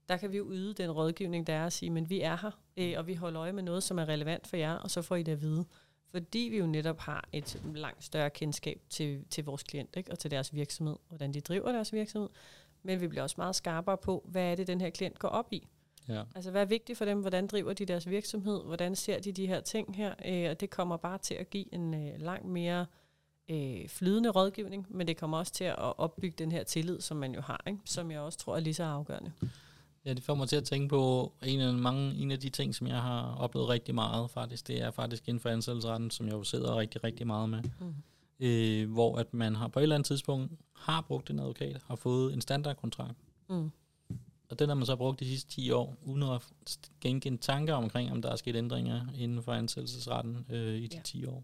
der 0.09 0.17
kan 0.17 0.31
vi 0.31 0.37
jo 0.37 0.51
yde 0.51 0.73
den 0.73 0.91
rådgivning, 0.91 1.47
der 1.47 1.53
er 1.53 1.65
at 1.65 1.73
sige, 1.73 1.89
men 1.89 2.09
vi 2.09 2.21
er 2.21 2.37
her, 2.41 2.51
øh, 2.77 2.93
og 2.97 3.07
vi 3.07 3.13
holder 3.13 3.41
øje 3.41 3.53
med 3.53 3.63
noget, 3.63 3.83
som 3.83 3.99
er 3.99 4.09
relevant 4.09 4.47
for 4.47 4.57
jer, 4.57 4.73
og 4.73 4.91
så 4.91 5.01
får 5.01 5.15
I 5.15 5.23
det 5.23 5.31
at 5.31 5.41
vide. 5.41 5.65
Fordi 6.11 6.39
vi 6.39 6.57
jo 6.57 6.65
netop 6.65 6.99
har 6.99 7.29
et 7.33 7.61
langt 7.75 8.03
større 8.03 8.29
kendskab 8.29 8.81
til, 8.89 9.25
til 9.29 9.45
vores 9.45 9.63
klient 9.63 9.95
ikke? 9.97 10.11
og 10.11 10.19
til 10.19 10.31
deres 10.31 10.53
virksomhed, 10.53 10.95
hvordan 11.07 11.33
de 11.33 11.41
driver 11.41 11.71
deres 11.71 11.93
virksomhed. 11.93 12.29
Men 12.83 13.01
vi 13.01 13.07
bliver 13.07 13.23
også 13.23 13.35
meget 13.37 13.55
skarpere 13.55 13.97
på, 13.97 14.25
hvad 14.27 14.51
er 14.51 14.55
det, 14.55 14.67
den 14.67 14.81
her 14.81 14.89
klient 14.89 15.19
går 15.19 15.27
op 15.27 15.53
i. 15.53 15.67
Ja. 16.09 16.23
Altså, 16.35 16.51
hvad 16.51 16.61
er 16.61 16.65
vigtigt 16.65 16.97
for 16.97 17.05
dem? 17.05 17.19
Hvordan 17.19 17.47
driver 17.47 17.73
de 17.73 17.85
deres 17.85 18.09
virksomhed? 18.09 18.63
Hvordan 18.65 18.95
ser 18.95 19.19
de 19.19 19.31
de 19.31 19.47
her 19.47 19.59
ting 19.59 19.95
her? 19.95 20.13
Øh, 20.25 20.49
og 20.49 20.59
det 20.59 20.69
kommer 20.69 20.97
bare 20.97 21.17
til 21.17 21.33
at 21.33 21.49
give 21.49 21.73
en 21.73 21.93
øh, 21.93 22.21
langt 22.21 22.45
mere 22.45 22.85
øh, 23.49 23.87
flydende 23.87 24.29
rådgivning, 24.29 24.87
men 24.89 25.07
det 25.07 25.17
kommer 25.17 25.37
også 25.37 25.53
til 25.53 25.63
at 25.63 25.75
opbygge 25.77 26.35
den 26.37 26.51
her 26.51 26.63
tillid, 26.63 27.01
som 27.01 27.17
man 27.17 27.35
jo 27.35 27.41
har, 27.41 27.63
ikke? 27.67 27.79
som 27.85 28.11
jeg 28.11 28.19
også 28.19 28.39
tror 28.39 28.55
er 28.55 28.59
lige 28.59 28.73
så 28.73 28.83
afgørende. 28.83 29.31
Ja, 30.05 30.13
det 30.13 30.23
får 30.23 30.35
mig 30.35 30.49
til 30.49 30.55
at 30.55 30.63
tænke 30.63 30.87
på 30.87 31.31
en 31.43 31.59
af, 31.59 31.73
mange, 31.73 32.15
en 32.15 32.31
af 32.31 32.39
de 32.39 32.49
ting, 32.49 32.75
som 32.75 32.87
jeg 32.87 33.01
har 33.01 33.35
oplevet 33.35 33.69
rigtig 33.69 33.95
meget 33.95 34.29
faktisk. 34.29 34.67
Det 34.67 34.81
er 34.81 34.91
faktisk 34.91 35.27
inden 35.27 35.41
for 35.41 35.49
ansættelsesretten, 35.49 36.11
som 36.11 36.25
jeg 36.25 36.33
jo 36.33 36.43
sidder 36.43 36.77
rigtig, 36.77 37.03
rigtig 37.03 37.27
meget 37.27 37.49
med. 37.49 37.63
Mm. 37.79 37.93
Øh, 38.39 38.91
hvor 38.91 39.17
at 39.17 39.33
man 39.33 39.55
har 39.55 39.67
på 39.67 39.79
et 39.79 39.83
eller 39.83 39.95
andet 39.95 40.07
tidspunkt 40.07 40.51
har 40.75 41.01
brugt 41.01 41.29
en 41.29 41.39
advokat, 41.39 41.81
har 41.87 41.95
fået 41.95 42.33
en 42.33 42.41
standardkontrakt. 42.41 43.17
Mm. 43.49 43.71
Og 44.49 44.59
den 44.59 44.69
har 44.69 44.75
man 44.75 44.85
så 44.85 44.95
brugt 44.95 45.19
de 45.19 45.25
sidste 45.25 45.49
10 45.49 45.71
år, 45.71 45.97
uden 46.03 46.23
at 46.23 46.41
genkende 47.01 47.37
tanker 47.37 47.73
omkring, 47.73 48.11
om 48.11 48.21
der 48.21 48.31
er 48.31 48.35
sket 48.35 48.55
ændringer 48.55 49.01
inden 49.17 49.43
for 49.43 49.51
ansættelsesretten 49.53 50.45
øh, 50.49 50.75
i 50.75 50.87
de 50.87 50.95
ja. 50.95 51.01
10 51.01 51.25
år. 51.25 51.43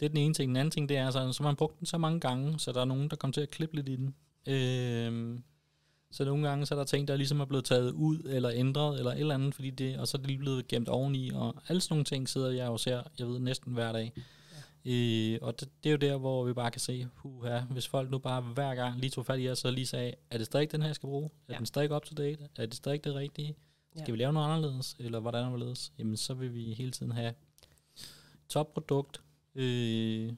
Det 0.00 0.06
er 0.06 0.10
den 0.10 0.18
ene 0.18 0.34
ting. 0.34 0.48
Den 0.48 0.56
anden 0.56 0.70
ting, 0.70 0.88
det 0.88 0.96
er, 0.96 1.10
så, 1.10 1.32
så 1.32 1.42
man 1.42 1.50
har 1.50 1.54
brugt 1.56 1.78
den 1.78 1.86
så 1.86 1.98
mange 1.98 2.20
gange, 2.20 2.58
så 2.58 2.72
der 2.72 2.80
er 2.80 2.84
nogen, 2.84 3.10
der 3.10 3.16
kommer 3.16 3.32
til 3.32 3.40
at 3.40 3.50
klippe 3.50 3.76
lidt 3.76 3.88
i 3.88 3.96
den. 3.96 4.14
Øh, 4.46 5.38
så 6.10 6.24
nogle 6.24 6.48
gange 6.48 6.66
så 6.66 6.74
er 6.74 6.78
der 6.78 6.84
ting, 6.84 7.08
der 7.08 7.16
ligesom 7.16 7.40
er 7.40 7.44
blevet 7.44 7.64
taget 7.64 7.92
ud, 7.92 8.18
eller 8.24 8.50
ændret, 8.54 8.98
eller 8.98 9.12
et 9.12 9.20
eller 9.20 9.34
andet, 9.34 9.54
fordi 9.54 9.70
det, 9.70 9.98
og 9.98 10.08
så 10.08 10.16
er 10.16 10.18
det 10.18 10.26
lige 10.26 10.38
blevet 10.38 10.68
gemt 10.68 10.88
oveni, 10.88 11.30
og 11.34 11.54
alle 11.68 11.80
sådan 11.80 11.92
nogle 11.92 12.04
ting 12.04 12.28
sidder 12.28 12.50
jeg 12.50 12.66
jo 12.66 12.76
ser, 12.76 13.02
jeg 13.18 13.26
ved, 13.26 13.38
næsten 13.38 13.72
hver 13.72 13.92
dag. 13.92 14.12
Øh, 14.84 15.38
og 15.42 15.60
det, 15.60 15.68
det, 15.84 15.88
er 15.88 15.90
jo 15.90 15.96
der, 15.96 16.16
hvor 16.16 16.44
vi 16.44 16.52
bare 16.52 16.70
kan 16.70 16.80
se, 16.80 17.06
huha, 17.14 17.60
hvis 17.60 17.88
folk 17.88 18.10
nu 18.10 18.18
bare 18.18 18.40
hver 18.40 18.74
gang 18.74 19.00
lige 19.00 19.10
tog 19.10 19.26
fat 19.26 19.40
i 19.40 19.48
os, 19.48 19.58
så 19.58 19.70
lige 19.70 19.86
sagde, 19.86 20.14
er 20.30 20.38
det 20.38 20.46
stadig 20.46 20.72
den 20.72 20.80
her, 20.80 20.88
jeg 20.88 20.94
skal 20.94 21.06
bruge? 21.06 21.30
Er 21.48 21.52
ja. 21.52 21.58
den 21.58 21.66
stadig 21.66 21.92
up 21.92 22.04
to 22.04 22.14
date? 22.14 22.48
Er 22.56 22.66
det 22.66 22.74
stadig 22.74 23.04
det 23.04 23.14
rigtige? 23.14 23.56
Skal 23.92 24.04
ja. 24.08 24.12
vi 24.12 24.18
lave 24.18 24.32
noget 24.32 24.46
anderledes, 24.46 24.96
eller 24.98 25.20
hvordan 25.20 25.44
anderledes? 25.44 25.92
Jamen, 25.98 26.16
så 26.16 26.34
vil 26.34 26.54
vi 26.54 26.74
hele 26.74 26.90
tiden 26.90 27.12
have 27.12 27.34
topprodukt, 28.48 29.20
øh, 29.54 30.32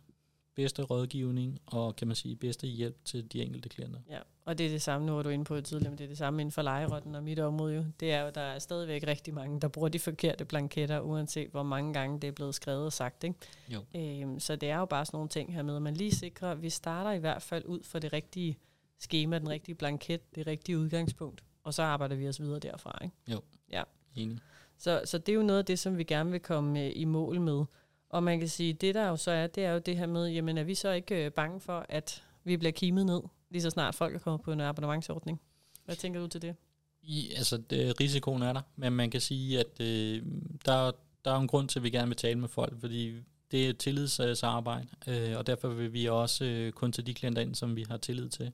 bedste 0.55 0.83
rådgivning 0.83 1.61
og 1.67 1.97
kan 1.97 2.07
man 2.07 2.17
sige 2.17 2.37
bedste 2.37 2.67
hjælp 2.67 3.05
til 3.05 3.33
de 3.33 3.43
enkelte 3.43 3.69
klienter. 3.69 4.01
Ja, 4.11 4.19
og 4.45 4.59
det 4.59 4.67
er 4.67 4.71
det 4.71 4.83
samme, 4.83 5.07
nu 5.07 5.13
var 5.13 5.23
du 5.23 5.29
inde 5.29 5.45
på 5.45 5.61
tidligere, 5.61 5.91
men 5.91 5.99
det 5.99 6.05
er 6.05 6.09
det 6.09 6.19
samme 6.19 6.43
inden 6.43 6.53
for 6.53 6.63
lejerotten 6.63 7.15
og 7.15 7.23
mit 7.23 7.39
område 7.39 7.75
jo. 7.75 7.85
Det 8.01 8.13
er 8.13 8.21
jo, 8.21 8.31
der 8.35 8.41
er 8.41 8.59
stadigvæk 8.59 9.07
rigtig 9.07 9.35
mange, 9.35 9.61
der 9.61 9.69
bruger 9.69 9.89
de 9.89 9.99
forkerte 9.99 10.45
blanketter, 10.45 11.01
uanset 11.01 11.51
hvor 11.51 11.63
mange 11.63 11.93
gange 11.93 12.21
det 12.21 12.29
er 12.29 12.33
blevet 12.33 12.55
skrevet 12.55 12.85
og 12.85 12.93
sagt. 12.93 13.25
Ikke? 13.25 13.37
Jo. 13.69 13.85
Øhm, 13.97 14.41
så 14.41 14.57
det 14.57 14.71
er 14.71 14.79
jo 14.79 14.85
bare 14.85 15.07
sådan 15.07 15.17
nogle 15.17 15.29
ting 15.29 15.55
her 15.55 15.63
med, 15.63 15.77
at 15.77 15.83
man 15.83 15.95
lige 15.95 16.13
sikrer, 16.13 16.51
at 16.51 16.63
vi 16.63 16.71
starter 16.71 17.13
i 17.13 17.19
hvert 17.19 17.43
fald 17.43 17.65
ud 17.65 17.83
for 17.83 17.99
det 17.99 18.13
rigtige 18.13 18.59
schema, 18.99 19.39
den 19.39 19.49
rigtige 19.49 19.75
blanket, 19.75 20.35
det 20.35 20.47
rigtige 20.47 20.79
udgangspunkt, 20.79 21.45
og 21.65 21.75
så 21.75 21.83
arbejder 21.83 22.17
vi 22.17 22.29
os 22.29 22.41
videre 22.41 22.59
derfra. 22.59 22.99
Ikke? 23.03 23.17
Jo, 23.29 23.41
ja. 23.73 23.83
enig. 24.17 24.39
Så, 24.79 25.03
så 25.05 25.19
det 25.19 25.33
er 25.33 25.37
jo 25.37 25.43
noget 25.43 25.59
af 25.59 25.65
det, 25.65 25.79
som 25.79 25.99
vi 25.99 26.05
gerne 26.05 26.31
vil 26.31 26.41
komme 26.41 26.81
øh, 26.81 26.93
i 26.95 27.05
mål 27.05 27.41
med. 27.41 27.65
Og 28.13 28.23
man 28.23 28.39
kan 28.39 28.49
sige, 28.49 28.73
det 28.73 28.95
der 28.95 29.09
jo 29.09 29.17
så 29.17 29.31
er, 29.31 29.47
det 29.47 29.65
er 29.65 29.73
jo 29.73 29.79
det 29.79 29.97
her 29.97 30.07
med, 30.07 30.29
jamen 30.29 30.59
er 30.59 30.65
vi 30.65 30.75
så 30.75 30.91
ikke 30.91 31.25
øh, 31.25 31.31
bange 31.31 31.61
for, 31.61 31.87
at 31.89 32.25
vi 32.45 32.57
bliver 32.57 32.73
kimet 32.73 33.07
ned, 33.07 33.21
lige 33.51 33.63
så 33.63 33.71
snart 33.71 33.95
folk 33.95 34.15
er 34.15 34.19
kommet 34.19 34.43
på 34.43 34.53
en 34.53 34.61
abonnementsordning? 34.61 35.41
Hvad 35.85 35.97
tænker 35.97 36.21
du 36.21 36.27
til 36.27 36.43
det? 36.43 36.57
I, 37.03 37.33
altså, 37.37 37.57
det, 37.57 38.01
risikoen 38.01 38.43
er 38.43 38.53
der, 38.53 38.61
men 38.77 38.93
man 38.93 39.11
kan 39.11 39.21
sige, 39.21 39.61
at 39.61 39.81
øh, 39.81 40.23
der, 40.65 40.91
der 41.25 41.31
er 41.31 41.39
en 41.39 41.49
grund 41.49 41.69
til, 41.69 41.79
at 41.79 41.83
vi 41.83 41.91
gerne 41.91 42.09
vil 42.09 42.17
tale 42.17 42.39
med 42.39 42.49
folk, 42.49 42.81
fordi 42.81 43.15
det 43.51 43.69
er 43.69 43.73
tillidsarbejde, 43.73 44.89
øh, 45.09 45.39
og 45.39 45.47
derfor 45.47 45.69
vil 45.69 45.93
vi 45.93 46.07
også 46.07 46.45
øh, 46.45 46.73
kun 46.73 46.93
tage 46.93 47.07
de 47.07 47.15
klienter 47.15 47.43
ind, 47.43 47.55
som 47.55 47.77
vi 47.77 47.85
har 47.91 47.97
tillid 47.97 48.29
til. 48.29 48.53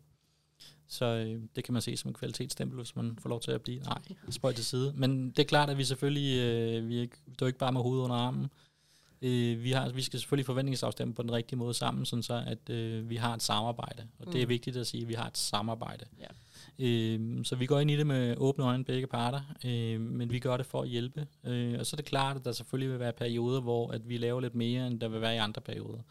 Så 0.89 1.05
øh, 1.05 1.43
det 1.57 1.65
kan 1.65 1.73
man 1.73 1.83
se 1.83 1.97
som 1.97 2.09
en 2.09 2.15
kvalitetsstempel, 2.15 2.77
hvis 2.77 2.97
man 2.97 3.19
får 3.23 3.29
lov 3.29 3.41
til 3.41 3.51
at 3.51 3.63
blive, 3.63 3.81
nej, 3.81 3.99
spøj 4.31 4.53
til 4.53 4.65
side. 4.65 4.93
Men 4.97 5.31
det 5.31 5.39
er 5.39 5.45
klart, 5.45 5.71
at 5.71 5.79
vi 5.79 5.85
selvfølgelig, 5.85 6.39
øh, 6.39 6.89
vi 6.89 7.03
er, 7.03 7.07
det 7.27 7.43
er 7.43 7.47
ikke 7.47 7.59
bare 7.59 7.73
med 7.73 7.81
hovedet 7.81 8.05
under 8.05 8.17
armen. 8.17 8.49
Øh, 9.23 9.63
vi, 9.63 9.73
har, 9.73 9.89
vi 9.89 10.03
skal 10.03 10.19
selvfølgelig 10.19 10.47
forventningsafstemme 10.47 11.15
på 11.15 11.23
den 11.23 11.33
rigtige 11.33 11.59
måde 11.59 11.75
sammen, 11.75 12.07
sådan 12.07 12.23
så 12.23 12.45
at 12.47 12.71
øh, 12.71 13.11
vi 13.11 13.17
har 13.17 13.35
et 13.35 13.43
samarbejde. 13.43 14.03
Og 14.19 14.25
mm. 14.27 14.33
det 14.33 14.41
er 14.41 14.47
mm. 14.47 14.51
vigtigt 14.51 14.77
at 14.77 14.87
sige, 14.87 15.03
at 15.03 15.09
vi 15.09 15.15
har 15.15 15.27
et 15.27 15.39
samarbejde. 15.39 16.05
Ja. 16.21 16.27
Øh, 16.79 17.45
så 17.45 17.57
vi 17.57 17.67
går 17.67 17.81
ind 17.81 17.91
i 17.91 17.97
det 17.97 18.07
med 18.07 18.37
åbne 18.37 18.65
øjne 18.65 18.85
begge 18.85 19.07
parter, 19.07 19.41
øh, 19.65 20.01
men 20.01 20.31
vi 20.31 20.39
gør 20.39 20.57
det 20.57 20.67
for 20.67 20.83
at 20.83 20.89
hjælpe. 20.89 21.27
Øh, 21.45 21.79
og 21.79 21.87
så 21.87 21.95
er 21.95 21.97
det 21.97 22.05
klart, 22.05 22.37
at 22.37 22.45
der 22.45 22.53
selvfølgelig 22.53 22.93
vil 22.93 23.01
være 23.01 23.13
perioder, 23.13 23.61
hvor 23.61 23.91
at 23.91 24.09
vi 24.09 24.17
laver 24.17 24.41
lidt 24.41 24.55
mere, 24.55 24.87
end 24.87 25.01
der 25.01 25.09
vil 25.09 25.21
være 25.21 25.35
i 25.35 25.39
andre 25.39 25.63
perioder. 25.63 26.03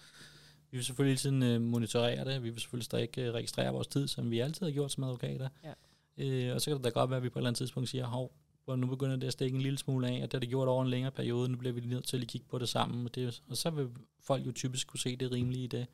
Vi 0.71 0.77
vil 0.77 0.85
selvfølgelig 0.85 1.11
hele 1.11 1.19
tiden 1.19 1.43
øh, 1.43 1.61
monitorere 1.61 2.25
det. 2.25 2.43
Vi 2.43 2.49
vil 2.49 2.59
selvfølgelig 2.59 2.85
stadig 2.85 3.17
øh, 3.17 3.33
registrere 3.33 3.73
vores 3.73 3.87
tid, 3.87 4.07
som 4.07 4.31
vi 4.31 4.39
altid 4.39 4.65
har 4.65 4.73
gjort 4.73 4.91
som 4.91 5.03
advokater. 5.03 5.49
Ja. 5.63 5.73
Øh, 6.17 6.55
og 6.55 6.61
så 6.61 6.69
kan 6.69 6.77
det 6.77 6.83
da 6.85 6.89
godt 6.89 7.09
være, 7.09 7.17
at 7.17 7.23
vi 7.23 7.29
på 7.29 7.39
et 7.39 7.41
eller 7.41 7.49
andet 7.49 7.57
tidspunkt 7.57 7.89
siger, 7.89 8.05
hov, 8.05 8.31
hvor 8.67 8.75
nu 8.75 8.87
begynder 8.87 9.15
det 9.15 9.27
at 9.27 9.33
stikke 9.33 9.55
en 9.55 9.61
lille 9.61 9.77
smule 9.77 10.07
af, 10.07 10.13
og 10.13 10.21
det 10.21 10.33
har 10.33 10.39
det 10.39 10.49
gjort 10.49 10.67
over 10.67 10.83
en 10.83 10.89
længere 10.89 11.11
periode, 11.11 11.49
nu 11.49 11.57
bliver 11.57 11.73
vi 11.73 11.81
nødt 11.81 12.07
til 12.07 12.21
at 12.21 12.27
kigge 12.27 12.47
på 12.49 12.59
det 12.59 12.69
sammen, 12.69 13.05
og, 13.05 13.15
det, 13.15 13.41
og 13.49 13.57
så 13.57 13.69
vil 13.69 13.87
folk 14.19 14.45
jo 14.45 14.51
typisk 14.51 14.87
kunne 14.87 14.99
se 14.99 15.15
det 15.15 15.31
rimelige 15.31 15.63
i 15.63 15.67
det. 15.67 15.87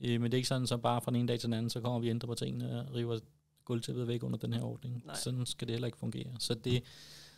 Øh, 0.00 0.20
men 0.20 0.22
det 0.22 0.34
er 0.34 0.36
ikke 0.36 0.48
sådan, 0.48 0.66
så 0.66 0.76
bare 0.76 1.00
fra 1.00 1.10
den 1.10 1.20
ene 1.20 1.28
dag 1.28 1.40
til 1.40 1.46
den 1.46 1.54
anden, 1.54 1.70
så 1.70 1.80
kommer 1.80 1.98
vi 1.98 2.10
ændre 2.10 2.28
på 2.28 2.34
tingene 2.34 2.80
og 2.80 2.94
river 2.94 3.18
gulvtæppet 3.64 4.08
væk 4.08 4.22
under 4.22 4.38
den 4.38 4.52
her 4.52 4.62
ordning. 4.62 5.02
Nej. 5.06 5.14
Sådan 5.14 5.46
skal 5.46 5.68
det 5.68 5.74
heller 5.74 5.86
ikke 5.86 5.98
fungere. 5.98 6.30
Så 6.38 6.54
det, 6.54 6.82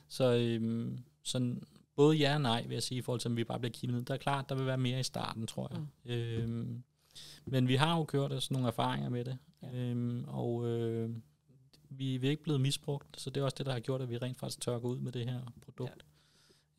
så 0.09 0.33
øhm, 0.35 0.99
sådan, 1.23 1.63
både 1.97 2.17
ja 2.17 2.35
og 2.35 2.41
nej, 2.41 2.63
vil 2.63 2.73
jeg 2.75 2.83
sige, 2.83 2.99
i 2.99 3.03
forhold 3.03 3.21
til, 3.21 3.29
at 3.29 3.37
vi 3.37 3.45
bare 3.45 3.59
bliver 3.59 3.73
kigget 3.73 3.97
ned. 3.97 4.05
Der 4.05 4.15
er 4.15 4.19
klart, 4.19 4.49
der 4.49 4.55
vil 4.55 4.67
være 4.67 4.79
mere 4.79 5.01
i 5.01 5.03
starten, 5.03 5.47
tror 5.47 5.69
jeg. 5.73 5.81
Mm. 6.05 6.13
Øhm, 6.13 6.83
men 7.47 7.69
vi 7.69 7.75
har 7.75 7.97
jo 7.97 8.05
kørt 8.05 8.33
os 8.33 8.51
nogle 8.51 8.67
erfaringer 8.67 9.09
med 9.09 9.25
det, 9.25 9.39
ja. 9.63 9.75
øhm, 9.75 10.25
og 10.29 10.67
øh, 10.67 11.11
vi, 11.91 12.17
vi 12.17 12.27
er 12.27 12.31
ikke 12.31 12.43
blevet 12.43 12.61
misbrugt, 12.61 13.21
så 13.21 13.31
det 13.31 13.41
er 13.41 13.45
også 13.45 13.55
det, 13.59 13.67
der 13.67 13.73
har 13.73 13.81
gjort, 13.81 14.03
at 14.03 14.11
vi 14.11 14.17
rent 14.19 14.39
faktisk 14.39 14.61
tør 14.61 14.79
gå 14.79 14.89
ud 14.89 14.99
med 14.99 15.13
det 15.13 15.31
her 15.31 15.41
produkt. 15.65 16.05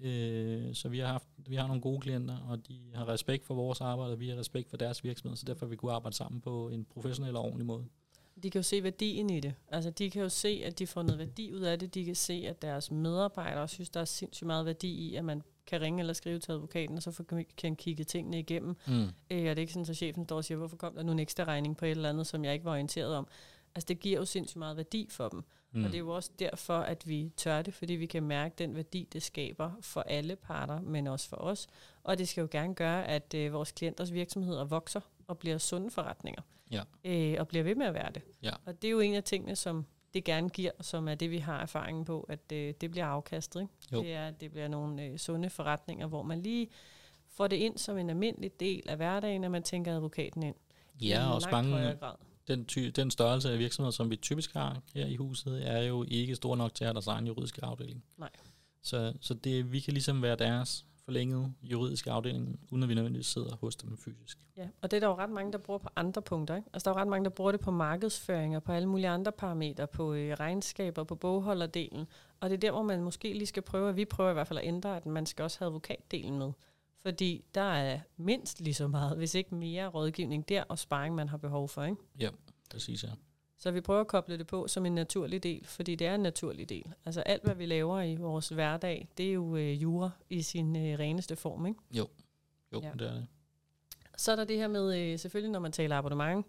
Ja. 0.03 0.07
Øh, 0.09 0.75
så 0.75 0.89
vi 0.89 0.99
har, 0.99 1.07
haft, 1.07 1.27
vi 1.37 1.55
har 1.55 1.67
nogle 1.67 1.81
gode 1.81 1.99
klienter, 1.99 2.37
og 2.37 2.67
de 2.67 2.79
har 2.93 3.07
respekt 3.09 3.45
for 3.45 3.53
vores 3.53 3.81
arbejde, 3.81 4.13
og 4.13 4.19
vi 4.19 4.29
har 4.29 4.37
respekt 4.37 4.69
for 4.69 4.77
deres 4.77 5.03
virksomhed, 5.03 5.37
så 5.37 5.45
derfor 5.45 5.65
vi 5.65 5.75
kunne 5.75 5.91
arbejde 5.91 6.15
sammen 6.15 6.41
på 6.41 6.69
en 6.69 6.85
professionel 6.85 7.35
og 7.35 7.43
ordentlig 7.43 7.65
måde. 7.65 7.85
De 8.43 8.49
kan 8.49 8.59
jo 8.59 8.63
se 8.63 8.83
værdien 8.83 9.29
i 9.29 9.39
det. 9.39 9.53
Altså, 9.67 9.89
de 9.89 10.09
kan 10.09 10.21
jo 10.21 10.29
se, 10.29 10.61
at 10.65 10.79
de 10.79 10.87
får 10.87 11.03
noget 11.03 11.19
værdi 11.19 11.53
ud 11.53 11.59
af 11.59 11.79
det. 11.79 11.93
De 11.93 12.05
kan 12.05 12.15
se, 12.15 12.45
at 12.47 12.61
deres 12.61 12.91
medarbejdere 12.91 13.67
synes, 13.67 13.89
der 13.89 13.99
er 13.99 14.05
sindssygt 14.05 14.47
meget 14.47 14.65
værdi 14.65 14.87
i, 14.87 15.15
at 15.15 15.25
man 15.25 15.41
kan 15.65 15.81
ringe 15.81 15.99
eller 15.99 16.13
skrive 16.13 16.39
til 16.39 16.51
advokaten, 16.51 16.95
og 16.97 17.03
så 17.03 17.11
får- 17.11 17.41
kan 17.57 17.75
kigge 17.75 18.03
tingene 18.03 18.39
igennem. 18.39 18.75
Mm. 18.87 18.93
Øh, 19.03 19.07
og 19.29 19.31
det 19.31 19.49
er 19.49 19.57
ikke 19.57 19.73
sådan, 19.73 19.89
at 19.89 19.97
chefen 19.97 20.25
står 20.25 20.35
og 20.35 20.45
siger, 20.45 20.57
hvorfor 20.57 20.77
kom 20.77 20.95
der 20.95 21.03
nu 21.03 21.11
en 21.11 21.19
ekstra 21.19 21.43
regning 21.43 21.77
på 21.77 21.85
et 21.85 21.91
eller 21.91 22.09
andet, 22.09 22.27
som 22.27 22.45
jeg 22.45 22.53
ikke 22.53 22.65
var 22.65 22.71
orienteret 22.71 23.15
om. 23.15 23.27
Altså, 23.79 23.87
det 23.87 23.99
giver 23.99 24.19
jo 24.19 24.25
sindssygt 24.25 24.57
meget 24.57 24.77
værdi 24.77 25.07
for 25.09 25.29
dem. 25.29 25.43
Mm. 25.71 25.83
Og 25.83 25.89
det 25.89 25.95
er 25.95 25.99
jo 25.99 26.09
også 26.09 26.31
derfor, 26.39 26.77
at 26.77 27.07
vi 27.07 27.31
tør 27.37 27.61
det, 27.61 27.73
fordi 27.73 27.93
vi 27.93 28.05
kan 28.05 28.23
mærke 28.23 28.55
den 28.57 28.75
værdi, 28.75 29.07
det 29.13 29.23
skaber 29.23 29.71
for 29.81 30.01
alle 30.01 30.35
parter, 30.35 30.81
men 30.81 31.07
også 31.07 31.29
for 31.29 31.37
os. 31.37 31.67
Og 32.03 32.17
det 32.17 32.27
skal 32.27 32.41
jo 32.41 32.47
gerne 32.51 32.75
gøre, 32.75 33.07
at 33.07 33.33
øh, 33.33 33.53
vores 33.53 33.71
klienters 33.71 34.13
virksomheder 34.13 34.63
vokser 34.63 35.01
og 35.27 35.37
bliver 35.37 35.57
sunde 35.57 35.91
forretninger. 35.91 36.41
Ja. 36.71 36.83
Øh, 37.03 37.35
og 37.39 37.47
bliver 37.47 37.63
ved 37.63 37.75
med 37.75 37.85
at 37.85 37.93
være 37.93 38.11
det. 38.15 38.21
Ja. 38.43 38.51
Og 38.65 38.81
det 38.81 38.87
er 38.87 38.91
jo 38.91 38.99
en 38.99 39.13
af 39.13 39.23
tingene, 39.23 39.55
som 39.55 39.85
det 40.13 40.23
gerne 40.23 40.49
giver, 40.49 40.71
som 40.81 41.07
er 41.07 41.15
det, 41.15 41.31
vi 41.31 41.37
har 41.37 41.61
erfaringen 41.61 42.05
på, 42.05 42.25
at 42.29 42.51
øh, 42.53 42.73
det 42.81 42.91
bliver 42.91 43.05
afkastet. 43.05 43.61
Ikke? 43.61 43.73
Jo. 43.93 44.01
Det 44.01 44.13
er, 44.13 44.27
at 44.27 44.41
det 44.41 44.51
bliver 44.51 44.67
nogle 44.67 45.03
øh, 45.03 45.17
sunde 45.17 45.49
forretninger, 45.49 46.07
hvor 46.07 46.23
man 46.23 46.41
lige 46.41 46.67
får 47.29 47.47
det 47.47 47.55
ind 47.55 47.77
som 47.77 47.97
en 47.97 48.09
almindelig 48.09 48.59
del 48.59 48.89
af 48.89 48.95
hverdagen, 48.95 49.43
at 49.43 49.51
man 49.51 49.63
tænker 49.63 49.95
advokaten 49.95 50.43
ind. 50.43 50.55
Ja, 51.01 51.31
og 51.31 51.41
højere 51.49 51.63
mange, 51.63 51.95
grad. 51.99 52.15
Den, 52.49 52.65
ty, 52.65 52.79
den 52.79 53.11
størrelse 53.11 53.51
af 53.51 53.59
virksomheder, 53.59 53.91
som 53.91 54.09
vi 54.09 54.15
typisk 54.15 54.53
har 54.53 54.81
her 54.95 55.05
i 55.05 55.15
huset, 55.15 55.67
er 55.67 55.83
jo 55.83 56.05
ikke 56.07 56.35
stor 56.35 56.55
nok 56.55 56.73
til 56.73 56.83
at 56.83 56.87
have 56.87 56.93
deres 56.93 57.07
egen 57.07 57.27
juridiske 57.27 57.65
afdeling. 57.65 58.03
Nej. 58.17 58.29
Så, 58.81 59.13
så 59.21 59.33
det, 59.33 59.71
vi 59.71 59.79
kan 59.79 59.93
ligesom 59.93 60.21
være 60.21 60.35
deres 60.35 60.85
forlængede 61.05 61.53
juridiske 61.61 62.11
afdeling, 62.11 62.59
uden 62.71 62.83
at 62.83 62.89
vi 62.89 62.95
nødvendigvis 62.95 63.27
sidder 63.27 63.55
hos 63.55 63.75
dem 63.75 63.97
fysisk. 63.97 64.37
Ja, 64.57 64.67
og 64.81 64.91
det 64.91 64.97
er 64.97 65.01
der 65.01 65.07
jo 65.07 65.15
ret 65.15 65.29
mange, 65.29 65.51
der 65.51 65.57
bruger 65.57 65.77
på 65.77 65.89
andre 65.95 66.21
punkter. 66.21 66.55
Ikke? 66.55 66.69
Altså 66.73 66.89
der 66.89 66.95
er 66.95 66.99
jo 66.99 67.01
ret 67.01 67.07
mange, 67.07 67.23
der 67.23 67.29
bruger 67.29 67.51
det 67.51 67.61
på 67.61 67.71
markedsføring 67.71 68.55
og 68.55 68.63
på 68.63 68.71
alle 68.71 68.89
mulige 68.89 69.09
andre 69.09 69.31
parametre, 69.31 69.87
på 69.87 70.13
øh, 70.13 70.33
regnskaber, 70.39 71.03
på 71.03 71.15
bogholderdelen. 71.15 72.07
Og 72.39 72.49
det 72.49 72.55
er 72.55 72.59
der, 72.59 72.71
hvor 72.71 72.83
man 72.83 73.01
måske 73.03 73.33
lige 73.33 73.45
skal 73.45 73.63
prøve, 73.63 73.89
at 73.89 73.95
vi 73.95 74.05
prøver 74.05 74.29
i 74.29 74.33
hvert 74.33 74.47
fald 74.47 74.59
at 74.59 74.65
ændre, 74.65 74.97
at 74.97 75.05
man 75.05 75.25
skal 75.25 75.43
også 75.43 75.59
have 75.59 75.67
advokatdelen 75.67 76.37
med. 76.37 76.51
Fordi 77.01 77.45
der 77.55 77.61
er 77.73 77.99
mindst 78.17 78.61
lige 78.61 78.73
så 78.73 78.87
meget, 78.87 79.17
hvis 79.17 79.35
ikke 79.35 79.55
mere 79.55 79.87
rådgivning 79.87 80.49
der 80.49 80.63
og 80.63 80.79
sparring, 80.79 81.15
man 81.15 81.29
har 81.29 81.37
behov 81.37 81.69
for. 81.69 81.83
Ikke? 81.83 81.95
Præcis, 82.71 83.03
ja. 83.03 83.09
Så 83.57 83.71
vi 83.71 83.81
prøver 83.81 84.01
at 84.01 84.07
koble 84.07 84.37
det 84.37 84.47
på 84.47 84.67
som 84.67 84.85
en 84.85 84.95
naturlig 84.95 85.43
del, 85.43 85.65
fordi 85.65 85.95
det 85.95 86.07
er 86.07 86.15
en 86.15 86.21
naturlig 86.21 86.69
del. 86.69 86.93
Altså 87.05 87.21
alt, 87.21 87.43
hvad 87.43 87.55
vi 87.55 87.65
laver 87.65 88.01
i 88.01 88.15
vores 88.15 88.49
hverdag, 88.49 89.07
det 89.17 89.29
er 89.29 89.33
jo 89.33 89.55
øh, 89.55 89.81
jura 89.81 90.09
i 90.29 90.41
sin 90.41 90.75
øh, 90.75 90.99
reneste 90.99 91.35
form. 91.35 91.65
Ikke? 91.65 91.79
Jo, 91.91 92.07
Ja. 92.71 92.79
ja. 92.87 92.91
det 92.99 93.07
er 93.07 93.13
det. 93.13 93.27
Så 94.17 94.31
er 94.31 94.35
der 94.35 94.43
det 94.43 94.57
her 94.57 94.67
med, 94.67 94.97
øh, 94.99 95.19
selvfølgelig 95.19 95.51
når 95.51 95.59
man 95.59 95.71
taler 95.71 95.97
abonnement, 95.97 96.45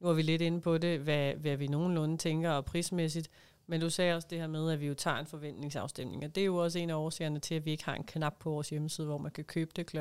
nu 0.00 0.08
er 0.08 0.12
vi 0.12 0.22
lidt 0.22 0.42
inde 0.42 0.60
på 0.60 0.78
det, 0.78 1.00
hvad, 1.00 1.34
hvad 1.34 1.56
vi 1.56 1.66
nogenlunde 1.66 2.16
tænker 2.18 2.50
og 2.50 2.64
prismæssigt, 2.64 3.28
men 3.66 3.80
du 3.80 3.90
sagde 3.90 4.14
også 4.14 4.28
det 4.30 4.38
her 4.38 4.46
med, 4.46 4.72
at 4.72 4.80
vi 4.80 4.86
jo 4.86 4.94
tager 4.94 5.16
en 5.16 5.26
forventningsafstemning, 5.26 6.24
og 6.24 6.34
det 6.34 6.40
er 6.40 6.44
jo 6.44 6.56
også 6.56 6.78
en 6.78 6.90
af 6.90 6.94
årsagerne 6.94 7.38
til, 7.38 7.54
at 7.54 7.64
vi 7.64 7.70
ikke 7.70 7.84
har 7.84 7.94
en 7.94 8.04
knap 8.04 8.34
på 8.38 8.50
vores 8.50 8.70
hjemmeside, 8.70 9.06
hvor 9.06 9.18
man 9.18 9.30
kan 9.32 9.44
købe 9.44 9.70
det 9.76 9.86
kl. 9.86 9.96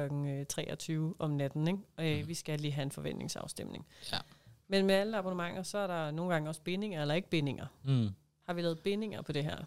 23 0.49 1.15
om 1.19 1.31
natten. 1.31 1.67
Ikke? 1.67 1.79
Og, 1.97 2.05
øh, 2.11 2.17
Mhm. 2.17 2.27
Vi 2.27 2.33
skal 2.33 2.59
lige 2.59 2.71
have 2.71 2.83
en 2.83 2.91
forventningsafstemning. 2.91 3.85
Ja. 4.11 4.17
Men 4.67 4.85
med 4.85 4.95
alle 4.95 5.17
abonnementer, 5.17 5.63
så 5.63 5.77
er 5.77 5.87
der 5.87 6.11
nogle 6.11 6.33
gange 6.33 6.49
også 6.49 6.61
bindinger 6.61 7.01
eller 7.01 7.13
ikke 7.15 7.29
bindinger. 7.29 7.65
Mm. 7.83 8.07
Har 8.45 8.53
vi 8.53 8.61
lavet 8.61 8.79
bindinger 8.79 9.21
på 9.21 9.31
det 9.31 9.43
her? 9.43 9.57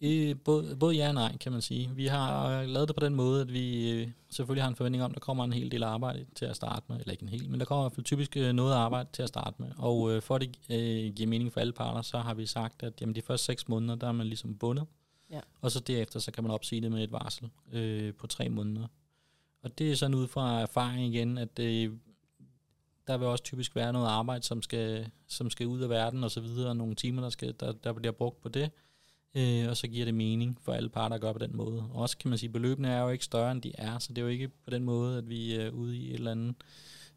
I, 0.00 0.34
både, 0.34 0.76
både 0.76 0.96
ja 0.96 1.08
og 1.08 1.14
nej, 1.14 1.36
kan 1.36 1.52
man 1.52 1.62
sige. 1.62 1.90
Vi 1.94 2.06
har 2.06 2.60
øh, 2.60 2.68
lavet 2.68 2.88
det 2.88 2.96
på 2.96 3.04
den 3.04 3.14
måde, 3.14 3.40
at 3.40 3.52
vi 3.52 3.90
øh, 3.90 4.08
selvfølgelig 4.30 4.62
har 4.62 4.68
en 4.68 4.76
forventning 4.76 5.04
om, 5.04 5.10
at 5.10 5.14
der 5.14 5.20
kommer 5.20 5.44
en 5.44 5.52
hel 5.52 5.70
del 5.70 5.82
arbejde 5.82 6.26
til 6.34 6.44
at 6.44 6.56
starte 6.56 6.84
med. 6.88 7.00
Eller 7.00 7.12
ikke 7.12 7.22
en 7.22 7.28
hel, 7.28 7.50
men 7.50 7.60
der 7.60 7.66
kommer 7.66 7.82
i 7.82 7.84
hvert 7.84 7.94
fald 7.94 8.04
typisk 8.04 8.36
øh, 8.36 8.52
noget 8.52 8.74
arbejde 8.74 9.08
til 9.12 9.22
at 9.22 9.28
starte 9.28 9.62
med. 9.62 9.68
Og 9.78 10.12
øh, 10.12 10.22
for 10.22 10.34
at 10.34 10.40
det 10.40 10.58
øh, 10.70 11.14
giver 11.14 11.28
mening 11.28 11.52
for 11.52 11.60
alle 11.60 11.72
parter, 11.72 12.02
så 12.02 12.18
har 12.18 12.34
vi 12.34 12.46
sagt, 12.46 12.82
at 12.82 13.00
jamen, 13.00 13.14
de 13.14 13.22
første 13.22 13.44
seks 13.44 13.68
måneder, 13.68 13.94
der 13.94 14.08
er 14.08 14.12
man 14.12 14.26
ligesom 14.26 14.54
bundet. 14.54 14.86
Ja. 15.30 15.40
Og 15.60 15.70
så 15.70 15.80
derefter, 15.80 16.20
så 16.20 16.32
kan 16.32 16.44
man 16.44 16.50
opsige 16.50 16.82
det 16.82 16.92
med 16.92 17.04
et 17.04 17.12
varsel 17.12 17.50
øh, 17.72 18.14
på 18.14 18.26
tre 18.26 18.48
måneder. 18.48 18.86
Og 19.62 19.78
det 19.78 19.92
er 19.92 19.96
sådan 19.96 20.14
ud 20.14 20.28
fra 20.28 20.60
erfaring 20.60 21.14
igen, 21.14 21.38
at 21.38 21.58
øh, 21.58 21.92
der 23.06 23.16
vil 23.16 23.26
også 23.28 23.44
typisk 23.44 23.76
være 23.76 23.92
noget 23.92 24.06
arbejde, 24.06 24.44
som 24.44 24.62
skal, 24.62 25.10
som 25.26 25.50
skal 25.50 25.66
ud 25.66 25.80
af 25.80 25.88
verden 25.88 26.24
og 26.24 26.30
så 26.30 26.40
videre, 26.40 26.68
og 26.68 26.76
nogle 26.76 26.94
timer, 26.94 27.22
der, 27.22 27.30
skal, 27.30 27.54
der, 27.60 27.72
der 27.72 27.92
bliver 27.92 28.12
brugt 28.12 28.40
på 28.40 28.48
det. 28.48 28.70
Øh, 29.36 29.68
og 29.68 29.76
så 29.76 29.88
giver 29.88 30.04
det 30.04 30.14
mening 30.14 30.58
for 30.62 30.72
alle 30.72 30.88
parter 30.88 31.14
at 31.14 31.20
gøre 31.20 31.32
på 31.32 31.38
den 31.38 31.56
måde. 31.56 31.80
Og 31.80 31.94
også 32.02 32.18
kan 32.18 32.28
man 32.28 32.38
sige, 32.38 32.50
beløbene 32.50 32.88
er 32.88 33.00
jo 33.00 33.08
ikke 33.08 33.24
større, 33.24 33.52
end 33.52 33.62
de 33.62 33.72
er, 33.74 33.98
så 33.98 34.08
det 34.12 34.18
er 34.18 34.22
jo 34.22 34.28
ikke 34.28 34.48
på 34.48 34.70
den 34.70 34.84
måde, 34.84 35.18
at 35.18 35.28
vi 35.28 35.54
er 35.54 35.70
ude 35.70 35.96
i 35.96 36.08
et 36.08 36.14
eller 36.14 36.30
andet 36.30 36.54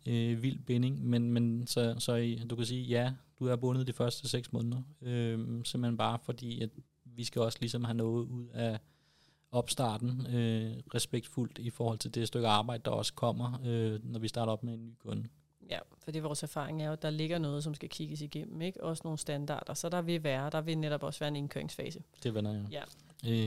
øh, 0.05 0.43
vild 0.43 0.59
binding. 0.59 1.05
Men, 1.05 1.33
men 1.33 1.67
så, 1.67 1.95
så 1.99 2.15
I, 2.15 2.35
du 2.35 2.55
kan 2.55 2.65
sige, 2.65 2.83
ja, 2.83 3.13
du 3.39 3.47
er 3.47 3.55
bundet 3.55 3.87
de 3.87 3.93
første 3.93 4.29
seks 4.29 4.53
måneder. 4.53 4.81
Øh, 5.01 5.39
simpelthen 5.63 5.97
bare 5.97 6.19
fordi, 6.23 6.61
at 6.61 6.69
vi 7.05 7.23
skal 7.23 7.41
også 7.41 7.57
ligesom 7.61 7.83
have 7.83 7.97
noget 7.97 8.25
ud 8.25 8.47
af 8.53 8.79
opstarten 9.51 10.25
øh, 10.35 10.73
respektfuldt 10.95 11.57
i 11.57 11.69
forhold 11.69 11.97
til 11.97 12.15
det 12.15 12.27
stykke 12.27 12.47
arbejde, 12.47 12.83
der 12.85 12.91
også 12.91 13.13
kommer, 13.13 13.61
øh, 13.65 13.99
når 14.03 14.19
vi 14.19 14.27
starter 14.27 14.51
op 14.51 14.63
med 14.63 14.73
en 14.73 14.85
ny 14.85 14.93
kunde. 14.99 15.27
Ja, 15.69 15.79
fordi 16.03 16.19
vores 16.19 16.43
erfaring 16.43 16.81
er 16.81 16.85
jo, 16.87 16.91
at 16.93 17.01
der 17.01 17.09
ligger 17.09 17.37
noget, 17.37 17.63
som 17.63 17.73
skal 17.73 17.89
kigges 17.89 18.21
igennem, 18.21 18.61
ikke? 18.61 18.83
Også 18.83 19.01
nogle 19.05 19.17
standarder. 19.19 19.73
Så 19.73 19.89
der 19.89 20.01
vil 20.01 20.23
være, 20.23 20.49
der 20.49 20.61
vil 20.61 20.77
netop 20.77 21.03
også 21.03 21.19
være 21.19 21.27
en 21.27 21.35
indkøringsfase. 21.35 21.99
Det 22.23 22.33
vender 22.33 22.51
jeg. 22.53 22.63
Ja. 22.71 22.81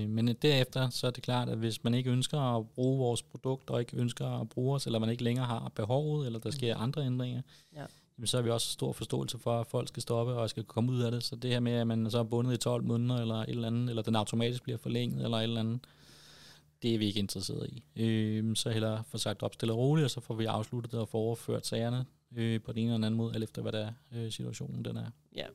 Øh, 0.02 0.08
men 0.08 0.28
derefter, 0.28 0.88
så 0.88 1.06
er 1.06 1.10
det 1.10 1.22
klart, 1.22 1.48
at 1.48 1.58
hvis 1.58 1.84
man 1.84 1.94
ikke 1.94 2.10
ønsker 2.10 2.38
at 2.56 2.68
bruge 2.68 2.98
vores 2.98 3.22
produkt, 3.22 3.70
og 3.70 3.80
ikke 3.80 3.96
ønsker 3.96 4.40
at 4.40 4.48
bruge 4.48 4.74
os, 4.74 4.86
eller 4.86 4.98
man 4.98 5.10
ikke 5.10 5.24
længere 5.24 5.46
har 5.46 5.72
behovet, 5.74 6.26
eller 6.26 6.38
der 6.38 6.50
sker 6.50 6.76
andre 6.76 7.06
ændringer, 7.06 7.42
Ja. 7.76 7.84
jamen, 8.18 8.26
så 8.26 8.36
har 8.36 8.42
vi 8.42 8.50
også 8.50 8.68
stor 8.72 8.92
forståelse 8.92 9.38
for, 9.38 9.60
at 9.60 9.66
folk 9.66 9.88
skal 9.88 10.02
stoppe 10.02 10.32
og 10.34 10.50
skal 10.50 10.64
komme 10.64 10.92
ud 10.92 11.00
af 11.02 11.10
det. 11.10 11.22
Så 11.22 11.36
det 11.36 11.50
her 11.50 11.60
med, 11.60 11.72
at 11.72 11.86
man 11.86 12.10
så 12.10 12.18
er 12.18 12.22
bundet 12.22 12.54
i 12.54 12.56
12 12.56 12.84
måneder, 12.84 13.20
eller 13.20 13.34
et 13.34 13.48
eller 13.48 13.66
andet, 13.66 13.88
eller 13.88 14.02
den 14.02 14.16
automatisk 14.16 14.62
bliver 14.62 14.78
forlænget, 14.78 15.24
eller 15.24 15.36
et 15.36 15.42
eller 15.42 15.60
andet, 15.60 15.80
det 16.82 16.94
er 16.94 16.98
vi 16.98 17.06
ikke 17.06 17.18
interesseret 17.18 17.70
i. 17.70 17.84
Øh, 17.96 18.56
så 18.56 18.70
hellere 18.70 19.04
få 19.08 19.18
sagt 19.18 19.42
op 19.42 19.54
stille 19.54 19.72
og 19.72 19.78
roligt, 19.78 20.04
og 20.04 20.10
så 20.10 20.20
får 20.20 20.34
vi 20.34 20.44
afsluttet 20.44 20.92
det 20.92 21.00
og 21.00 21.08
få 21.08 21.18
overført 21.18 21.66
sagerne 21.66 22.06
øh, 22.36 22.60
på 22.60 22.72
den 22.72 22.78
ene 22.80 22.94
eller 22.94 23.06
anden 23.06 23.18
måde, 23.18 23.34
alt 23.34 23.44
efter 23.44 23.62
hvad 23.62 23.72
der 23.72 23.86
er, 23.86 23.92
øh, 24.12 24.32
situationen 24.32 24.84
den 24.84 24.96
er. 24.96 25.06
Ja, 25.36 25.46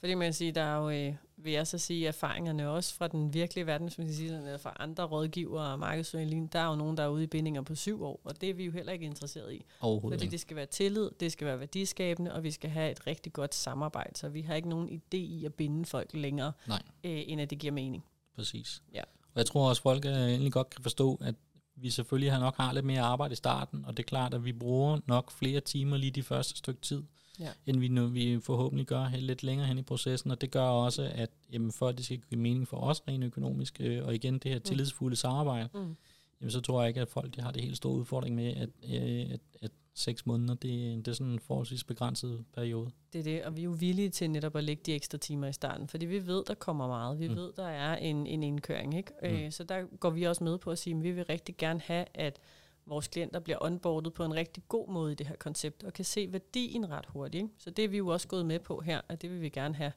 fordi 0.00 0.14
man 0.14 0.26
kan 0.26 0.34
sige, 0.34 0.52
der 0.52 0.62
er 0.62 0.76
jo, 0.76 0.90
øh, 0.90 1.14
vil 1.36 1.52
jeg 1.52 1.66
så 1.66 1.78
sige, 1.78 2.06
erfaringerne 2.06 2.70
også 2.70 2.94
fra 2.94 3.08
den 3.08 3.34
virkelige 3.34 3.66
verden, 3.66 3.86
hvis 3.86 3.98
man 3.98 4.06
kan 4.06 4.16
sige 4.16 4.28
sådan, 4.28 4.44
eller 4.44 4.58
fra 4.58 4.76
andre 4.78 5.04
rådgivere 5.04 5.72
og 5.72 5.78
markedsføring, 5.78 6.52
der 6.52 6.58
er 6.58 6.68
jo 6.68 6.76
nogen, 6.76 6.96
der 6.96 7.02
er 7.02 7.08
ude 7.08 7.24
i 7.24 7.26
bindinger 7.26 7.62
på 7.62 7.74
syv 7.74 8.04
år, 8.04 8.20
og 8.24 8.40
det 8.40 8.50
er 8.50 8.54
vi 8.54 8.64
jo 8.64 8.72
heller 8.72 8.92
ikke 8.92 9.04
interesseret 9.04 9.52
i. 9.52 9.64
Overhovedet 9.80 10.16
Fordi 10.16 10.24
ikke. 10.24 10.32
det 10.32 10.40
skal 10.40 10.56
være 10.56 10.66
tillid, 10.66 11.10
det 11.20 11.32
skal 11.32 11.46
være 11.46 11.60
værdiskabende, 11.60 12.32
og 12.32 12.42
vi 12.42 12.50
skal 12.50 12.70
have 12.70 12.90
et 12.90 13.06
rigtig 13.06 13.32
godt 13.32 13.54
samarbejde, 13.54 14.18
så 14.18 14.28
vi 14.28 14.40
har 14.40 14.54
ikke 14.54 14.68
nogen 14.68 14.88
idé 14.88 15.16
i 15.16 15.44
at 15.44 15.54
binde 15.54 15.84
folk 15.84 16.10
længere, 16.14 16.52
Nej. 16.68 16.82
øh, 17.04 17.22
end 17.26 17.40
at 17.40 17.50
det 17.50 17.58
giver 17.58 17.72
mening. 17.72 18.04
Præcis. 18.36 18.82
Ja. 18.94 19.02
Og 19.34 19.38
jeg 19.38 19.46
tror 19.46 19.68
også, 19.68 19.82
folk 19.82 20.04
øh, 20.04 20.12
egentlig 20.12 20.52
godt 20.52 20.70
kan 20.70 20.82
forstå, 20.82 21.14
at 21.20 21.34
vi 21.76 21.90
selvfølgelig 21.90 22.32
har 22.32 22.40
nok 22.40 22.56
har 22.56 22.72
lidt 22.72 22.84
mere 22.84 23.00
arbejde 23.00 23.32
i 23.32 23.36
starten, 23.36 23.84
og 23.84 23.96
det 23.96 24.02
er 24.02 24.06
klart, 24.06 24.34
at 24.34 24.44
vi 24.44 24.52
bruger 24.52 24.98
nok 25.06 25.30
flere 25.30 25.60
timer 25.60 25.96
lige 25.96 26.10
de 26.10 26.22
første 26.22 26.58
stykke 26.58 26.80
tid, 26.80 27.02
Ja. 27.40 27.48
end 27.66 27.78
vi, 27.80 27.88
nu, 27.88 28.06
vi 28.06 28.40
forhåbentlig 28.40 28.86
gør 28.86 29.08
lidt 29.18 29.42
længere 29.42 29.66
hen 29.66 29.78
i 29.78 29.82
processen, 29.82 30.30
og 30.30 30.40
det 30.40 30.50
gør 30.50 30.62
også, 30.64 31.10
at 31.14 31.30
jamen, 31.52 31.72
for 31.72 31.88
at 31.88 31.96
det 31.96 32.04
skal 32.04 32.20
give 32.30 32.40
mening 32.40 32.68
for 32.68 32.76
os 32.76 33.02
rent 33.08 33.24
økonomisk, 33.24 33.76
øh, 33.80 34.04
og 34.06 34.14
igen 34.14 34.38
det 34.38 34.50
her 34.52 34.58
tillidsfulde 34.58 35.16
samarbejde, 35.16 35.68
Mm. 35.74 35.96
jamen, 36.40 36.50
så 36.50 36.60
tror 36.60 36.82
jeg 36.82 36.88
ikke, 36.88 37.00
at 37.00 37.08
folk 37.08 37.36
de 37.36 37.40
har 37.40 37.50
det 37.50 37.62
helt 37.62 37.76
store 37.76 37.94
udfordring 37.94 38.34
med, 38.36 38.46
at, 38.56 38.68
øh, 38.90 39.30
at, 39.30 39.40
at 39.62 39.70
seks 39.94 40.26
måneder, 40.26 40.54
det, 40.54 40.96
det 41.06 41.08
er 41.08 41.12
sådan 41.14 41.32
en 41.32 41.38
forholdsvis 41.38 41.84
begrænset 41.84 42.44
periode. 42.54 42.90
Det 43.12 43.18
er 43.18 43.22
det, 43.22 43.44
og 43.44 43.56
vi 43.56 43.60
er 43.60 43.64
jo 43.64 43.76
villige 43.78 44.08
til 44.10 44.30
netop 44.30 44.56
at 44.56 44.64
lægge 44.64 44.82
de 44.86 44.92
ekstra 44.94 45.18
timer 45.18 45.46
i 45.46 45.52
starten, 45.52 45.88
fordi 45.88 46.06
vi 46.06 46.26
ved, 46.26 46.44
der 46.46 46.54
kommer 46.54 46.86
meget. 46.86 47.18
Vi 47.18 47.28
Mm. 47.28 47.36
ved, 47.36 47.52
der 47.56 47.66
er 47.66 47.96
en, 47.96 48.26
en 48.26 48.42
indkøring. 48.42 48.96
Ikke? 48.96 49.12
Mm. 49.22 49.28
Øh, 49.28 49.52
så 49.52 49.64
der 49.64 49.82
går 50.00 50.10
vi 50.10 50.22
også 50.24 50.44
med 50.44 50.58
på 50.58 50.70
at 50.70 50.78
sige, 50.78 50.96
at 50.96 51.02
vi 51.02 51.10
vil 51.10 51.24
rigtig 51.24 51.56
gerne 51.56 51.80
have, 51.80 52.04
at 52.14 52.38
vores 52.86 53.08
klienter 53.08 53.40
bliver 53.40 53.58
onboardet 53.64 54.12
på 54.14 54.24
en 54.24 54.34
rigtig 54.34 54.62
god 54.68 54.88
måde 54.88 55.12
i 55.12 55.14
det 55.14 55.26
her 55.26 55.36
koncept, 55.36 55.82
og 55.84 55.92
kan 55.92 56.04
se 56.04 56.32
værdien 56.32 56.90
ret 56.90 57.06
hurtigt. 57.08 57.42
Ikke? 57.42 57.54
Så 57.58 57.70
det 57.70 57.84
er 57.84 57.88
vi 57.88 57.96
jo 57.96 58.08
også 58.08 58.28
gået 58.28 58.46
med 58.46 58.58
på 58.58 58.80
her, 58.80 59.00
at 59.08 59.22
det 59.22 59.30
vil 59.30 59.40
vi 59.40 59.48
gerne 59.48 59.74
have. 59.74 59.92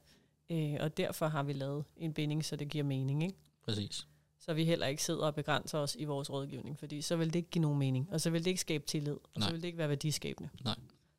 Øh, 0.50 0.76
og 0.80 0.98
derfor 0.98 1.28
har 1.28 1.44
vi 1.44 1.54
lavet 1.54 1.86
en 1.98 2.14
binding, 2.14 2.46
så 2.46 2.56
det 2.56 2.70
giver 2.70 2.84
mening. 2.84 3.24
Ikke? 3.24 3.36
Præcis. 3.66 4.08
Så 4.48 4.54
vi 4.54 4.66
heller 4.66 4.88
ikke 4.88 5.04
sidder 5.04 5.26
og 5.26 5.36
begrænser 5.36 5.80
os 5.80 5.96
i 6.00 6.04
vores 6.04 6.30
rådgivning, 6.30 6.80
fordi 6.80 7.02
så 7.02 7.16
vil 7.16 7.28
det 7.28 7.36
ikke 7.36 7.50
give 7.50 7.62
nogen 7.62 7.80
mening, 7.80 8.08
og 8.12 8.22
så 8.22 8.30
vil 8.30 8.46
det 8.46 8.48
ikke 8.48 8.62
skabe 8.62 8.86
tillid, 8.86 9.14
og 9.14 9.40
Nej. 9.40 9.48
så 9.48 9.52
vil 9.52 9.62
det 9.62 9.68
ikke 9.68 9.78
være 9.78 9.90
værdiskabende. 9.90 10.50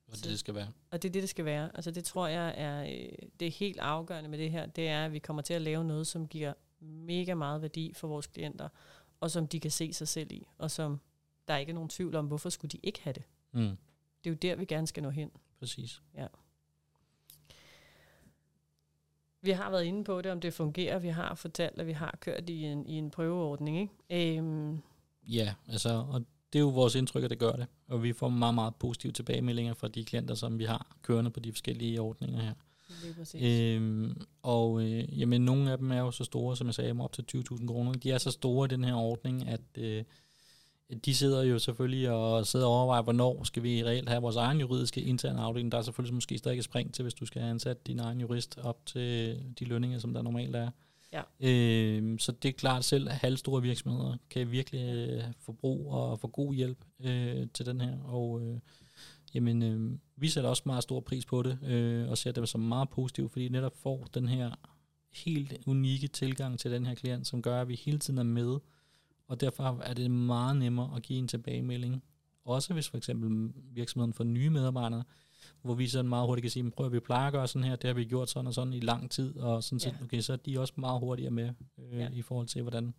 Og 0.09 0.17
det, 0.17 0.25
det 0.25 0.39
skal 0.39 0.55
være. 0.55 0.69
Og 0.91 1.03
det 1.03 1.09
er 1.09 1.13
det, 1.13 1.23
det 1.23 1.31
skal 1.31 1.45
være. 1.45 1.71
Altså 1.75 1.91
det 1.91 2.05
tror 2.05 2.27
jeg 2.27 2.55
er 2.57 2.83
øh, 2.83 3.29
det 3.41 3.49
er 3.49 3.53
helt 3.53 3.79
afgørende 3.79 4.31
med 4.31 4.39
det 4.39 4.51
her. 4.51 4.67
Det 4.67 4.89
er, 4.89 5.05
at 5.05 5.13
vi 5.13 5.19
kommer 5.19 5.43
til 5.43 5.55
at 5.55 5.63
lave 5.63 5.85
noget, 5.85 6.07
som 6.07 6.29
giver 6.29 6.53
mega 6.81 7.35
meget 7.35 7.63
værdi 7.63 7.93
for 7.95 8.09
vores 8.09 8.27
klienter, 8.27 8.69
og 9.21 9.31
som 9.31 9.49
de 9.49 9.61
kan 9.61 9.71
se 9.71 9.93
sig 9.93 10.09
selv 10.09 10.33
i, 10.33 10.47
og 10.59 10.71
som 10.71 11.01
der 11.49 11.55
er 11.55 11.59
ikke 11.59 11.71
er 11.71 11.75
nogen 11.75 11.89
tvivl 11.89 12.15
om, 12.15 12.27
hvorfor 12.27 12.49
skulle 12.49 12.71
de 12.71 12.79
ikke 12.83 13.01
have 13.03 13.13
det. 13.13 13.23
Mm. 13.53 13.77
Det 14.25 14.27
er 14.27 14.31
jo 14.31 14.35
der, 14.35 14.57
vi 14.57 14.65
gerne 14.65 14.87
skal 14.87 15.03
nå 15.03 15.11
hen. 15.11 15.31
Præcis. 15.59 16.03
Vi 19.43 19.51
har 19.51 19.71
været 19.71 19.85
inde 19.85 20.05
på 20.05 20.23
det, 20.23 20.33
om 20.33 20.41
det 20.41 20.55
fungerer. 20.55 20.99
Vi 20.99 21.09
har 21.09 21.35
fortalt, 21.35 21.81
at 21.81 21.87
vi 21.87 21.93
har 21.93 22.19
kørt 22.21 22.51
i 22.51 22.65
en, 22.65 22.87
i 22.87 22.93
en 22.95 23.11
prøveordning. 23.11 23.91
Ikke? 24.11 24.39
Øhm, 24.39 24.83
Ja, 25.29 25.55
altså, 25.69 26.05
og 26.11 26.21
det 26.53 26.59
er 26.59 26.61
jo 26.61 26.69
vores 26.69 26.95
indtryk, 26.95 27.25
at 27.25 27.31
det 27.31 27.39
gør 27.39 27.53
det. 27.53 27.67
Og 27.89 28.03
vi 28.03 28.13
får 28.13 28.29
meget, 28.29 28.55
meget 28.55 28.75
positive 28.75 29.13
tilbagemeldinger 29.13 29.75
fra 29.75 29.89
de 29.89 30.05
klienter, 30.05 30.35
som 30.35 30.59
vi 30.59 30.65
har 30.65 30.97
kørende 31.03 31.31
på 31.31 31.41
de 31.41 31.53
forskellige 31.53 32.01
ordninger 32.01 32.41
her. 32.41 32.53
Præcis. 33.17 33.43
Øhm, 33.43 34.21
og 34.43 34.83
øh, 34.83 35.21
jamen, 35.21 35.45
nogle 35.45 35.73
af 35.73 35.79
dem 35.79 35.91
er 35.91 35.99
jo 35.99 36.11
så 36.11 36.25
store, 36.25 36.57
som 36.57 36.67
jeg 36.67 36.75
sagde, 36.75 36.95
op 37.01 37.13
til 37.13 37.25
20.000 37.37 37.67
kroner. 37.67 37.93
De 37.93 38.11
er 38.11 38.19
så 38.19 38.31
store 38.31 38.65
i 38.65 38.69
den 38.69 38.85
her 38.85 38.95
ordning, 38.95 39.49
at 39.49 39.61
øh, 39.79 40.05
de 41.05 41.15
sidder 41.15 41.43
jo 41.43 41.59
selvfølgelig 41.59 42.11
og 42.11 42.47
sidder 42.47 42.67
og 42.67 42.73
overvejer, 42.73 43.03
hvornår 43.03 43.45
skal 43.45 43.63
vi 43.63 43.85
reelt 43.85 44.09
have 44.09 44.23
vores 44.23 44.37
egen 44.37 44.61
juridiske 44.61 45.01
interne 45.01 45.41
afdeling. 45.41 45.73
Der 45.73 45.79
er 45.79 45.83
selvfølgelig 45.83 46.15
måske 46.15 46.39
stadig 46.39 46.59
et 46.59 46.65
spring 46.65 46.95
til, 46.95 47.03
hvis 47.03 47.15
du 47.15 47.27
skal 47.27 47.43
have 47.43 47.51
ansat 47.51 47.87
din 47.87 47.99
egen 47.99 48.21
jurist 48.21 48.59
op 48.59 48.87
til 48.87 49.39
de 49.59 49.65
lønninger, 49.65 49.99
som 49.99 50.15
der 50.15 50.23
normalt 50.23 50.57
er. 50.57 50.71
Ja. 51.13 51.23
Øh, 51.41 52.19
så 52.19 52.33
det 52.33 52.49
er 52.49 52.53
klart, 52.53 52.85
selv 52.85 53.09
halvstore 53.09 53.63
virksomheder 53.63 54.17
kan 54.31 54.51
virkelig 54.51 54.95
øh, 54.95 55.23
få 55.41 55.53
brug 55.53 55.93
og 55.93 56.21
få 56.21 56.29
god 56.29 56.55
hjælp 56.55 56.85
øh, 57.01 57.47
til 57.55 57.67
den 57.67 57.81
her. 57.81 57.99
Og 58.05 58.43
øh, 58.43 58.59
jamen, 59.35 59.63
øh, 59.63 59.99
vi 60.17 60.29
sætter 60.29 60.51
også 60.51 60.63
meget 60.67 60.83
stor 60.83 61.01
pris 61.01 61.27
på 61.27 61.43
det, 61.43 61.59
øh, 61.63 62.09
og 62.11 62.19
ser 62.19 62.33
det 62.33 62.49
som 62.49 62.61
meget 62.61 62.89
positivt, 62.89 63.33
fordi 63.33 63.49
netop 63.49 63.77
får 63.77 64.07
den 64.15 64.29
her 64.29 64.51
helt 65.13 65.55
unikke 65.67 66.09
tilgang 66.09 66.59
til 66.59 66.71
den 66.71 66.87
her 66.87 66.95
klient, 66.95 67.27
som 67.27 67.43
gør, 67.43 67.61
at 67.61 67.69
vi 67.69 67.75
hele 67.75 67.99
tiden 67.99 68.19
er 68.19 68.23
med, 68.23 68.59
og 69.29 69.41
derfor 69.41 69.81
er 69.83 69.95
det 69.95 70.11
meget 70.11 70.57
nemmere 70.57 70.97
at 70.97 71.03
give 71.03 71.19
en 71.19 71.29
tilbagemelding. 71.29 72.03
Også 72.45 72.73
hvis 72.75 72.89
for 72.89 72.97
eksempel 72.97 73.53
virksomheden 73.75 74.13
får 74.13 74.25
nye 74.25 74.51
medarbejdere, 74.51 75.05
hvor 75.63 75.75
vi 75.75 75.87
sådan 75.89 76.09
meget 76.09 76.27
hurtigt 76.27 76.43
kan 76.43 76.51
sige, 76.51 76.71
prøv 76.71 76.87
at 76.87 76.93
vi 76.93 77.01
plejer 77.01 77.27
at 77.27 77.33
gøre 77.33 77.49
sådan 77.49 77.69
her, 77.69 77.77
det 77.77 77.89
har 77.89 77.95
vi 77.95 78.05
gjort 78.05 78.31
sådan 78.31 78.47
og 78.47 78.55
sådan 78.55 78.73
i 78.73 78.81
lang 78.81 79.11
tid, 79.11 79.37
og 79.37 79.65
sådan 79.65 79.81
set, 79.81 79.93
Ja. 80.01 80.05
okay, 80.05 80.21
så 80.21 80.33
er 80.33 80.37
de 80.37 80.61
også 80.61 80.73
meget 80.77 81.01
hurtigere 81.01 81.31
med 81.31 81.51
øh, 81.79 81.99
Ja. 81.99 82.09
i 82.13 82.23
forhold 82.23 82.47
til, 82.47 82.63
hvordan 82.63 82.95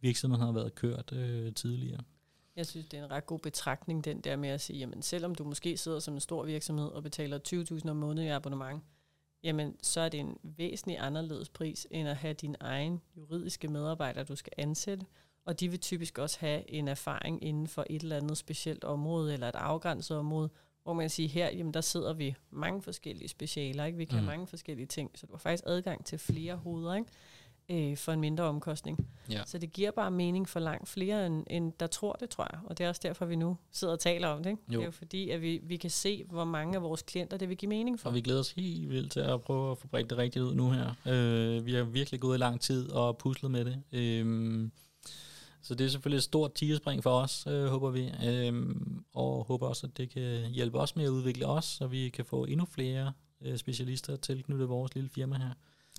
virksomheden 0.00 0.44
har 0.46 0.52
været 0.52 0.74
kørt 0.74 1.12
øh, 1.12 1.54
tidligere. 1.54 2.00
Jeg 2.56 2.66
synes, 2.66 2.86
det 2.86 2.98
er 2.98 3.04
en 3.04 3.10
ret 3.10 3.26
god 3.26 3.38
betragtning, 3.38 4.04
den 4.04 4.20
der 4.20 4.36
med 4.36 4.48
at 4.48 4.60
sige, 4.60 4.78
jamen 4.78 5.02
selvom 5.02 5.34
du 5.34 5.44
måske 5.44 5.76
sidder 5.76 5.98
som 5.98 6.14
en 6.14 6.20
stor 6.20 6.44
virksomhed 6.44 6.86
og 6.88 7.02
betaler 7.02 7.38
20.000 7.84 7.90
om 7.90 7.96
måneden 7.96 8.28
i 8.28 8.30
abonnement, 8.30 8.82
jamen 9.42 9.76
så 9.82 10.00
er 10.00 10.08
det 10.08 10.20
en 10.20 10.36
væsentlig 10.42 10.98
anderledes 11.00 11.48
pris, 11.48 11.86
end 11.90 12.08
at 12.08 12.16
have 12.16 12.34
din 12.34 12.56
egen 12.60 13.00
juridiske 13.16 13.68
medarbejder, 13.68 14.24
du 14.24 14.36
skal 14.36 14.52
ansætte. 14.58 15.06
Og 15.44 15.60
de 15.60 15.68
vil 15.68 15.80
typisk 15.80 16.18
også 16.18 16.36
have 16.40 16.70
en 16.70 16.88
erfaring 16.88 17.44
inden 17.44 17.66
for 17.66 17.86
et 17.90 18.02
eller 18.02 18.16
andet 18.16 18.38
specielt 18.38 18.84
område, 18.84 19.32
eller 19.32 19.48
et 19.48 19.54
afgrænset 19.54 20.16
område, 20.16 20.50
hvor 20.82 20.92
man 20.92 21.02
kan 21.02 21.10
sige, 21.10 21.28
her, 21.28 21.50
jamen 21.50 21.74
der 21.74 21.80
sidder 21.80 22.12
vi 22.12 22.34
mange 22.50 22.82
forskellige 22.82 23.28
specialer, 23.28 23.84
ikke? 23.84 23.98
vi 23.98 24.04
kan 24.04 24.20
mm. 24.20 24.26
Mange 24.26 24.46
forskellige 24.46 24.86
ting, 24.86 25.10
så 25.14 25.26
du 25.26 25.32
har 25.32 25.38
faktisk 25.38 25.64
adgang 25.66 26.04
til 26.04 26.18
flere 26.18 26.56
hoveder, 26.56 26.94
ikke? 26.94 27.08
Øh, 27.68 27.96
for 27.96 28.12
en 28.12 28.20
mindre 28.20 28.44
omkostning. 28.44 29.08
Ja. 29.30 29.42
Så 29.46 29.58
det 29.58 29.72
giver 29.72 29.90
bare 29.90 30.10
mening 30.10 30.48
for 30.48 30.60
langt 30.60 30.88
flere, 30.88 31.26
end, 31.26 31.44
end 31.50 31.72
der 31.80 31.86
tror 31.86 32.12
det, 32.12 32.30
tror 32.30 32.48
jeg. 32.52 32.60
Og 32.64 32.78
det 32.78 32.84
er 32.84 32.88
også 32.88 33.00
derfor, 33.04 33.24
vi 33.24 33.36
nu 33.36 33.56
sidder 33.70 33.92
og 33.92 34.00
taler 34.00 34.28
om 34.28 34.42
det. 34.42 34.50
Ikke? 34.50 34.62
Jo. 34.68 34.78
Det 34.78 34.80
er 34.80 34.84
jo 34.84 34.90
fordi, 34.90 35.30
at 35.30 35.42
vi, 35.42 35.60
vi 35.62 35.76
kan 35.76 35.90
se, 35.90 36.24
hvor 36.24 36.44
mange 36.44 36.76
af 36.76 36.82
vores 36.82 37.02
klienter, 37.02 37.36
det 37.36 37.48
vil 37.48 37.56
give 37.56 37.68
mening 37.68 38.00
for. 38.00 38.08
Og 38.08 38.14
vi 38.14 38.20
glæder 38.20 38.40
os 38.40 38.52
helt 38.52 38.90
vildt 38.90 39.12
til 39.12 39.20
at 39.20 39.42
prøve 39.42 39.70
at 39.70 39.78
få 39.78 39.88
bredt 39.88 40.10
det 40.10 40.18
rigtigt 40.18 40.44
ud 40.44 40.54
nu 40.54 40.70
her. 40.70 40.94
Øh, 41.06 41.66
vi 41.66 41.74
har 41.74 41.84
virkelig 41.84 42.20
gået 42.20 42.36
i 42.36 42.40
lang 42.40 42.60
tid 42.60 42.90
og 42.90 43.18
puslet 43.18 43.50
med 43.50 43.64
det. 43.64 43.82
Øh, 43.92 44.68
så 45.62 45.74
det 45.74 45.86
er 45.86 45.88
selvfølgelig 45.88 46.16
et 46.16 46.22
stort 46.22 46.54
tigerspring 46.54 47.02
for 47.02 47.10
os, 47.20 47.46
øh, 47.46 47.64
håber 47.66 47.90
vi. 47.90 48.12
Øh, 48.24 48.76
og 49.12 49.44
håber 49.44 49.66
også, 49.68 49.86
at 49.86 49.96
det 49.96 50.10
kan 50.10 50.50
hjælpe 50.50 50.78
os 50.78 50.96
med 50.96 51.04
at 51.04 51.08
udvikle 51.08 51.46
os, 51.46 51.64
så 51.64 51.86
vi 51.86 52.08
kan 52.08 52.24
få 52.24 52.44
endnu 52.44 52.66
flere 52.66 53.12
øh, 53.40 53.56
specialister 53.56 54.16
tilknyttet 54.16 54.68
vores 54.68 54.94
lille 54.94 55.10
firma 55.10 55.36
her. 55.36 55.52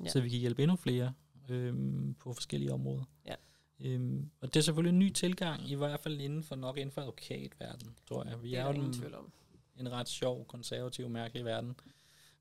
Ja. 0.03 0.09
Så 0.09 0.22
vi 0.22 0.30
kan 0.30 0.39
hjælpe 0.39 0.64
endnu 0.64 0.76
flere 0.76 1.14
øh, 1.49 1.74
på 2.20 2.34
forskellige 2.34 2.74
områder. 2.74 3.03
Ja. 3.28 3.36
Øhm, 3.80 4.30
og 4.41 4.53
det 4.53 4.59
er 4.59 4.64
selvfølgelig 4.64 4.93
en 4.93 4.99
ny 4.99 5.11
tilgang, 5.11 5.70
i 5.70 5.76
hvert 5.76 5.99
fald 5.99 6.22
inden 6.22 6.43
for 6.43 6.55
nok 6.55 6.78
inden 6.78 6.91
for 6.91 7.01
advokatverden, 7.01 7.95
tror 8.07 8.24
jeg. 8.24 8.43
Vi 8.43 8.49
det 8.49 8.57
er 8.57 8.66
er, 8.66 8.74
jo 8.74 9.18
om. 9.18 9.32
en 9.80 9.91
ret 9.91 10.09
sjov, 10.09 10.45
konservativ, 10.45 11.09
mærkelig 11.09 11.45
verden, 11.45 11.76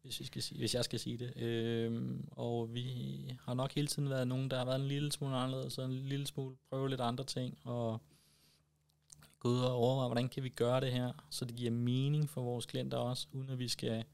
hvis, 0.02 0.20
vi 0.20 0.24
skal 0.24 0.42
sige, 0.42 0.58
hvis 0.58 0.74
jeg 0.74 0.84
skal 0.84 0.98
sige 0.98 1.18
det. 1.18 1.36
Øhm, 1.36 2.28
og 2.30 2.74
vi 2.74 2.86
har 3.40 3.54
nok 3.54 3.72
hele 3.72 3.86
tiden 3.86 4.10
været 4.10 4.28
nogen, 4.28 4.50
der 4.50 4.58
har 4.58 4.64
været 4.64 4.80
en 4.80 4.88
lille 4.88 5.12
smule 5.12 5.36
anderledes, 5.36 5.78
og 5.78 5.84
en 5.84 5.92
lille 5.92 6.26
smule 6.26 6.56
prøve 6.70 6.88
lidt 6.88 7.00
andre 7.00 7.24
ting, 7.24 7.58
og 7.64 8.00
gå 9.38 9.48
ud 9.48 9.58
og 9.58 9.72
overveje, 9.72 10.08
hvordan 10.08 10.28
kan 10.28 10.42
vi 10.42 10.48
gøre 10.48 10.80
det 10.80 10.92
her, 10.92 11.12
så 11.30 11.44
det 11.44 11.56
giver 11.56 11.70
mening 11.70 12.30
for 12.30 12.42
vores 12.42 12.66
klienter 12.66 12.98
også, 12.98 13.26
uden 13.32 13.50
at 13.50 13.58
vi 13.58 13.68
skal 13.68 14.04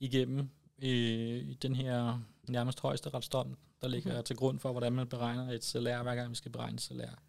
igennem 0.00 0.50
øh, 0.82 1.54
den 1.62 1.76
her 1.76 2.20
nærmest 2.48 2.80
højeste 2.80 3.08
retsdom, 3.08 3.56
der 3.82 3.88
ligger 3.88 4.10
mm-hmm. 4.10 4.24
til 4.24 4.36
grund 4.36 4.58
for, 4.58 4.70
hvordan 4.70 4.92
man 4.92 5.08
beregner 5.08 5.52
et 5.52 5.64
salær, 5.64 6.02
hver 6.02 6.14
gang 6.14 6.30
vi 6.30 6.34
skal 6.34 6.52
beregne 6.52 6.74
et 6.74 6.80
salær. 6.80 7.22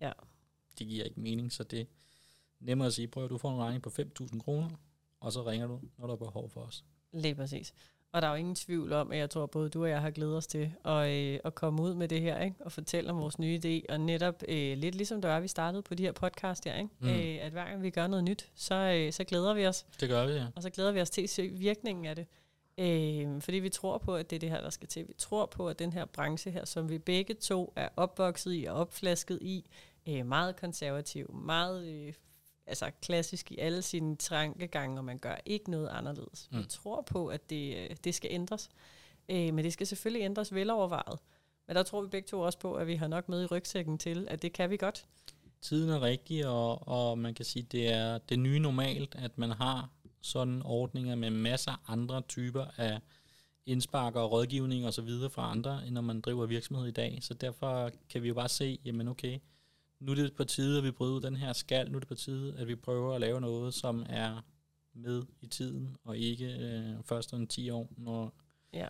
Ja. 0.00 0.12
Det 0.78 0.86
giver 0.86 1.04
ikke 1.04 1.20
mening, 1.20 1.52
så 1.52 1.64
det 1.64 1.80
er 1.80 1.84
nemmere 2.60 2.86
at 2.86 2.94
sige, 2.94 3.08
prøv 3.08 3.24
at 3.24 3.30
du 3.30 3.38
får 3.38 3.54
en 3.54 3.62
regning 3.62 3.82
på 3.82 3.90
5.000 4.20 4.38
kroner, 4.38 4.70
og 5.20 5.32
så 5.32 5.46
ringer 5.46 5.66
du, 5.66 5.80
når 5.98 6.06
der 6.06 6.14
er 6.14 6.18
behov 6.18 6.50
for 6.50 6.60
os. 6.60 6.84
Lige 7.12 7.34
præcis. 7.34 7.74
Og 8.12 8.22
der 8.22 8.28
er 8.28 8.32
jo 8.32 8.38
ingen 8.38 8.54
tvivl 8.54 8.92
om, 8.92 9.12
at 9.12 9.18
jeg 9.18 9.30
tror, 9.30 9.46
både 9.46 9.68
du 9.68 9.82
og 9.82 9.90
jeg 9.90 10.00
har 10.00 10.10
glædet 10.10 10.36
os 10.36 10.46
til 10.46 10.72
at, 10.84 11.08
øh, 11.08 11.40
at 11.44 11.54
komme 11.54 11.82
ud 11.82 11.94
med 11.94 12.08
det 12.08 12.20
her, 12.20 12.40
ikke? 12.40 12.56
og 12.60 12.72
fortælle 12.72 13.10
om 13.10 13.18
vores 13.18 13.38
nye 13.38 13.60
idé, 13.64 13.92
og 13.92 14.00
netop 14.00 14.42
øh, 14.48 14.78
lidt 14.78 14.94
ligesom 14.94 15.22
det 15.22 15.30
var, 15.30 15.40
vi 15.40 15.48
startede 15.48 15.82
på 15.82 15.94
de 15.94 16.02
her 16.02 16.12
podcast 16.12 16.64
her, 16.64 16.74
ikke? 16.74 16.90
Mm. 17.00 17.08
Øh, 17.08 17.38
at 17.40 17.52
hver 17.52 17.64
gang 17.64 17.82
vi 17.82 17.90
gør 17.90 18.06
noget 18.06 18.24
nyt, 18.24 18.50
så, 18.54 18.74
øh, 18.74 19.12
så 19.12 19.24
glæder 19.24 19.54
vi 19.54 19.66
os, 19.66 19.86
Det 20.00 20.08
gør 20.08 20.26
vi, 20.26 20.32
ja. 20.32 20.46
og 20.56 20.62
så 20.62 20.70
glæder 20.70 20.92
vi 20.92 21.00
os 21.00 21.10
til 21.10 21.22
at 21.22 21.30
se 21.30 21.48
virkningen 21.48 22.06
af 22.06 22.16
det. 22.16 22.26
Øh, 22.78 23.40
fordi 23.40 23.56
vi 23.58 23.68
tror 23.68 23.98
på, 23.98 24.16
at 24.16 24.30
det 24.30 24.36
er 24.36 24.40
det 24.40 24.50
her, 24.50 24.60
der 24.60 24.70
skal 24.70 24.88
til. 24.88 25.08
Vi 25.08 25.14
tror 25.18 25.46
på, 25.46 25.68
at 25.68 25.78
den 25.78 25.92
her 25.92 26.04
branche 26.04 26.50
her, 26.50 26.64
som 26.64 26.88
vi 26.88 26.98
begge 26.98 27.34
to 27.34 27.72
er 27.76 27.88
opvokset 27.96 28.54
i 28.54 28.64
og 28.64 28.74
opflasket 28.76 29.38
i, 29.42 29.70
øh, 30.08 30.26
meget 30.26 30.56
konservativ, 30.56 31.34
meget 31.34 31.86
øh, 31.86 32.12
altså 32.68 32.90
klassisk 33.02 33.52
i 33.52 33.58
alle 33.58 33.82
sine 33.82 34.16
tankegange, 34.16 34.98
og 34.98 35.04
man 35.04 35.18
gør 35.18 35.36
ikke 35.46 35.70
noget 35.70 35.88
anderledes. 35.88 36.48
Mm. 36.52 36.58
Vi 36.58 36.64
tror 36.64 37.02
på, 37.02 37.26
at 37.26 37.50
det, 37.50 37.76
øh, 37.76 37.96
det 38.04 38.14
skal 38.14 38.30
ændres. 38.32 38.70
Øh, 39.28 39.54
men 39.54 39.64
det 39.64 39.72
skal 39.72 39.86
selvfølgelig 39.86 40.24
ændres 40.24 40.54
velovervejet. 40.54 41.18
Men 41.66 41.76
der 41.76 41.82
tror 41.82 42.02
vi 42.02 42.08
begge 42.08 42.26
to 42.26 42.40
også 42.40 42.58
på, 42.58 42.74
at 42.74 42.86
vi 42.86 42.94
har 42.94 43.08
nok 43.08 43.28
med 43.28 43.42
i 43.42 43.46
rygsækken 43.46 43.98
til, 43.98 44.26
at 44.30 44.42
det 44.42 44.52
kan 44.52 44.70
vi 44.70 44.76
godt. 44.76 45.06
Tiden 45.62 45.90
er 45.90 46.02
rigtig, 46.02 46.46
og, 46.46 46.88
og 46.88 47.18
man 47.18 47.34
kan 47.34 47.44
sige, 47.44 47.62
det 47.62 47.92
er 47.92 48.18
det 48.18 48.38
nye 48.38 48.58
normalt, 48.58 49.14
at 49.14 49.38
man 49.38 49.50
har 49.50 49.90
sådan 50.20 50.62
ordninger 50.64 51.14
med 51.14 51.30
masser 51.30 51.72
af 51.72 51.92
andre 51.92 52.20
typer 52.20 52.66
af 52.76 53.00
indspark 53.66 54.16
og 54.16 54.32
rådgivning 54.32 54.86
og 54.86 54.94
så 54.94 55.02
videre 55.02 55.30
fra 55.30 55.50
andre, 55.50 55.86
end 55.86 55.94
når 55.94 56.00
man 56.00 56.20
driver 56.20 56.46
virksomhed 56.46 56.86
i 56.86 56.90
dag. 56.90 57.18
Så 57.22 57.34
derfor 57.34 57.90
kan 58.10 58.22
vi 58.22 58.28
jo 58.28 58.34
bare 58.34 58.48
se, 58.48 58.78
jamen 58.84 59.08
okay, 59.08 59.38
nu 60.00 60.12
er 60.12 60.16
det 60.16 60.34
på 60.34 60.44
tide, 60.44 60.78
at 60.78 60.84
vi 60.84 60.90
bryder 60.90 61.14
ud 61.14 61.20
den 61.20 61.36
her 61.36 61.52
skal, 61.52 61.90
nu 61.90 61.96
er 61.96 62.00
det 62.00 62.08
på 62.08 62.14
tide, 62.14 62.54
at 62.58 62.68
vi 62.68 62.74
prøver 62.76 63.14
at 63.14 63.20
lave 63.20 63.40
noget, 63.40 63.74
som 63.74 64.06
er 64.08 64.44
med 64.94 65.22
i 65.40 65.46
tiden, 65.46 65.96
og 66.04 66.16
ikke 66.18 66.46
øh, 66.46 67.04
først 67.04 67.34
om 67.34 67.46
10 67.46 67.70
år, 67.70 67.88
når 67.96 68.32
Ja. 68.72 68.88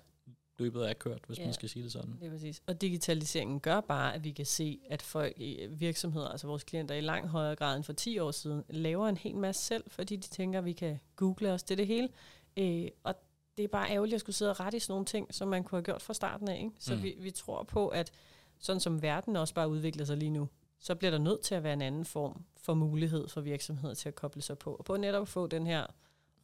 løbet 0.58 0.90
er 0.90 0.94
kørt, 0.94 1.20
hvis 1.26 1.38
Ja. 1.38 1.44
man 1.44 1.54
skal 1.54 1.68
sige 1.68 1.82
det 1.82 1.92
sådan. 1.92 2.16
Det 2.20 2.26
er 2.26 2.30
præcis. 2.30 2.62
Og 2.66 2.80
digitaliseringen 2.80 3.60
gør 3.60 3.80
bare, 3.80 4.14
at 4.14 4.24
vi 4.24 4.30
kan 4.30 4.46
se, 4.46 4.78
at 4.90 5.02
folk 5.02 5.32
i 5.40 5.66
virksomheder, 5.70 6.28
altså 6.28 6.46
vores 6.46 6.64
klienter 6.64 6.94
i 6.94 7.00
langt 7.00 7.28
højere 7.30 7.56
grad 7.56 7.76
end 7.76 7.84
for 7.84 7.92
10 7.92 8.18
år 8.18 8.30
siden, 8.30 8.64
laver 8.70 9.08
en 9.08 9.16
hel 9.16 9.36
masse 9.36 9.62
selv, 9.64 9.84
fordi 9.88 10.16
de 10.16 10.28
tænker, 10.28 10.58
at 10.58 10.64
vi 10.64 10.72
kan 10.72 11.00
google 11.16 11.52
os 11.52 11.62
det, 11.62 11.78
det 11.78 11.86
hele. 11.86 12.08
Øh, 12.56 12.88
og 13.04 13.14
det 13.56 13.64
er 13.64 13.68
bare 13.68 13.90
ærgerligt 13.90 14.14
at 14.14 14.20
skulle 14.20 14.36
sidde 14.36 14.50
og 14.50 14.60
rette 14.60 14.76
i 14.76 14.80
sådan 14.80 14.92
nogle 14.92 15.06
ting, 15.06 15.34
som 15.34 15.48
man 15.48 15.64
kunne 15.64 15.76
have 15.76 15.84
gjort 15.84 16.02
fra 16.02 16.14
starten 16.14 16.48
af. 16.48 16.58
Ikke? 16.58 16.70
Så. 16.78 16.94
Mm. 16.94 17.02
vi, 17.02 17.14
vi 17.18 17.30
tror 17.30 17.62
på, 17.62 17.88
at 17.88 18.12
sådan 18.58 18.80
som 18.80 19.02
verden 19.02 19.36
også 19.36 19.54
bare 19.54 19.68
udvikler 19.68 20.04
sig 20.04 20.16
lige 20.16 20.30
nu, 20.30 20.48
så 20.80 20.94
bliver 20.94 21.10
der 21.10 21.18
nødt 21.18 21.40
til 21.40 21.54
at 21.54 21.62
være 21.62 21.72
en 21.72 21.82
anden 21.82 22.04
form 22.04 22.42
for 22.56 22.74
mulighed 22.74 23.28
for 23.28 23.40
virksomheder 23.40 23.94
til 23.94 24.08
at 24.08 24.14
koble 24.14 24.42
sig 24.42 24.58
på, 24.58 24.74
og 24.74 24.84
på 24.84 24.96
netop 24.96 25.22
at 25.22 25.28
få 25.28 25.46
den 25.46 25.66
her 25.66 25.86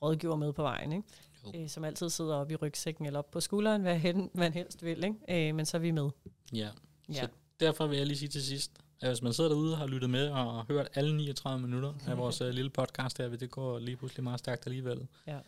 rådgiver 0.03 0.37
med 0.37 0.53
på 0.53 0.62
vejen, 0.62 0.93
ikke? 0.93 1.09
Jo. 1.55 1.61
Øh, 1.62 1.68
som 1.68 1.85
altid 1.85 2.11
sidder 2.11 2.35
oppe 2.35 2.53
i 2.53 2.57
rygsækken 2.57 3.07
eller 3.07 3.18
op 3.18 3.30
på 3.30 3.41
skulderen, 3.41 3.82
hvad 3.82 3.99
hen, 3.99 4.30
man 4.35 4.53
helst 4.53 4.85
vil, 4.85 5.05
ikke? 5.05 5.49
Øh, 5.49 5.55
men 5.55 5.66
så 5.66 5.76
er 5.76 5.80
vi 5.80 5.91
med. 5.91 6.11
Ja. 6.53 6.68
Ja. 7.09 7.14
Så 7.14 7.28
derfor 7.61 7.87
vil 7.87 7.99
jeg 7.99 8.07
lige 8.07 8.18
sige 8.18 8.28
til 8.28 8.43
sidst, 8.43 8.72
at 9.01 9.09
hvis 9.09 9.22
man 9.22 9.32
sidder 9.32 9.51
derude 9.51 9.72
og 9.72 9.78
har 9.78 9.87
lyttet 9.87 10.11
med 10.11 10.28
og 10.30 10.66
hørt 10.66 10.89
alle 10.95 11.16
39 11.16 11.61
minutter 11.66 11.93
af 12.07 12.18
vores 12.18 12.41
uh, 12.41 12.49
lille 12.49 12.70
podcast 12.70 13.18
her, 13.18 13.28
det 13.37 13.51
går 13.51 13.78
lige 13.78 13.97
pludselig 13.97 14.24
meget 14.24 14.39
stærkt 14.39 14.66
alligevel, 14.66 15.07
Ja. 15.26 15.39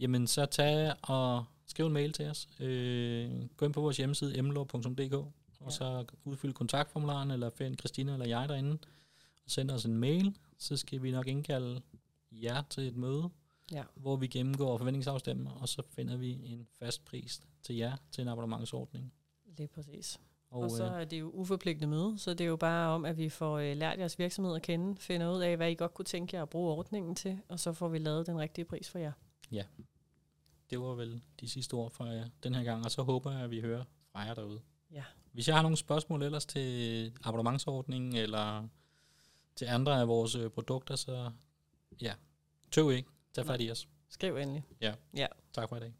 jamen 0.00 0.26
så 0.26 0.46
tag 0.46 0.92
og 1.02 1.44
skriv 1.66 1.86
en 1.86 1.92
mail 1.92 2.12
til 2.12 2.26
os. 2.26 2.48
Øh, 2.60 3.30
gå 3.56 3.64
ind 3.66 3.72
på 3.72 3.80
vores 3.80 3.96
hjemmeside 3.96 4.38
emlov.dk 4.38 5.26
og 5.60 5.66
Ja. 5.66 5.70
så 5.70 6.04
udfyld 6.24 6.52
kontaktformularen, 6.52 7.30
eller 7.30 7.50
find 7.50 7.78
Christina 7.78 8.12
eller 8.12 8.26
jeg 8.26 8.48
derinde, 8.48 8.72
og 9.44 9.50
send 9.50 9.70
os 9.70 9.84
en 9.84 9.96
mail, 9.98 10.36
så 10.58 10.76
skal 10.76 11.02
vi 11.02 11.10
nok 11.10 11.26
indkalde 11.26 11.82
jer 12.32 12.62
til 12.70 12.88
et 12.88 12.96
møde, 12.96 13.30
Ja. 13.72 13.82
hvor 13.94 14.16
vi 14.16 14.26
gennemgår 14.26 14.78
forventningsafstemmer, 14.78 15.50
og 15.50 15.68
så 15.68 15.82
finder 15.88 16.16
vi 16.16 16.30
en 16.44 16.66
fast 16.78 17.04
pris 17.04 17.42
til 17.62 17.76
jer 17.76 17.96
til 18.10 18.22
en 18.22 18.28
abonnementsordning. 18.28 19.12
Lige 19.56 19.68
præcis. 19.68 20.20
Og, 20.50 20.62
Og, 20.62 20.70
så 20.70 20.84
øh, 20.84 21.00
er 21.00 21.04
det 21.04 21.20
jo 21.20 21.30
uforpligtende 21.30 21.88
møde, 21.88 22.18
så 22.18 22.30
det 22.34 22.40
er 22.44 22.48
jo 22.48 22.56
bare 22.56 22.88
om, 22.94 23.04
at 23.04 23.18
vi 23.18 23.28
får 23.28 23.58
øh, 23.58 23.76
lært 23.76 23.98
jeres 23.98 24.18
virksomhed 24.18 24.54
at 24.56 24.62
kende, 24.62 24.96
finder 25.00 25.32
ud 25.36 25.40
af, 25.42 25.56
hvad 25.56 25.70
I 25.70 25.74
godt 25.74 25.94
kunne 25.94 26.04
tænke 26.04 26.36
jer 26.36 26.42
at 26.42 26.48
bruge 26.48 26.72
ordningen 26.72 27.14
til, 27.14 27.38
og 27.48 27.60
så 27.60 27.72
får 27.72 27.88
vi 27.88 27.98
lavet 27.98 28.26
den 28.26 28.38
rigtige 28.38 28.64
pris 28.64 28.90
for 28.90 28.98
jer. 28.98 29.12
det 30.70 30.80
var 30.80 30.94
vel 30.94 31.22
de 31.40 31.48
sidste 31.48 31.74
ord 31.74 31.90
fra 31.90 32.04
jer 32.04 32.28
den 32.42 32.54
her 32.54 32.62
gang, 32.64 32.84
og 32.84 32.90
så 32.90 33.02
håber 33.02 33.32
jeg, 33.32 33.40
at 33.40 33.50
vi 33.50 33.60
hører 33.60 33.84
fra 34.12 34.20
jer 34.20 34.34
derude. 34.34 34.60
Ja. 34.90 35.04
Hvis 35.36 35.48
jeg 35.48 35.56
har 35.56 35.62
nogle 35.62 35.76
spørgsmål 35.76 36.22
ellers 36.22 36.46
til 36.46 37.12
abonnementsordningen, 37.24 38.16
eller 38.16 38.68
til 39.56 39.64
andre 39.64 40.00
af 40.00 40.08
vores 40.08 40.34
øh, 40.34 40.50
produkter, 40.50 40.96
så 40.96 41.30
ja, 42.02 42.12
tøv 42.70 42.90
ikke. 42.90 43.08
Tag 43.34 43.46
fat 43.46 43.60
i 43.60 43.70
os. 43.70 43.88
Skriv 44.08 44.36
endelig. 44.36 44.64
Tak 45.52 45.68
for 45.68 45.76
i 45.76 45.80
dag. 45.80 45.92